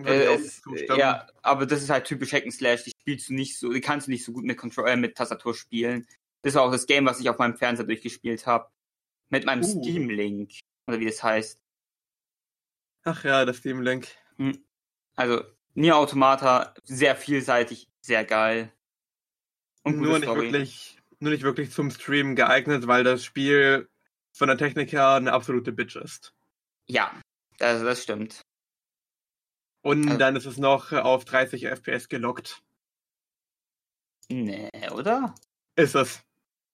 [0.03, 0.61] Äh, es,
[0.95, 2.83] ja, aber das ist halt typisch Hack Slash.
[2.83, 5.15] Die spielst du nicht so, die kannst du nicht so gut mit Controller, äh, mit
[5.15, 6.07] Tastatur spielen.
[6.43, 8.69] Das war auch das Game, was ich auf meinem Fernseher durchgespielt habe.
[9.29, 9.67] Mit meinem uh.
[9.67, 10.51] Steam Link
[10.87, 11.59] oder wie das heißt.
[13.03, 14.07] Ach ja, das Steam Link.
[14.37, 14.63] Hm.
[15.15, 15.43] Also
[15.73, 18.71] Nier Automata sehr vielseitig, sehr geil.
[19.87, 23.89] Und nur nicht wirklich, nur nicht wirklich zum Stream geeignet, weil das Spiel
[24.33, 26.33] von der Technik her eine absolute Bitch ist.
[26.87, 27.11] Ja,
[27.57, 28.41] das, das stimmt.
[29.81, 32.61] Und also, dann ist es noch auf 30 FPS gelockt.
[34.29, 35.33] Nee, oder?
[35.75, 36.21] Ist es.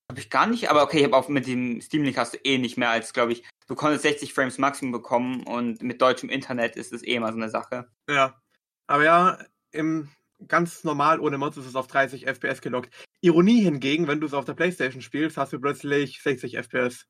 [0.10, 2.38] Hab ich gar nicht, aber okay, ich habe auch mit dem Steam Link hast du
[2.44, 6.30] eh nicht mehr als, glaube ich, du konntest 60 Frames Maximum bekommen und mit deutschem
[6.30, 7.88] Internet ist es eh immer so eine Sache.
[8.10, 8.42] Ja.
[8.88, 9.40] Aber ja,
[9.72, 10.10] im
[10.48, 12.94] ganz normal ohne Mods ist es auf 30 FPS gelockt.
[13.22, 17.08] Ironie hingegen, wenn du es auf der Playstation spielst, hast du plötzlich 60 FPS.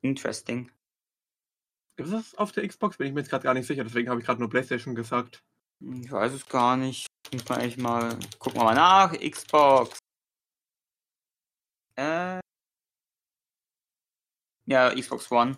[0.00, 0.70] Interesting.
[1.96, 2.96] Gibt es das auf der Xbox?
[2.96, 5.42] Bin ich mir jetzt gerade gar nicht sicher, deswegen habe ich gerade nur Playstation gesagt.
[5.80, 7.06] Ich weiß es gar nicht.
[7.32, 8.18] Muss man eigentlich mal.
[8.38, 9.12] Gucken wir mal nach.
[9.18, 9.98] Xbox.
[11.96, 12.40] Äh.
[14.66, 15.56] Ja, Xbox One.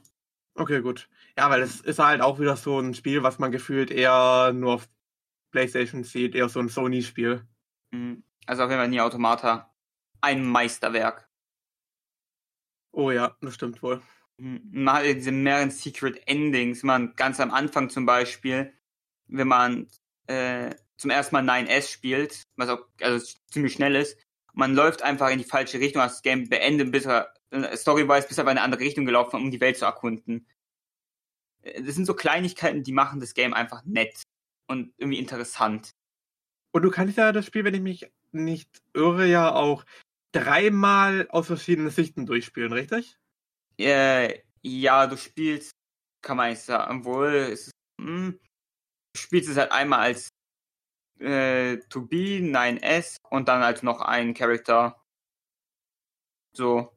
[0.54, 1.08] Okay, gut.
[1.36, 4.74] Ja, weil es ist halt auch wieder so ein Spiel, was man gefühlt eher nur
[4.74, 4.88] auf
[5.51, 7.47] PlayStation sieht, eher so ein Sony-Spiel.
[7.90, 8.22] Mhm.
[8.47, 9.72] Also auf jeden Fall nie Automata.
[10.20, 11.28] Ein Meisterwerk.
[12.93, 14.02] Oh ja, das stimmt wohl.
[14.39, 14.62] Mhm.
[14.70, 16.82] Man hat diese mehreren Secret Endings.
[16.82, 18.72] Man ganz am Anfang zum Beispiel,
[19.27, 19.89] wenn man
[20.27, 24.18] äh, zum ersten Mal 9S spielt, was auch also ziemlich schnell ist,
[24.52, 28.39] man läuft einfach in die falsche Richtung, das Game beendet, bis er äh, Story-wise bis
[28.39, 30.47] er in eine andere Richtung gelaufen, um die Welt zu erkunden.
[31.62, 34.22] Äh, das sind so Kleinigkeiten, die machen das Game einfach nett
[34.70, 35.90] und irgendwie interessant.
[36.72, 39.84] Und du kannst ja das Spiel, wenn ich mich nicht irre, ja auch
[40.32, 43.18] dreimal aus verschiedenen Sichten durchspielen, richtig?
[43.78, 45.72] Äh, ja, du spielst,
[46.22, 48.38] kann man nicht sagen, wohl, es ist, hm,
[49.14, 50.28] du spielst es halt einmal als
[51.18, 55.02] äh, To Be, 9S und dann als noch ein Charakter.
[56.56, 56.97] So.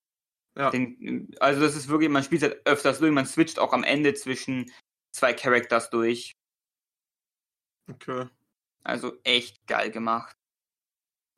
[0.56, 0.70] Ja.
[0.70, 4.14] Den, also das ist wirklich, man spielt halt öfters durch, man switcht auch am Ende
[4.14, 4.72] zwischen
[5.12, 6.36] zwei Charakters durch.
[7.90, 8.28] Okay.
[8.84, 10.38] Also echt geil gemacht.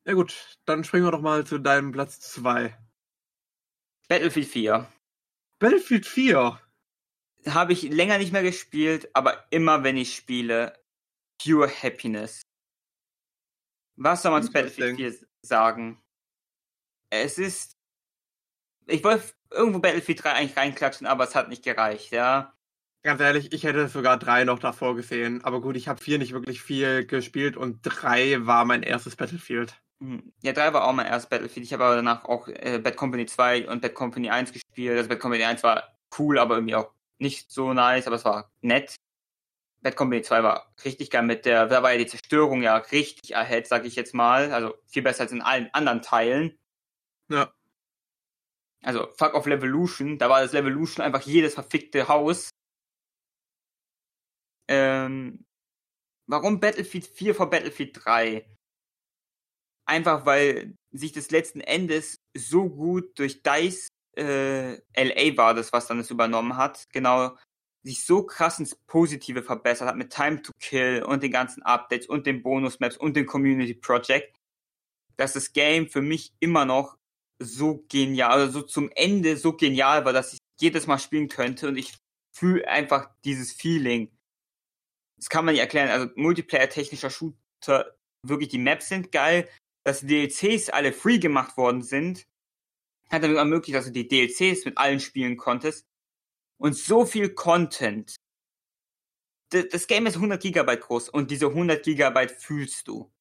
[0.05, 2.77] Ja gut, dann springen wir doch mal zu deinem Platz 2.
[4.07, 4.91] Battlefield 4.
[5.59, 6.59] Battlefield 4?
[7.47, 10.79] Habe ich länger nicht mehr gespielt, aber immer wenn ich spiele,
[11.41, 12.41] pure Happiness.
[13.95, 16.01] Was soll man zu Battlefield 4 sagen?
[17.09, 17.77] Es ist.
[18.87, 22.55] Ich wollte irgendwo Battlefield 3 eigentlich reinklatschen, aber es hat nicht gereicht, ja.
[23.05, 25.43] Ganz ehrlich, ich hätte sogar drei noch davor gesehen.
[25.43, 29.79] Aber gut, ich habe vier nicht wirklich viel gespielt und drei war mein erstes Battlefield.
[29.99, 30.33] Hm.
[30.41, 31.67] Ja, drei war auch mein erstes Battlefield.
[31.67, 34.97] Ich habe aber danach auch äh, Bad Company 2 und Bad Company 1 gespielt.
[34.97, 35.83] Also Bad Company 1 war
[36.17, 38.95] cool, aber irgendwie auch nicht so nice, aber es war nett.
[39.83, 43.37] Bad Company 2 war richtig geil mit der, da war ja die Zerstörung ja richtig
[43.37, 44.51] ahead, sag ich jetzt mal.
[44.51, 46.57] Also viel besser als in allen anderen Teilen.
[47.29, 47.53] Ja.
[48.81, 52.49] Also Fuck of Levolution, da war das Levolution einfach jedes verfickte Haus
[54.67, 55.45] ähm,
[56.27, 58.49] warum Battlefield 4 vor Battlefield 3?
[59.87, 63.87] Einfach weil sich das letzten Endes so gut durch DICE
[64.17, 67.37] äh, LA war das, was dann es übernommen hat, genau,
[67.83, 72.07] sich so krass ins Positive verbessert hat mit Time to Kill und den ganzen Updates
[72.07, 74.37] und den Bonus-Maps und dem Community Project,
[75.17, 76.97] dass das Game für mich immer noch
[77.39, 81.67] so genial, also so zum Ende so genial war, dass ich jedes Mal spielen könnte
[81.67, 81.93] und ich
[82.33, 84.09] fühle einfach dieses Feeling
[85.25, 85.89] das kann man nicht erklären.
[85.89, 89.49] Also Multiplayer-technischer Shooter, wirklich die Maps sind geil,
[89.83, 92.27] dass die DLCs alle free gemacht worden sind
[93.11, 95.85] hat dann ermöglicht, dass du die DLCs mit allen spielen konntest.
[96.57, 98.15] Und so viel Content.
[99.53, 103.11] D- Das Game ist 100 Gigabyte groß und diese 100 Gigabyte fühlst du.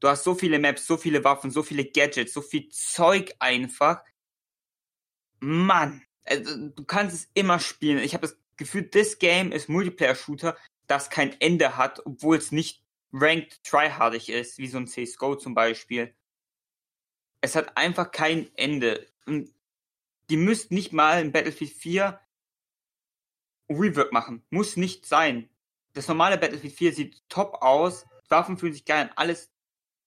[0.00, 4.02] Du hast so viele Maps, so viele Waffen, so viele Gadgets, so viel Zeug einfach.
[5.40, 7.98] Mann, also, du kannst es immer spielen.
[7.98, 12.82] Ich habe das Gefühl, das Game ist Multiplayer-Shooter, das kein Ende hat, obwohl es nicht
[13.12, 16.14] ranked tryhardig ist, wie so ein CSGO zum Beispiel.
[17.40, 19.06] Es hat einfach kein Ende.
[19.26, 19.54] Und
[20.30, 22.20] die müssten nicht mal in Battlefield 4
[23.68, 24.44] Rework machen.
[24.50, 25.48] Muss nicht sein.
[25.92, 28.06] Das normale Battlefield 4 sieht top aus.
[28.28, 29.12] Waffen fühlen sich geil an.
[29.16, 29.52] Alles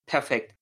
[0.06, 0.56] perfekt.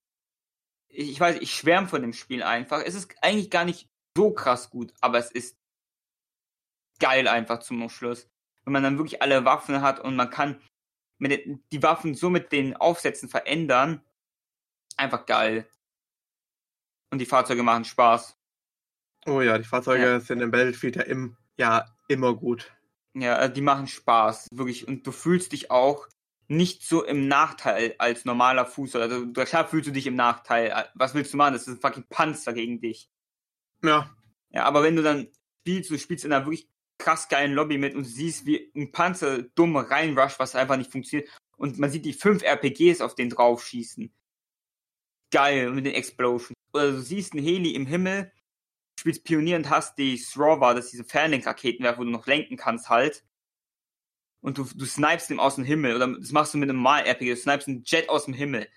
[0.87, 2.81] Ich, ich weiß, ich schwärme von dem Spiel einfach.
[2.85, 5.57] Es ist eigentlich gar nicht so krass gut, aber es ist
[6.99, 8.29] geil einfach zum Schluss.
[8.65, 10.59] Wenn man dann wirklich alle Waffen hat und man kann
[11.19, 14.01] den, die Waffen so mit den Aufsätzen verändern.
[14.97, 15.67] Einfach geil.
[17.11, 18.37] Und die Fahrzeuge machen Spaß.
[19.27, 20.19] Oh ja, die Fahrzeuge Ja.
[20.19, 22.71] sind im Battlefield ja, im, ja immer gut.
[23.13, 24.87] Ja, äh, die machen Spaß, wirklich.
[24.87, 26.07] Und du fühlst dich auch
[26.47, 29.05] nicht so im Nachteil als normaler Fußballer.
[29.05, 30.89] Also du- klar fühlst du dich im Nachteil.
[30.93, 31.53] Was willst du machen?
[31.53, 33.09] Das ist ein fucking Panzer gegen dich.
[33.83, 34.15] Ja,
[34.49, 35.27] Ja, aber wenn du dann
[35.61, 36.69] spielst, du spielst in einer wirklich
[37.05, 40.91] krass geilen Lobby mit und du siehst, wie ein Panzer dumm reinrusht, was einfach nicht
[40.91, 41.29] funktioniert.
[41.55, 44.11] Und man sieht die fünf RPGs auf den draufschießen.
[45.31, 46.57] Geil, mit den Explosions.
[46.73, 48.31] Oder du siehst einen Heli im Himmel,
[48.99, 52.89] spielst Pionier und hast die Thrower, das ist diese Fernlenkraketenwerfer, wo du noch lenken kannst
[52.89, 53.23] halt.
[54.41, 55.95] Und du, du snipest ihn aus dem Himmel.
[55.95, 58.67] Oder das machst du mit einem Mal-RPG, du snipest einen Jet aus dem Himmel.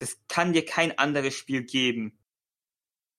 [0.00, 2.18] Das kann dir kein anderes Spiel geben.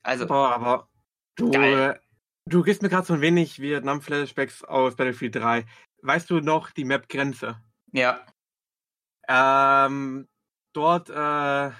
[0.01, 0.89] Also, boah, aber
[1.35, 2.01] du, Geil.
[2.49, 5.65] Du gibst mir gerade so ein wenig Vietnam-Flashbacks aus Battlefield 3.
[6.01, 7.61] Weißt du noch die Map-Grenze?
[7.91, 8.25] ja.
[9.31, 10.27] Ähm,
[10.73, 11.71] dort äh,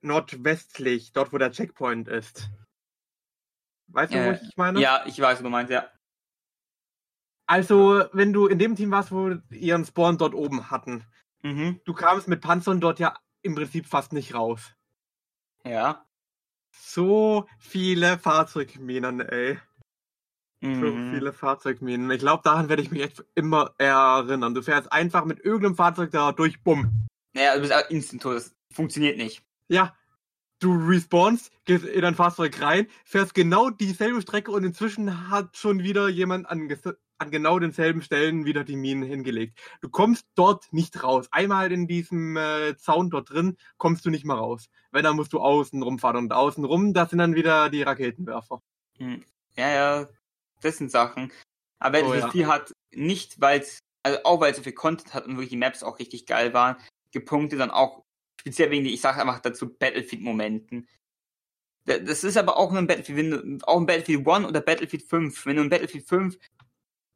[0.00, 2.50] nordwestlich, dort wo der Checkpoint ist.
[3.88, 4.80] Weißt du, wo Äh, ich meine?
[4.80, 5.88] Ja, ich weiß, was du meinst, ja.
[7.46, 11.04] Also, wenn du in dem Team warst, wo ihren Spawn dort oben hatten,
[11.42, 11.80] Mhm.
[11.84, 14.74] du kamst mit Panzern dort ja im Prinzip fast nicht raus.
[15.64, 16.05] Ja.
[16.78, 19.58] So viele Fahrzeugminen, ey.
[20.62, 21.10] So Mhm.
[21.10, 22.10] viele Fahrzeugminen.
[22.10, 24.54] Ich glaube, daran werde ich mich echt immer erinnern.
[24.54, 26.90] Du fährst einfach mit irgendeinem Fahrzeug da durch, bumm.
[27.34, 28.36] Naja, du bist auch instant tot.
[28.36, 29.42] Das funktioniert nicht.
[29.68, 29.94] Ja,
[30.60, 35.82] du respawnst, gehst in dein Fahrzeug rein, fährst genau dieselbe Strecke und inzwischen hat schon
[35.82, 39.58] wieder jemand an, ges- an genau denselben Stellen wieder die Minen hingelegt.
[39.80, 41.28] Du kommst dort nicht raus.
[41.30, 44.68] Einmal in diesem äh, Zaun dort drin kommst du nicht mehr raus.
[44.90, 48.62] Wenn, dann musst du außen rumfahren und außen rum, das sind dann wieder die Raketenwerfer.
[48.98, 49.24] Hm.
[49.56, 50.08] Ja, ja,
[50.60, 51.32] das sind Sachen.
[51.78, 52.30] Aber Oh, Battlefield ja.
[52.30, 55.50] 4 hat nicht, weil es, also auch weil es so viel Content hat und wirklich
[55.50, 56.76] die Maps auch richtig geil waren,
[57.12, 58.04] gepunktet dann auch
[58.40, 60.86] speziell wegen, die, ich sage einfach dazu, Battlefield-Momenten.
[61.86, 64.60] Da- Das ist aber auch nur ein Battlefield, wenn du, auch ein Battlefield 1 oder
[64.60, 65.46] Battlefield 5.
[65.46, 66.38] Wenn du in Battlefield 5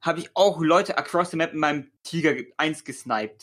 [0.02, 3.43] habe ich auch Leute across the map in meinem Tiger 1 gesniped.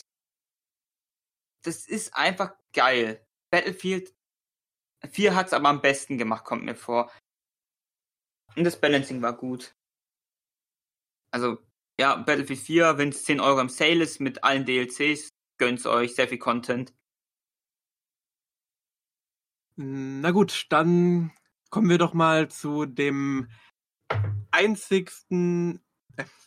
[1.62, 3.24] Das ist einfach geil.
[3.50, 4.14] Battlefield
[5.06, 7.10] 4 hat's aber am besten gemacht, kommt mir vor.
[8.56, 9.76] Und das Balancing war gut.
[11.30, 11.58] Also,
[12.00, 15.28] ja, Battlefield 4, wenn es 10 Euro im Sale ist mit allen DLCs,
[15.58, 16.94] gönnt's euch, sehr viel Content.
[19.76, 21.32] Na gut, dann
[21.70, 23.48] kommen wir doch mal zu dem
[24.50, 25.84] einzigsten,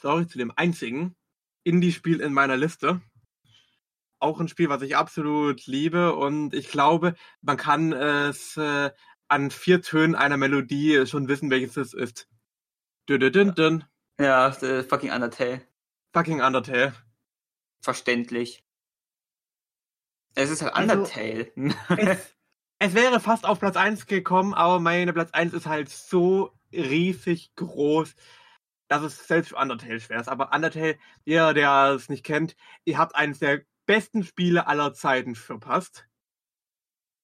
[0.02, 1.16] sorry, zu dem einzigen
[1.64, 3.02] Indie-Spiel in meiner Liste.
[4.20, 8.92] Auch ein Spiel, was ich absolut liebe und ich glaube, man kann es äh,
[9.28, 12.28] an vier Tönen einer Melodie schon wissen, welches es ist.
[13.10, 13.84] Dün, dün, dün, dün.
[14.20, 15.62] Ja, äh, fucking Undertale.
[16.14, 16.94] Fucking Undertale.
[17.82, 18.64] Verständlich.
[20.36, 21.52] Es ist halt Also- Undertale.
[21.98, 22.36] Es,
[22.80, 27.54] es wäre fast auf Platz 1 gekommen, aber meine Platz 1 ist halt so riesig
[27.56, 28.16] groß,
[28.92, 30.28] dass es selbst für Undertale schwer ist.
[30.28, 35.34] Aber Undertale, jeder, der es nicht kennt, ihr habt eines der besten Spiele aller Zeiten
[35.34, 36.08] verpasst.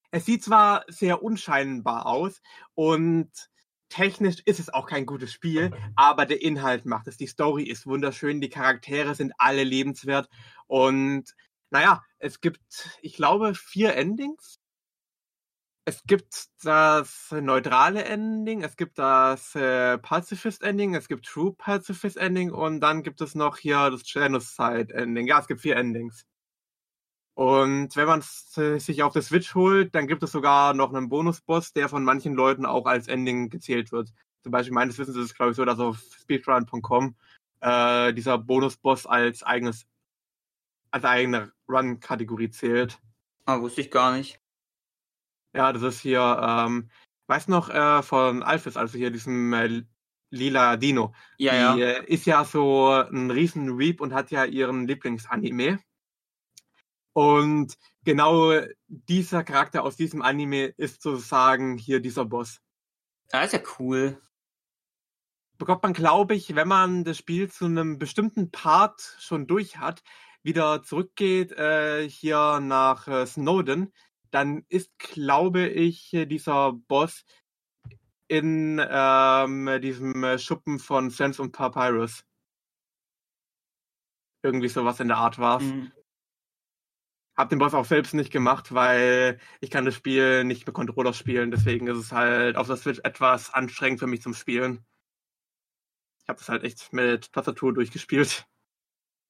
[0.10, 2.42] Es sieht zwar sehr unscheinbar aus
[2.74, 3.30] und
[3.90, 7.18] technisch ist es auch kein gutes Spiel, aber der Inhalt macht es.
[7.18, 10.30] Die Story ist wunderschön, die Charaktere sind alle lebenswert
[10.68, 11.36] und
[11.70, 14.62] naja, es gibt, ich glaube, vier Endings.
[15.90, 22.18] Es gibt das neutrale Ending, es gibt das äh, Pacifist Ending, es gibt True Pacifist
[22.18, 25.28] Ending und dann gibt es noch hier das Genocide Ending.
[25.28, 26.26] Ja, es gibt vier Endings.
[27.36, 28.20] Und wenn man
[28.58, 32.04] äh, sich auf der Switch holt, dann gibt es sogar noch einen Bonusboss, der von
[32.04, 34.12] manchen Leuten auch als Ending gezählt wird.
[34.44, 37.16] Zum Beispiel meines Wissens ist es, glaube ich, so, dass auf speedrun.com
[37.62, 39.88] äh, dieser Bonusboss als eigenes,
[40.92, 43.00] als eigene Run-Kategorie zählt.
[43.46, 44.42] ah, wusste ich gar nicht.
[45.58, 46.90] Ja, das ist hier, ähm,
[47.28, 49.84] Weißt du noch äh, von Alphys, also hier diesem äh,
[50.30, 51.14] lila Dino?
[51.38, 51.88] Ja, die ja.
[51.88, 55.80] äh, ist ja so ein riesen Reap und hat ja ihren Lieblingsanime.
[57.14, 58.54] Und genau
[58.88, 62.62] dieser Charakter aus diesem Anime ist sozusagen hier dieser Boss.
[63.32, 64.22] Ah, ist ja cool.
[65.58, 70.02] Bekommt man, glaube ich, wenn man das Spiel zu einem bestimmten Part schon durch hat,
[70.44, 73.92] wieder zurückgeht äh, hier nach äh, Snowden,
[74.38, 77.26] dann ist, glaube ich, äh, dieser Boss
[78.28, 82.24] in ähm, diesem äh, Schuppen von Sense und Papyrus.
[84.44, 85.64] Irgendwie sowas in der Art war's.
[85.64, 85.92] Mhm.
[87.36, 91.14] Hab den Boss auch selbst nicht gemacht, weil ich kann das Spiel nicht mit Controller
[91.14, 91.50] spielen.
[91.50, 94.86] Deswegen ist es halt auf der Switch etwas anstrengend für mich zum Spielen.
[96.22, 98.46] Ich habe das halt echt mit Tastatur durchgespielt.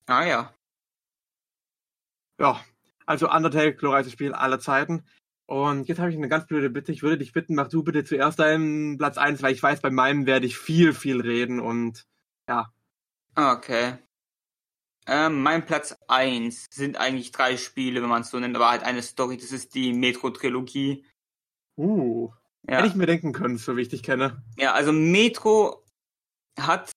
[0.05, 0.53] Ah ja.
[2.39, 2.61] Ja,
[3.07, 5.03] also Undertale, glorreiches Spiel aller Zeiten.
[5.47, 6.91] Und jetzt habe ich eine ganz blöde Bitte.
[6.91, 9.89] Ich würde dich bitten, mach du bitte zuerst deinen Platz 1, weil ich weiß, bei
[9.89, 12.05] meinem werde ich viel, viel reden und
[12.49, 12.71] ja.
[13.35, 13.97] Okay.
[15.05, 18.83] Ähm, mein Platz 1 sind eigentlich drei Spiele, wenn man es so nennt, aber halt
[18.83, 19.37] eine Story.
[19.37, 21.05] Das ist die Metro-Trilogie.
[21.77, 22.29] Uh.
[22.69, 22.77] Ja.
[22.77, 24.43] Hätte ich mir denken können, so wie ich dich kenne.
[24.57, 25.85] ja, also Metro
[26.59, 26.91] hat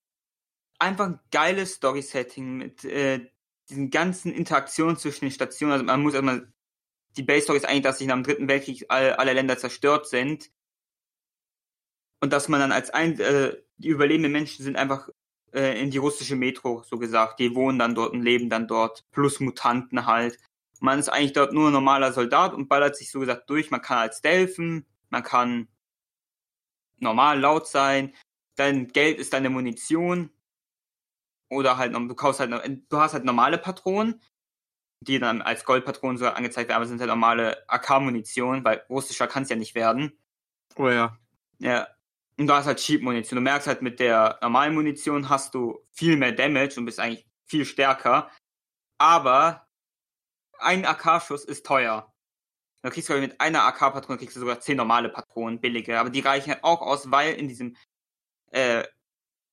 [0.79, 3.30] einfach ein geiles Story-Setting mit äh,
[3.71, 5.73] diesen ganzen Interaktionen zwischen den Stationen.
[5.73, 6.51] Also man muss erstmal,
[7.17, 10.51] die Base-Story ist eigentlich, dass sich nach dem Dritten Weltkrieg all, alle Länder zerstört sind.
[12.19, 15.09] Und dass man dann als ein, äh, die überlebenden Menschen sind einfach
[15.53, 17.39] äh, in die russische Metro, so gesagt.
[17.39, 19.03] Die wohnen dann dort und leben dann dort.
[19.11, 20.37] Plus Mutanten halt.
[20.79, 23.71] Man ist eigentlich dort nur ein normaler Soldat und ballert sich so gesagt durch.
[23.71, 25.67] Man kann als Delfen, man kann
[26.97, 28.13] normal laut sein.
[28.55, 30.29] Dein Geld ist deine Munition.
[31.51, 32.51] Oder halt, noch- du kaufst halt,
[32.89, 34.21] du hast halt normale Patronen,
[35.01, 39.43] die dann als Goldpatronen so angezeigt werden, aber sind halt normale AK-Munition, weil russischer kann
[39.43, 40.17] es ja nicht werden.
[40.77, 41.17] Oh ja.
[41.59, 41.87] Ja.
[42.37, 43.35] Und du hast halt Cheap-Munition.
[43.35, 47.27] Du merkst halt, mit der normalen Munition hast du viel mehr Damage und bist eigentlich
[47.45, 48.31] viel stärker.
[48.97, 49.67] Aber
[50.59, 52.13] ein AK-Schuss ist teuer.
[52.81, 55.99] Da kriegst du mit einer AK-Patrone kriegst du sogar zehn normale Patronen, billige.
[55.99, 57.75] Aber die reichen halt auch aus, weil in diesem
[58.51, 58.83] äh,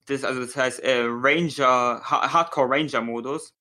[0.08, 3.54] das, also das heißt äh, Ranger, Ha- Hardcore Ranger Modus,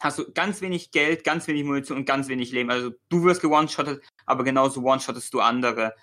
[0.00, 2.70] hast du ganz wenig Geld, ganz wenig Munition und ganz wenig Leben.
[2.70, 5.94] Also du wirst gewone-shottet, aber genauso one-shottest du andere.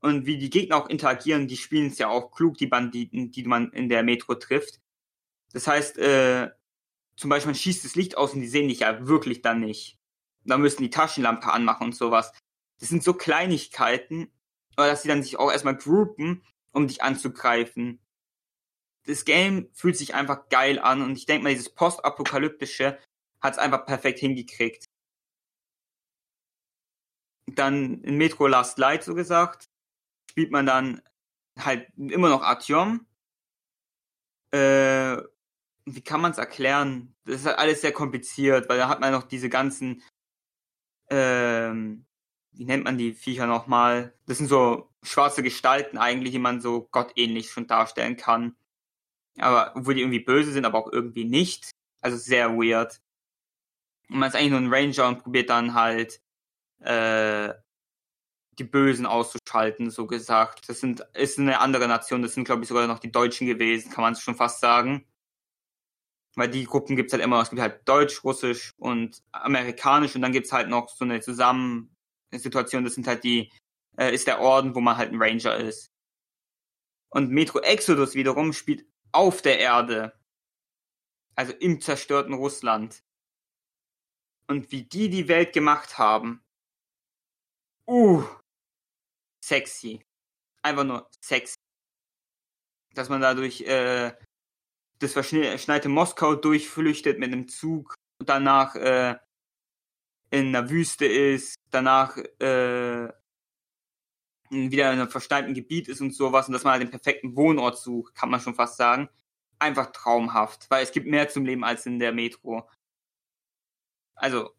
[0.00, 3.44] Und wie die Gegner auch interagieren, die spielen es ja auch klug, die Banditen, die
[3.44, 4.80] man in der Metro trifft.
[5.52, 6.50] Das heißt, äh,
[7.16, 9.98] zum Beispiel man schießt das Licht aus und die sehen dich ja wirklich dann nicht.
[10.44, 12.32] Dann müssen die Taschenlampe anmachen und sowas.
[12.78, 14.30] Das sind so Kleinigkeiten,
[14.76, 18.00] aber dass sie dann sich auch erstmal groupen, um dich anzugreifen.
[19.06, 22.98] Das Game fühlt sich einfach geil an und ich denke mal, dieses Postapokalyptische
[23.40, 24.86] hat es einfach perfekt hingekriegt.
[27.46, 29.68] Dann in Metro Last Light, so gesagt,
[30.30, 31.02] spielt man dann
[31.58, 33.06] halt immer noch Artyom.
[34.50, 35.16] Äh,
[35.86, 37.14] wie kann man es erklären?
[37.24, 40.02] Das ist halt alles sehr kompliziert, weil da hat man noch diese ganzen,
[41.10, 42.06] ähm,
[42.52, 44.14] wie nennt man die Viecher nochmal?
[44.26, 48.56] Das sind so schwarze Gestalten eigentlich, die man so gottähnlich schon darstellen kann.
[49.38, 51.70] Aber, obwohl die irgendwie böse sind, aber auch irgendwie nicht.
[52.00, 53.00] Also sehr weird.
[54.08, 56.20] Und man ist eigentlich nur ein Ranger und probiert dann halt,
[56.80, 57.54] äh,
[58.58, 60.68] die Bösen auszuschalten, so gesagt.
[60.68, 63.90] Das sind, ist eine andere Nation, das sind, glaube ich, sogar noch die Deutschen gewesen,
[63.90, 65.06] kann man es schon fast sagen.
[66.36, 67.40] Weil die Gruppen gibt's halt immer.
[67.40, 72.84] Es gibt halt Deutsch, Russisch und Amerikanisch und dann gibt's halt noch so eine Zusammensituation,
[72.84, 73.50] das sind halt die,
[73.98, 75.90] äh, ist der Orden, wo man halt ein Ranger ist.
[77.10, 80.18] Und Metro Exodus wiederum spielt auf der Erde.
[81.34, 83.02] Also im zerstörten Russland.
[84.48, 86.44] Und wie die die Welt gemacht haben.
[87.86, 88.24] Uh.
[89.44, 90.04] Sexy.
[90.62, 91.56] Einfach nur sexy.
[92.94, 94.16] Dass man dadurch äh,
[94.98, 99.16] das verschneite Moskau durchflüchtet mit einem Zug und danach äh,
[100.30, 103.12] in einer Wüste ist, danach äh,
[104.50, 107.78] wieder in einem verschneiten Gebiet ist und sowas und dass man halt den perfekten Wohnort
[107.78, 109.08] sucht, kann man schon fast sagen.
[109.58, 112.68] Einfach traumhaft, weil es gibt mehr zum Leben als in der Metro.
[114.14, 114.54] Also,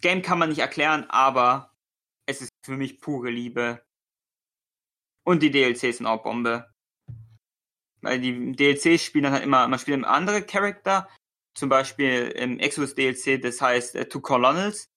[0.00, 1.74] Game kann man nicht erklären, aber
[2.26, 3.84] es ist für mich pure Liebe.
[5.24, 6.72] Und die DLCs sind auch Bombe.
[8.00, 11.08] Weil die DLCs spielen dann halt immer, man spielt andere Charakter,
[11.54, 14.90] zum Beispiel im Exodus DLC, das heißt äh, Two Colonels,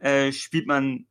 [0.00, 1.06] äh, spielt man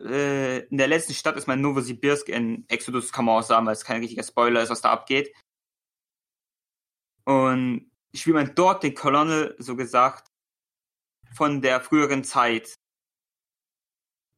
[0.00, 3.72] äh, in der letzten Stadt ist man Novosibirsk in Exodus, kann man auch sagen, weil
[3.72, 5.34] es kein richtiger Spoiler ist, was da abgeht.
[7.24, 10.28] Und spielt man dort den Colonel, so gesagt,
[11.34, 12.74] von der früheren Zeit.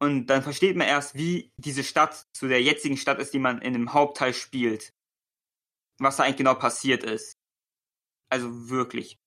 [0.00, 3.60] Und dann versteht man erst, wie diese Stadt zu der jetzigen Stadt ist, die man
[3.60, 4.92] in dem Hauptteil spielt.
[5.98, 7.36] Was da eigentlich genau passiert ist.
[8.30, 9.18] Also wirklich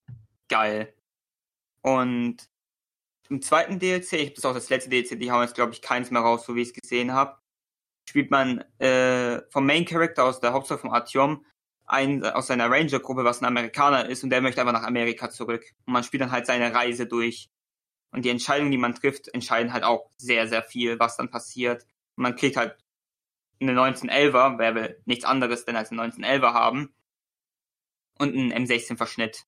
[0.47, 0.93] geil.
[1.81, 2.49] Und
[3.31, 6.11] im zweiten DLC, ich bis auch das letzte DLC, die hauen jetzt glaube ich keins
[6.11, 7.37] mehr raus, so wie ich es gesehen habe,
[8.07, 11.45] spielt man äh, vom Main Character aus der Hauptstory von Artyom
[11.85, 15.63] einen aus seiner Ranger-Gruppe, was ein Amerikaner ist, und der möchte einfach nach Amerika zurück.
[15.85, 17.49] Und man spielt dann halt seine Reise durch.
[18.11, 21.83] Und die Entscheidungen, die man trifft, entscheiden halt auch sehr, sehr viel, was dann passiert.
[22.15, 22.77] Und man kriegt halt
[23.61, 26.93] eine 1911er, wer will nichts anderes denn als eine 1911er haben.
[28.17, 29.45] Und einen M16-Verschnitt.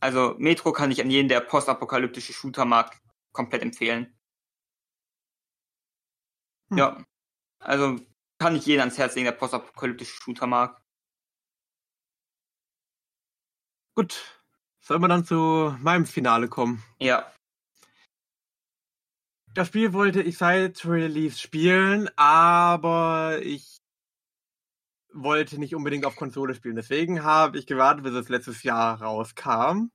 [0.00, 3.00] Also Metro kann ich an jeden, der postapokalyptische Shooter mag,
[3.32, 4.16] komplett empfehlen.
[6.70, 6.78] Hm.
[6.78, 7.04] Ja.
[7.58, 7.98] Also
[8.38, 10.80] kann ich jeden ans Herz legen, der postapokalyptische Shooter mag.
[13.94, 14.42] Gut.
[14.80, 16.82] Sollen wir dann zu meinem Finale kommen?
[17.00, 17.32] Ja.
[19.54, 23.78] Das Spiel wollte ich seit Release spielen, aber ich
[25.22, 26.76] wollte nicht unbedingt auf Konsole spielen.
[26.76, 29.90] Deswegen habe ich gewartet, bis es letztes Jahr rauskam.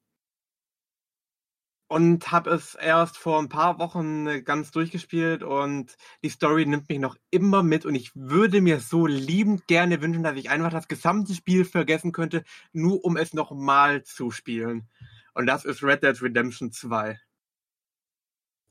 [1.87, 6.99] Und habe es erst vor ein paar Wochen ganz durchgespielt und die Story nimmt mich
[6.99, 10.87] noch immer mit und ich würde mir so liebend gerne wünschen, dass ich einfach das
[10.87, 14.87] gesamte Spiel vergessen könnte, nur um es nochmal zu spielen.
[15.33, 17.19] Und das ist Red Dead Redemption 2.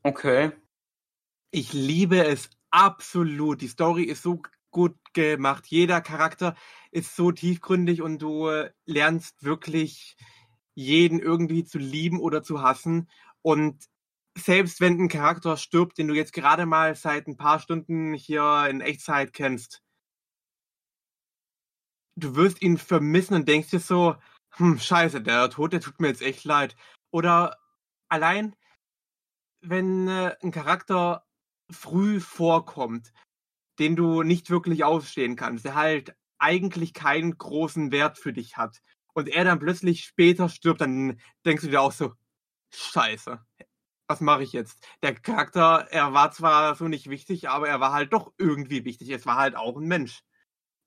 [0.02, 0.52] Okay.
[1.50, 3.60] Ich liebe es absolut.
[3.60, 4.40] Die Story ist so
[4.70, 5.66] gut gemacht.
[5.66, 6.56] Jeder Charakter
[6.90, 10.16] ist so tiefgründig und du äh, lernst wirklich
[10.74, 13.08] jeden irgendwie zu lieben oder zu hassen.
[13.42, 13.84] Und
[14.36, 18.66] selbst wenn ein Charakter stirbt, den du jetzt gerade mal seit ein paar Stunden hier
[18.70, 19.82] in Echtzeit kennst,
[22.16, 24.16] du wirst ihn vermissen und denkst dir so,
[24.52, 26.76] hm, scheiße, der Tod, der tut mir jetzt echt leid.
[27.10, 27.58] Oder
[28.08, 28.56] allein,
[29.62, 31.24] wenn äh, ein Charakter
[31.70, 33.12] früh vorkommt,
[33.80, 38.80] den du nicht wirklich ausstehen kannst, der halt eigentlich keinen großen Wert für dich hat
[39.14, 42.12] und er dann plötzlich später stirbt, dann denkst du dir auch so,
[42.70, 43.40] scheiße,
[44.08, 44.86] was mache ich jetzt?
[45.02, 49.10] Der Charakter, er war zwar so nicht wichtig, aber er war halt doch irgendwie wichtig.
[49.10, 50.22] Es war halt auch ein Mensch.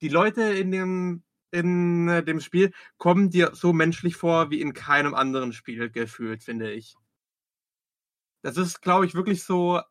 [0.02, 4.74] Die Leute in dem, in äh, dem Spiel kommen dir so menschlich vor wie in
[4.74, 6.96] keinem anderen Spiel gefühlt, finde ich.
[8.42, 9.82] Das ist, glaube ich, wirklich so,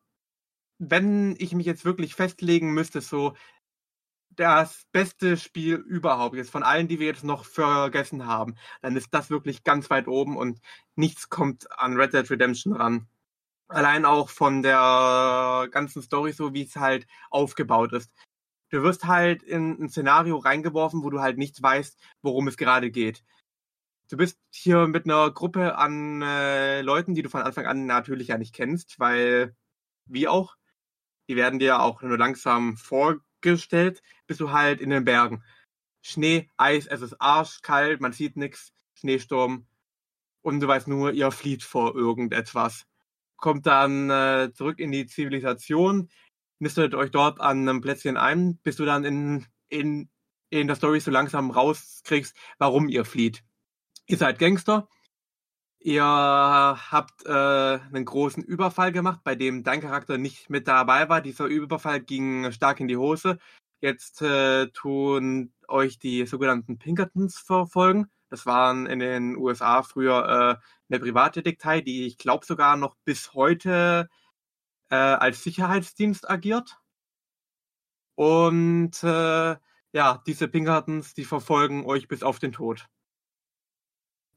[0.79, 3.33] wenn ich mich jetzt wirklich festlegen müsste, so
[4.35, 9.09] das beste Spiel überhaupt jetzt von allen, die wir jetzt noch vergessen haben, dann ist
[9.11, 10.59] das wirklich ganz weit oben und
[10.95, 13.07] nichts kommt an Red Dead Redemption ran.
[13.67, 18.11] Allein auch von der ganzen Story, so wie es halt aufgebaut ist.
[18.69, 22.91] Du wirst halt in ein Szenario reingeworfen, wo du halt nicht weißt, worum es gerade
[22.91, 23.23] geht.
[24.09, 28.29] Du bist hier mit einer Gruppe an äh, Leuten, die du von Anfang an natürlich
[28.29, 29.55] ja nicht kennst, weil
[30.05, 30.55] wie auch,
[31.27, 35.43] die werden dir auch nur langsam vorgestellt, bist du halt in den Bergen.
[36.01, 39.65] Schnee, Eis, es ist arschkalt, man sieht nichts, Schneesturm
[40.41, 42.85] und du weißt nur, ihr flieht vor irgendetwas.
[43.37, 46.09] Kommt dann äh, zurück in die Zivilisation,
[46.59, 50.09] nistet euch dort an einem Plätzchen ein, bis du dann in, in,
[50.49, 53.43] in der Story so langsam rauskriegst, warum ihr flieht.
[54.05, 54.87] Ihr seid Gangster,
[55.83, 61.21] ihr habt äh, einen großen Überfall gemacht, bei dem dein Charakter nicht mit dabei war.
[61.21, 63.37] Dieser Überfall ging stark in die Hose.
[63.81, 68.07] Jetzt äh, tun euch die sogenannten Pinkertons verfolgen.
[68.29, 73.33] Das waren in den USA früher äh, eine Privatdetektei, die ich glaube sogar noch bis
[73.33, 74.09] heute
[74.89, 76.79] äh, als Sicherheitsdienst agiert.
[78.15, 79.55] Und äh,
[79.91, 82.87] ja, diese Pinkertons, die verfolgen euch bis auf den Tod.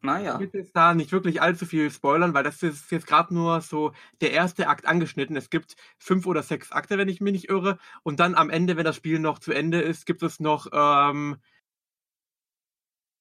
[0.07, 0.35] Naja.
[0.41, 3.61] Ich will jetzt da nicht wirklich allzu viel spoilern, weil das ist jetzt gerade nur
[3.61, 5.37] so der erste Akt angeschnitten.
[5.37, 7.79] Es gibt fünf oder sechs Akte, wenn ich mich nicht irre.
[8.03, 11.37] Und dann am Ende, wenn das Spiel noch zu Ende ist, gibt es noch ähm,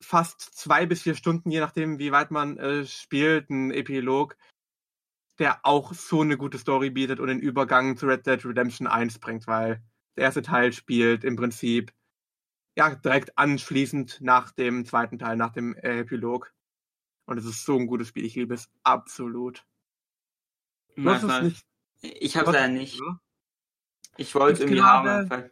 [0.02, 4.38] fast zwei bis vier Stunden, je nachdem, wie weit man äh, spielt, einen Epilog,
[5.40, 9.20] der auch so eine gute Story bietet und den Übergang zu Red Dead Redemption 1
[9.20, 9.82] bringt, weil
[10.16, 11.92] der erste Teil spielt im Prinzip
[12.78, 16.54] ja direkt anschließend nach dem zweiten Teil, nach dem äh, Epilog.
[17.26, 18.26] Und es ist so ein gutes Spiel.
[18.26, 19.66] Ich liebe es absolut.
[20.96, 21.66] Du hast es nicht.
[22.02, 23.02] Ich hab's Was- leider nicht.
[24.18, 25.30] Ich wollte Gibt's irgendwie gerade- haben.
[25.30, 25.52] weil-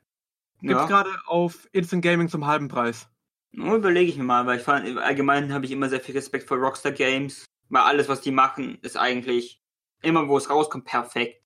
[0.61, 0.85] Gibt's Ja.
[0.87, 3.09] gerade auf Instant Gaming zum halben Preis.
[3.51, 6.47] Nur überlege ich mir mal, weil ich fand, allgemein habe ich immer sehr viel Respekt
[6.47, 9.61] vor Rockstar Games, weil alles, was die machen, ist eigentlich
[10.01, 11.43] immer, wo es rauskommt, perfekt.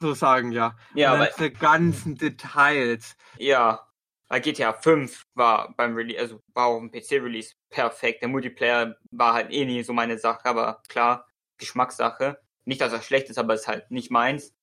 [0.00, 0.76] So sagen, ja.
[0.94, 3.16] Ja, aber diese ganzen Details.
[3.38, 3.87] ja,
[4.30, 8.20] GTA 5 war beim Release, also war auf dem PC-Release perfekt.
[8.20, 11.26] Der Multiplayer war halt eh nie so meine Sache, aber klar,
[11.56, 12.38] Geschmackssache.
[12.66, 14.54] Nicht, dass er schlecht ist, aber es ist halt nicht meins.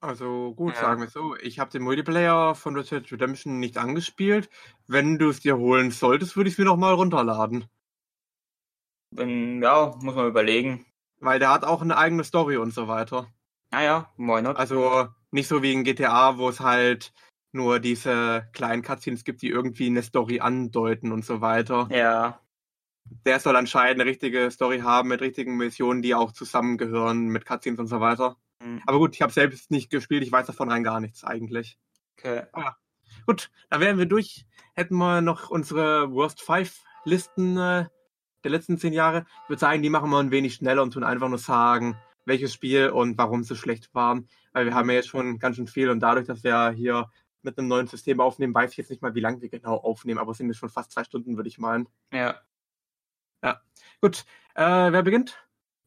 [0.00, 0.80] Also gut, Ja.
[0.82, 1.34] sagen wir so.
[1.36, 4.50] Ich habe den Multiplayer von Red Dead Redemption nicht angespielt.
[4.86, 7.66] Wenn du es dir holen solltest, würde ich es mir noch mal runterladen.
[9.12, 10.84] Ja, muss man überlegen.
[11.20, 13.32] Weil der hat auch eine eigene Story und so weiter.
[13.70, 14.56] Naja, why not?
[14.56, 17.14] Also nicht so wie in GTA, wo es halt
[17.54, 21.90] nur diese kleinen Cutscenes gibt, die irgendwie eine Story andeuten und so weiter.
[21.90, 22.40] Ja,
[23.26, 27.78] Der soll anscheinend eine richtige Story haben mit richtigen Missionen, die auch zusammengehören mit Cutscenes
[27.80, 28.36] und so weiter.
[28.62, 31.78] hm, Aber gut, ich habe selbst nicht gespielt, ich weiß davon rein gar nichts eigentlich.
[32.18, 32.44] okay.
[33.26, 34.46] Gut, dann wären wir durch.
[34.74, 37.86] Hätten wir noch unsere Worst Five Listen äh,
[38.44, 39.26] der letzten zehn Jahre.
[39.44, 42.52] Ich würde sagen, die machen wir ein wenig schneller und tun einfach nur sagen, welches
[42.54, 44.28] Spiel und warum sie schlecht waren.
[44.52, 47.10] Weil wir haben ja jetzt schon ganz schön viel und dadurch, dass wir hier
[47.44, 50.18] mit einem neuen System aufnehmen, weiß ich jetzt nicht mal, wie lange wir genau aufnehmen,
[50.18, 51.88] aber es sind jetzt schon fast zwei Stunden, würde ich meinen.
[52.12, 52.40] Ja,
[54.00, 54.62] Gut, äh,
[54.92, 55.38] wer beginnt?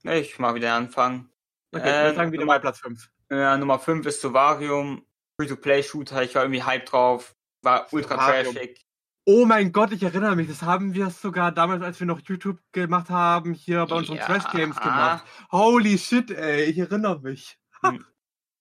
[0.04, 1.30] ich mag wieder anfangen.
[1.74, 3.10] Okay, Äh, sagen, wieder mal Platz 5.
[3.30, 5.06] Ja, Nummer 5 ist Sovarium.
[5.40, 6.24] Free-to-Play-Shooter.
[6.24, 7.36] Ich war irgendwie hype drauf.
[7.62, 8.84] War ultra trashig.
[9.26, 12.60] Oh mein Gott, ich erinnere mich, das haben wir sogar damals, als wir noch YouTube
[12.72, 14.26] gemacht haben, hier bei unseren Ja.
[14.26, 15.26] Trash Games gemacht.
[15.52, 17.60] Holy shit, ey, ich erinnere mich.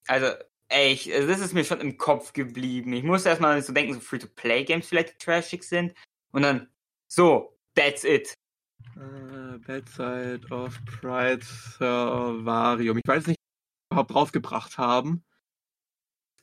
[0.08, 0.32] Also,
[0.68, 2.92] ey, ich, also das ist mir schon im Kopf geblieben.
[2.92, 5.94] Ich musste erstmal so denken, so Free-to-Play-Games vielleicht die trashig sind.
[6.32, 6.68] Und dann,
[7.08, 8.34] so, that's it.
[8.96, 12.98] Äh, Bad Side of Pride Servarium.
[12.98, 15.24] Ich weiß nicht, ob wir überhaupt rausgebracht haben.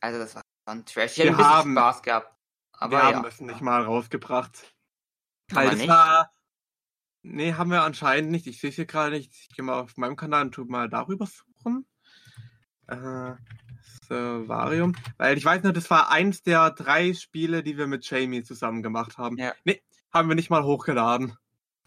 [0.01, 1.17] Also, das war schon trash.
[1.17, 2.29] Ich Wir haben- Spaß gehabt.
[2.73, 3.15] Aber wir ja.
[3.15, 4.73] haben es nicht mal rausgebracht.
[5.49, 5.87] Wir das nicht?
[5.87, 6.33] war.
[7.21, 8.47] Nee, haben wir anscheinend nicht.
[8.47, 9.31] Ich sehe es hier gerade nicht.
[9.33, 11.87] Ich gehe mal auf meinem Kanal und tu mal darüber suchen.
[12.87, 13.35] Äh,
[14.07, 14.95] Servarium.
[15.17, 18.83] Weil ich weiß nur, das war eins der drei Spiele, die wir mit Jamie zusammen
[18.83, 19.37] gemacht haben.
[19.37, 19.53] Ja.
[19.63, 19.81] Nee,
[20.11, 21.37] haben wir nicht mal hochgeladen.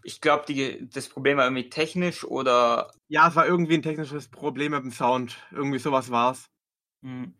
[0.02, 0.44] Ich glaube,
[0.92, 2.92] das Problem war irgendwie technisch oder.
[3.08, 5.36] Ja, es war irgendwie ein technisches Problem mit dem Sound.
[5.50, 6.46] Irgendwie sowas war's.
[7.02, 7.34] Hm.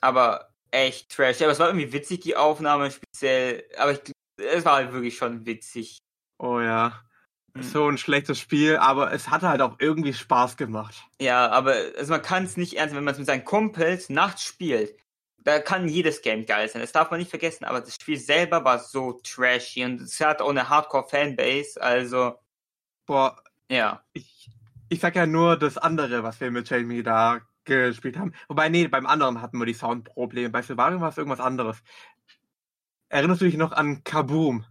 [0.00, 1.42] Aber echt trash.
[1.42, 3.64] Aber es war irgendwie witzig, die Aufnahme speziell.
[3.76, 4.00] Aber ich,
[4.36, 5.98] es war halt wirklich schon witzig.
[6.38, 7.03] Oh ja.
[7.56, 7.62] Hm.
[7.62, 10.94] So ein schlechtes Spiel, aber es hat halt auch irgendwie Spaß gemacht.
[11.20, 14.44] Ja, aber also man kann es nicht ernst, wenn man es mit seinen Kumpels nachts
[14.44, 14.96] spielt.
[15.38, 18.64] Da kann jedes Game geil sein, das darf man nicht vergessen, aber das Spiel selber
[18.64, 22.38] war so trashy und es hat auch eine Hardcore-Fanbase, also
[23.06, 24.02] Boah, ja.
[24.14, 24.50] ich,
[24.88, 28.32] ich sag ja nur das andere, was wir mit Jamie da gespielt haben.
[28.48, 30.50] Wobei, nee, beim anderen hatten wir die Soundprobleme.
[30.50, 31.82] Bei Silvarium war es irgendwas anderes.
[33.08, 34.64] Erinnerst du dich noch an Kaboom?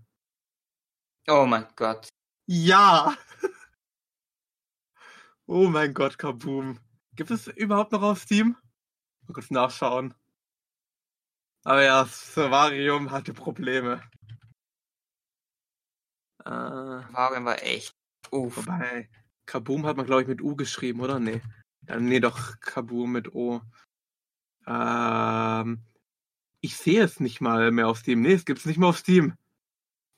[1.27, 2.09] Oh mein Gott.
[2.45, 3.15] Ja!
[5.45, 6.79] oh mein Gott, Kaboom.
[7.15, 8.57] Gibt es überhaupt noch auf Steam?
[9.27, 10.13] Mal kurz nachschauen.
[11.63, 14.01] Aber ja, Silvarium hatte Probleme.
[16.43, 17.95] Äh, Wagen war echt.
[18.31, 18.57] Uff.
[18.57, 19.09] wobei,
[19.45, 21.19] Kaboom hat man, glaube ich, mit U geschrieben, oder?
[21.19, 21.41] Nee.
[21.87, 23.61] Ja, nee, doch, Kaboom mit O.
[24.67, 25.83] Ähm,
[26.59, 28.21] ich sehe es nicht mal mehr auf Steam.
[28.21, 29.35] Nee, es gibt's nicht mehr auf Steam.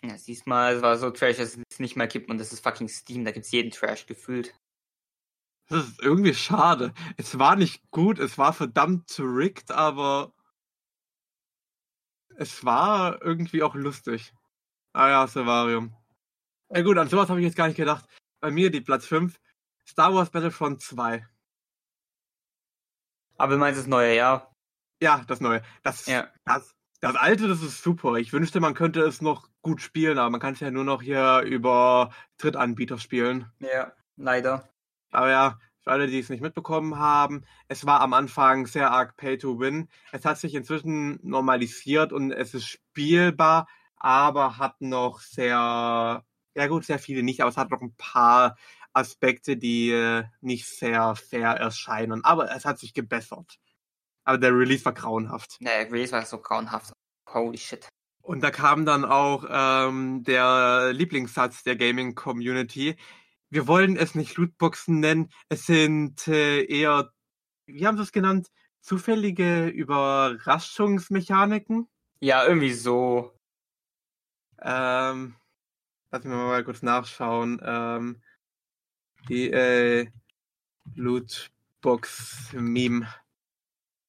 [0.07, 2.63] Ja, siehst mal, es war so trash, dass es nicht mehr gibt und das ist
[2.63, 4.53] fucking Steam, da gibt's jeden Trash gefühlt.
[5.67, 6.93] Das ist irgendwie schade.
[7.17, 10.31] Es war nicht gut, es war verdammt rigged, aber
[12.37, 14.33] es war irgendwie auch lustig.
[14.93, 15.95] Ah ja, Silvarium.
[16.69, 18.05] Ja gut, an sowas habe ich jetzt gar nicht gedacht.
[18.41, 19.39] Bei mir die Platz 5,
[19.87, 21.27] Star Wars Battlefront 2.
[23.37, 24.53] Aber du meinst das neue Jahr?
[25.01, 25.63] Ja, das neue.
[25.83, 26.31] Das, Ja.
[26.45, 26.75] das,
[27.05, 28.15] das alte, das ist super.
[28.15, 31.03] Ich wünschte, man könnte es noch gut spielen, aber man kann es ja nur noch
[31.03, 32.09] hier über
[32.39, 33.45] Drittanbieter spielen.
[33.59, 34.67] Ja, leider.
[35.11, 39.17] Aber ja, für alle, die es nicht mitbekommen haben, es war am Anfang sehr arg
[39.17, 39.87] Pay to Win.
[40.13, 43.67] Es hat sich inzwischen normalisiert und es ist spielbar,
[43.97, 46.25] aber hat noch sehr,
[46.55, 48.57] ja gut, sehr viele nicht, aber es hat noch ein paar
[48.93, 52.23] Aspekte, die äh, nicht sehr fair erscheinen.
[52.23, 53.59] Aber es hat sich gebessert.
[54.25, 55.55] Aber der Release war grauenhaft.
[55.61, 56.91] Naja, Release war so grauenhaft.
[57.29, 57.87] Holy shit.
[58.21, 62.95] Und da kam dann auch ähm, der Lieblingssatz der Gaming-Community.
[63.51, 67.11] Wir wollen es nicht Lootboxen nennen, es sind äh, eher,
[67.67, 68.47] wie haben sie es genannt,
[68.81, 71.87] zufällige Überraschungsmechaniken.
[72.19, 73.31] Ja, irgendwie so.
[74.59, 75.35] Ähm,
[76.09, 77.61] lass mich mal kurz nachschauen.
[77.63, 78.23] Ähm,
[79.29, 80.07] die äh,
[80.95, 83.07] Lootbox-Meme.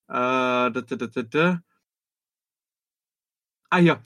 [0.08, 1.62] Äh, da, da, da, da, da.
[3.70, 4.02] Ah ja.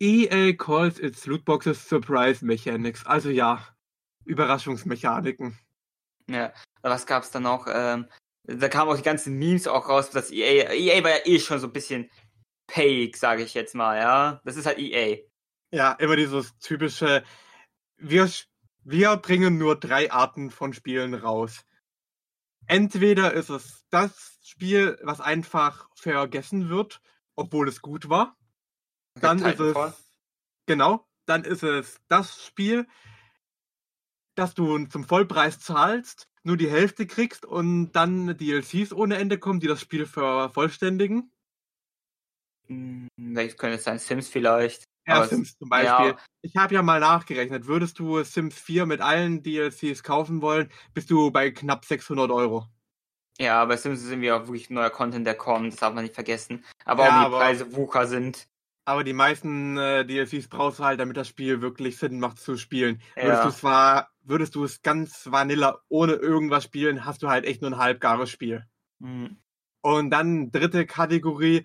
[0.00, 3.06] EA calls its Lootboxes Surprise Mechanics.
[3.06, 3.66] Also ja,
[4.24, 5.58] Überraschungsmechaniken.
[6.28, 7.66] Ja, was gab's da noch?
[7.68, 8.06] Ähm,
[8.44, 11.60] da kamen auch die ganzen Memes auch raus, dass EA, EA war ja eh schon
[11.60, 12.10] so ein bisschen
[12.66, 14.40] payig, sage ich jetzt mal, ja.
[14.44, 15.18] Das ist halt EA.
[15.70, 17.22] Ja, immer dieses typische,
[17.96, 18.28] wir,
[18.84, 21.64] wir bringen nur drei Arten von Spielen raus.
[22.72, 27.02] Entweder ist es das Spiel, was einfach vergessen wird,
[27.36, 28.34] obwohl es gut war.
[29.20, 29.76] Dann ist es
[30.64, 32.86] genau, dann ist es das Spiel,
[34.36, 39.60] das du zum Vollpreis zahlst, nur die Hälfte kriegst und dann DLCs ohne Ende kommen,
[39.60, 41.30] die das Spiel vervollständigen.
[42.68, 43.98] Hm, Welches könnte es sein?
[43.98, 44.84] Sims vielleicht?
[45.06, 46.06] Ja, Sims zum Beispiel.
[46.10, 46.16] ja.
[46.42, 47.66] Ich habe ja mal nachgerechnet.
[47.66, 52.66] Würdest du Sims 4 mit allen DLCs kaufen wollen, bist du bei knapp 600 Euro.
[53.38, 56.14] Ja, aber Sims ist irgendwie auch wirklich neuer Content, der kommt, das darf man nicht
[56.14, 56.64] vergessen.
[56.84, 58.46] Aber Ja, auch die Preise Wucher sind.
[58.84, 62.56] Aber die meisten äh, DLCs brauchst du halt, damit das Spiel wirklich Sinn macht zu
[62.56, 63.00] spielen.
[63.14, 63.48] Würdest Ja.
[63.48, 67.70] du zwar, würdest du es ganz vanilla ohne irgendwas spielen, hast du halt echt nur
[67.70, 68.66] ein halbgares Spiel.
[69.00, 69.36] Hm.
[69.84, 71.64] Und dann dritte Kategorie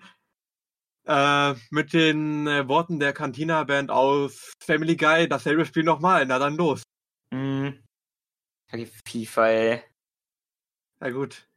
[1.08, 6.26] äh, mit den äh, Worten der Cantina-Band aus Family Guy, dasselbe Spiel nochmal.
[6.26, 6.82] Na dann los.
[7.32, 7.82] Hm.
[8.72, 9.82] Die FIFA, ey.
[11.00, 11.48] Na gut.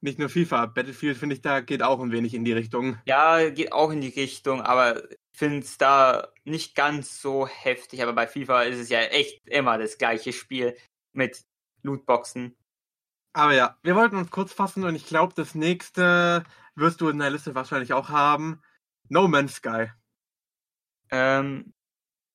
[0.00, 2.98] Nicht nur FIFA, Battlefield finde ich, da geht auch ein wenig in die Richtung.
[3.06, 8.02] Ja, geht auch in die Richtung, aber ich finde es da nicht ganz so heftig.
[8.02, 10.76] Aber bei FIFA ist es ja echt immer das gleiche Spiel
[11.12, 11.44] mit
[11.82, 12.56] Lootboxen.
[13.32, 17.18] Aber ja, wir wollten uns kurz fassen und ich glaube, das nächste wirst du in
[17.18, 18.62] der Liste wahrscheinlich auch haben.
[19.08, 19.90] No Man's Sky.
[21.10, 21.74] Ähm,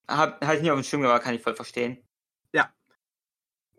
[0.08, 2.08] hab, halt nicht auf dem Schirm, aber kann ich voll verstehen.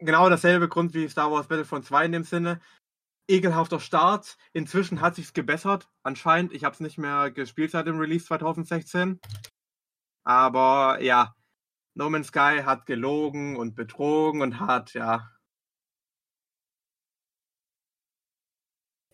[0.02, 2.62] Genau dasselbe Grund wie Star Wars Battlefront 2 in dem Sinne.
[3.28, 4.38] Ekelhafter Start.
[4.54, 5.90] Inzwischen hat sich's gebessert.
[6.04, 6.54] Anscheinend.
[6.54, 9.20] Ich habe es nicht mehr gespielt seit dem Release 2016.
[10.24, 11.36] Aber ja,
[11.96, 15.30] No Man's Sky hat gelogen und betrogen und hat, ja.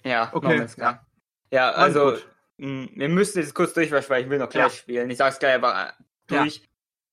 [0.04, 0.82] Ja, Okay, No Man's Sky.
[0.82, 1.06] ja.
[1.52, 2.18] Ja, also,
[2.58, 4.70] mh, wir müssen jetzt kurz durchwaschen, weil ich will noch gleich Ja.
[4.70, 5.10] spielen.
[5.10, 5.76] Ich sag's gleich aber äh,
[6.34, 6.44] Ja.
[6.44, 6.62] durch.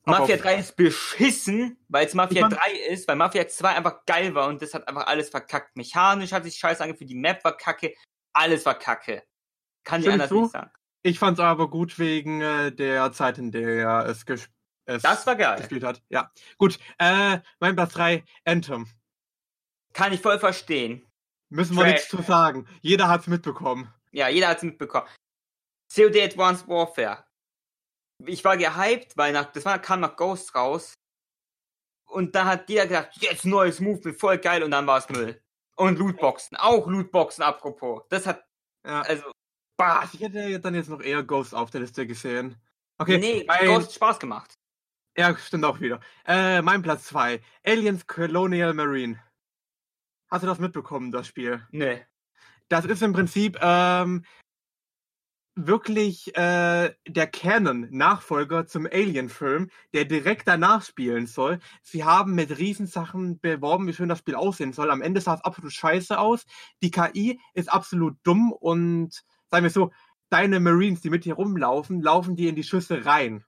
[0.04, 0.42] Auf, Mafia auf.
[0.42, 4.34] 3 ist beschissen, weil es Mafia Ich fand- 3 ist, weil Mafia 2 einfach geil
[4.34, 5.76] war und das hat einfach alles verkackt.
[5.76, 7.94] Mechanisch hat sich scheiße angefühlt, die Map war kacke,
[8.32, 9.22] alles war kacke.
[9.84, 10.42] Kann ich anders du?
[10.42, 10.70] nicht sagen.
[11.04, 14.48] Ich fand's aber gut wegen äh, der Zeit, in der es, ges
[14.86, 15.56] es Das war geil.
[15.58, 16.02] gespielt hat.
[16.08, 16.32] Ja.
[16.58, 16.78] Gut.
[16.98, 18.88] Äh, mein Platz 3, Anthem.
[19.92, 21.06] Kann ich voll verstehen.
[21.48, 21.92] Müssen wir Trash.
[21.92, 22.66] nichts zu sagen.
[22.80, 23.92] Jeder hat's mitbekommen.
[24.12, 25.08] Ja, jeder hat's mitbekommen.
[25.94, 27.24] COD Advanced Warfare.
[28.24, 30.94] Ich war gehypt, weil nach, das war, kam nach Ghost raus.
[32.06, 35.42] Und da hat jeder gedacht, jetzt neues Movement, voll geil, und dann war es Müll.
[35.76, 38.02] Und Lootboxen, auch Lootboxen, apropos.
[38.10, 38.44] Das hat,
[38.86, 39.00] Ja.
[39.02, 39.32] also,
[39.78, 40.08] bah.
[40.12, 42.60] Ich hätte dann jetzt noch eher Ghost auf der Liste gesehen.
[42.98, 44.54] Okay, nee, mein, Ghost Spaß gemacht.
[45.16, 46.00] ja, stimmt auch wieder.
[46.26, 49.22] Äh, mein Platz 2, Aliens Colonial Marine.
[50.30, 51.66] Hast du das mitbekommen, das Spiel?
[51.70, 52.04] Nee.
[52.72, 54.24] Das ist im Prinzip ähm,
[55.54, 61.58] wirklich äh, der Canon-Nachfolger zum Alien-Film, der direkt danach spielen soll.
[61.82, 64.90] Sie haben mit Riesensachen beworben, wie schön das Spiel aussehen soll.
[64.90, 66.46] Am Ende sah es absolut scheiße aus.
[66.82, 69.92] Die KI ist absolut dumm und sagen wir so,
[70.30, 73.44] deine Marines, die mit dir rumlaufen, laufen die in die Schüsse rein.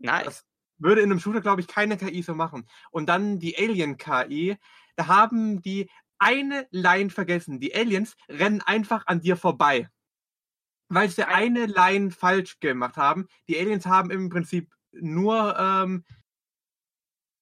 [0.00, 0.44] Nice.
[0.76, 2.66] Würde in einem Shooter, glaube ich, keine KI so machen.
[2.90, 4.56] Und dann die Alien-KI,
[4.96, 5.88] da haben die
[6.22, 7.58] eine Line vergessen.
[7.58, 9.88] Die Aliens rennen einfach an dir vorbei.
[10.88, 13.26] Weil sie eine Line falsch gemacht haben.
[13.48, 16.04] Die Aliens haben im Prinzip nur ähm,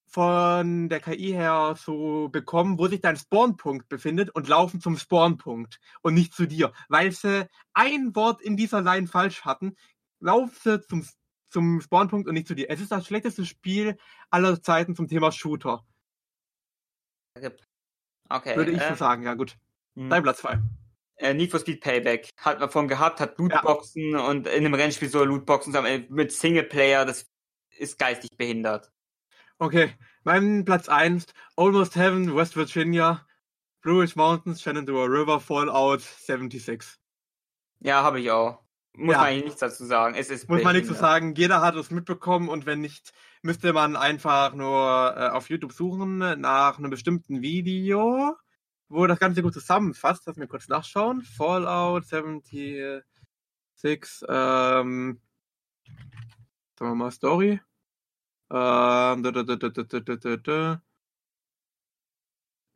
[0.09, 5.78] von der KI her so bekommen, wo sich dein Spawnpunkt befindet und laufen zum Spawnpunkt
[6.01, 6.73] und nicht zu dir.
[6.89, 9.77] Weil sie ein Wort in dieser Line falsch hatten,
[10.20, 11.07] laufen sie zum,
[11.51, 12.70] zum Spawnpunkt und nicht zu dir.
[12.70, 13.98] Es ist das schlechteste Spiel
[14.31, 15.85] aller Zeiten zum Thema Shooter.
[18.31, 18.57] Okay.
[18.57, 19.57] Würde ich äh, so sagen, ja gut.
[19.97, 20.09] hm.
[20.09, 20.59] Dein Platz 2.
[21.16, 22.31] äh, Need for Speed Payback.
[22.39, 27.05] Hat man von gehabt, hat Lootboxen und in einem Rennspiel so Lootboxen aber mit Singleplayer,
[27.05, 27.27] das
[27.77, 28.90] ist geistig behindert.
[29.59, 29.93] Okay,
[30.24, 31.27] mein Platz 1,
[31.57, 33.27] Almost Heaven, West Virginia,
[33.82, 36.97] Blue Ridge Mountains, Shenandoah River, Fallout 76.
[37.81, 38.62] Ja, habe ich auch.
[38.96, 39.18] Muss Ja.
[39.18, 40.14] man eigentlich nichts dazu sagen.
[40.16, 41.10] Es ist Muss man nichts zu behindert.
[41.12, 43.12] sagen, jeder hat es mitbekommen und wenn nicht,
[43.42, 48.36] müsste man einfach nur äh, auf YouTube suchen nach einem bestimmten Video,
[48.88, 50.26] wo das Ganze gut zusammenfasst.
[50.26, 51.22] Lass mir kurz nachschauen.
[51.22, 53.04] Fallout 76,
[54.28, 55.20] ähm,
[56.78, 57.60] sagen wir mal Story.
[58.52, 60.82] Ähm, da, da, da, da, da, da, da, da, da.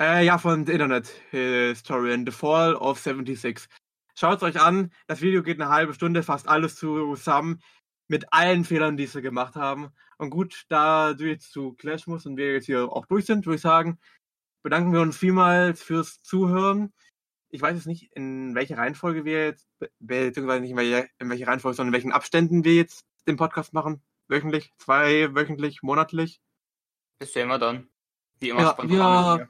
[0.01, 3.69] Äh, ja, von The Internet Historian, The Fall of 76.
[4.17, 7.61] Schaut euch an, das Video geht eine halbe Stunde, fasst alles zusammen,
[8.07, 9.91] mit allen Fehlern, die sie gemacht haben.
[10.19, 13.45] Und gut, da du jetzt zu Clash musst und wir jetzt hier auch durch sind,
[13.47, 13.99] würde ich sagen,
[14.63, 16.93] bedanken wir uns vielmals fürs Zuhören.
[17.49, 21.31] Ich weiß jetzt nicht, in welcher Reihenfolge wir jetzt, be- beziehungsweise nicht in welcher, in
[21.31, 24.03] welcher Reihenfolge, sondern in welchen Abständen wir jetzt den Podcast machen.
[24.29, 26.41] Wöchentlich, zwei, wöchentlich, monatlich.
[27.19, 27.89] Das sehen wir dann.
[28.39, 29.49] Wie immer Ja, spontan wir-.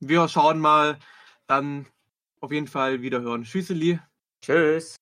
[0.00, 0.98] Wir schauen mal,
[1.46, 1.86] dann
[2.44, 3.42] auf jeden Fall wieder hören.
[3.44, 3.98] Tschüsseli.
[4.44, 4.96] Tschüss.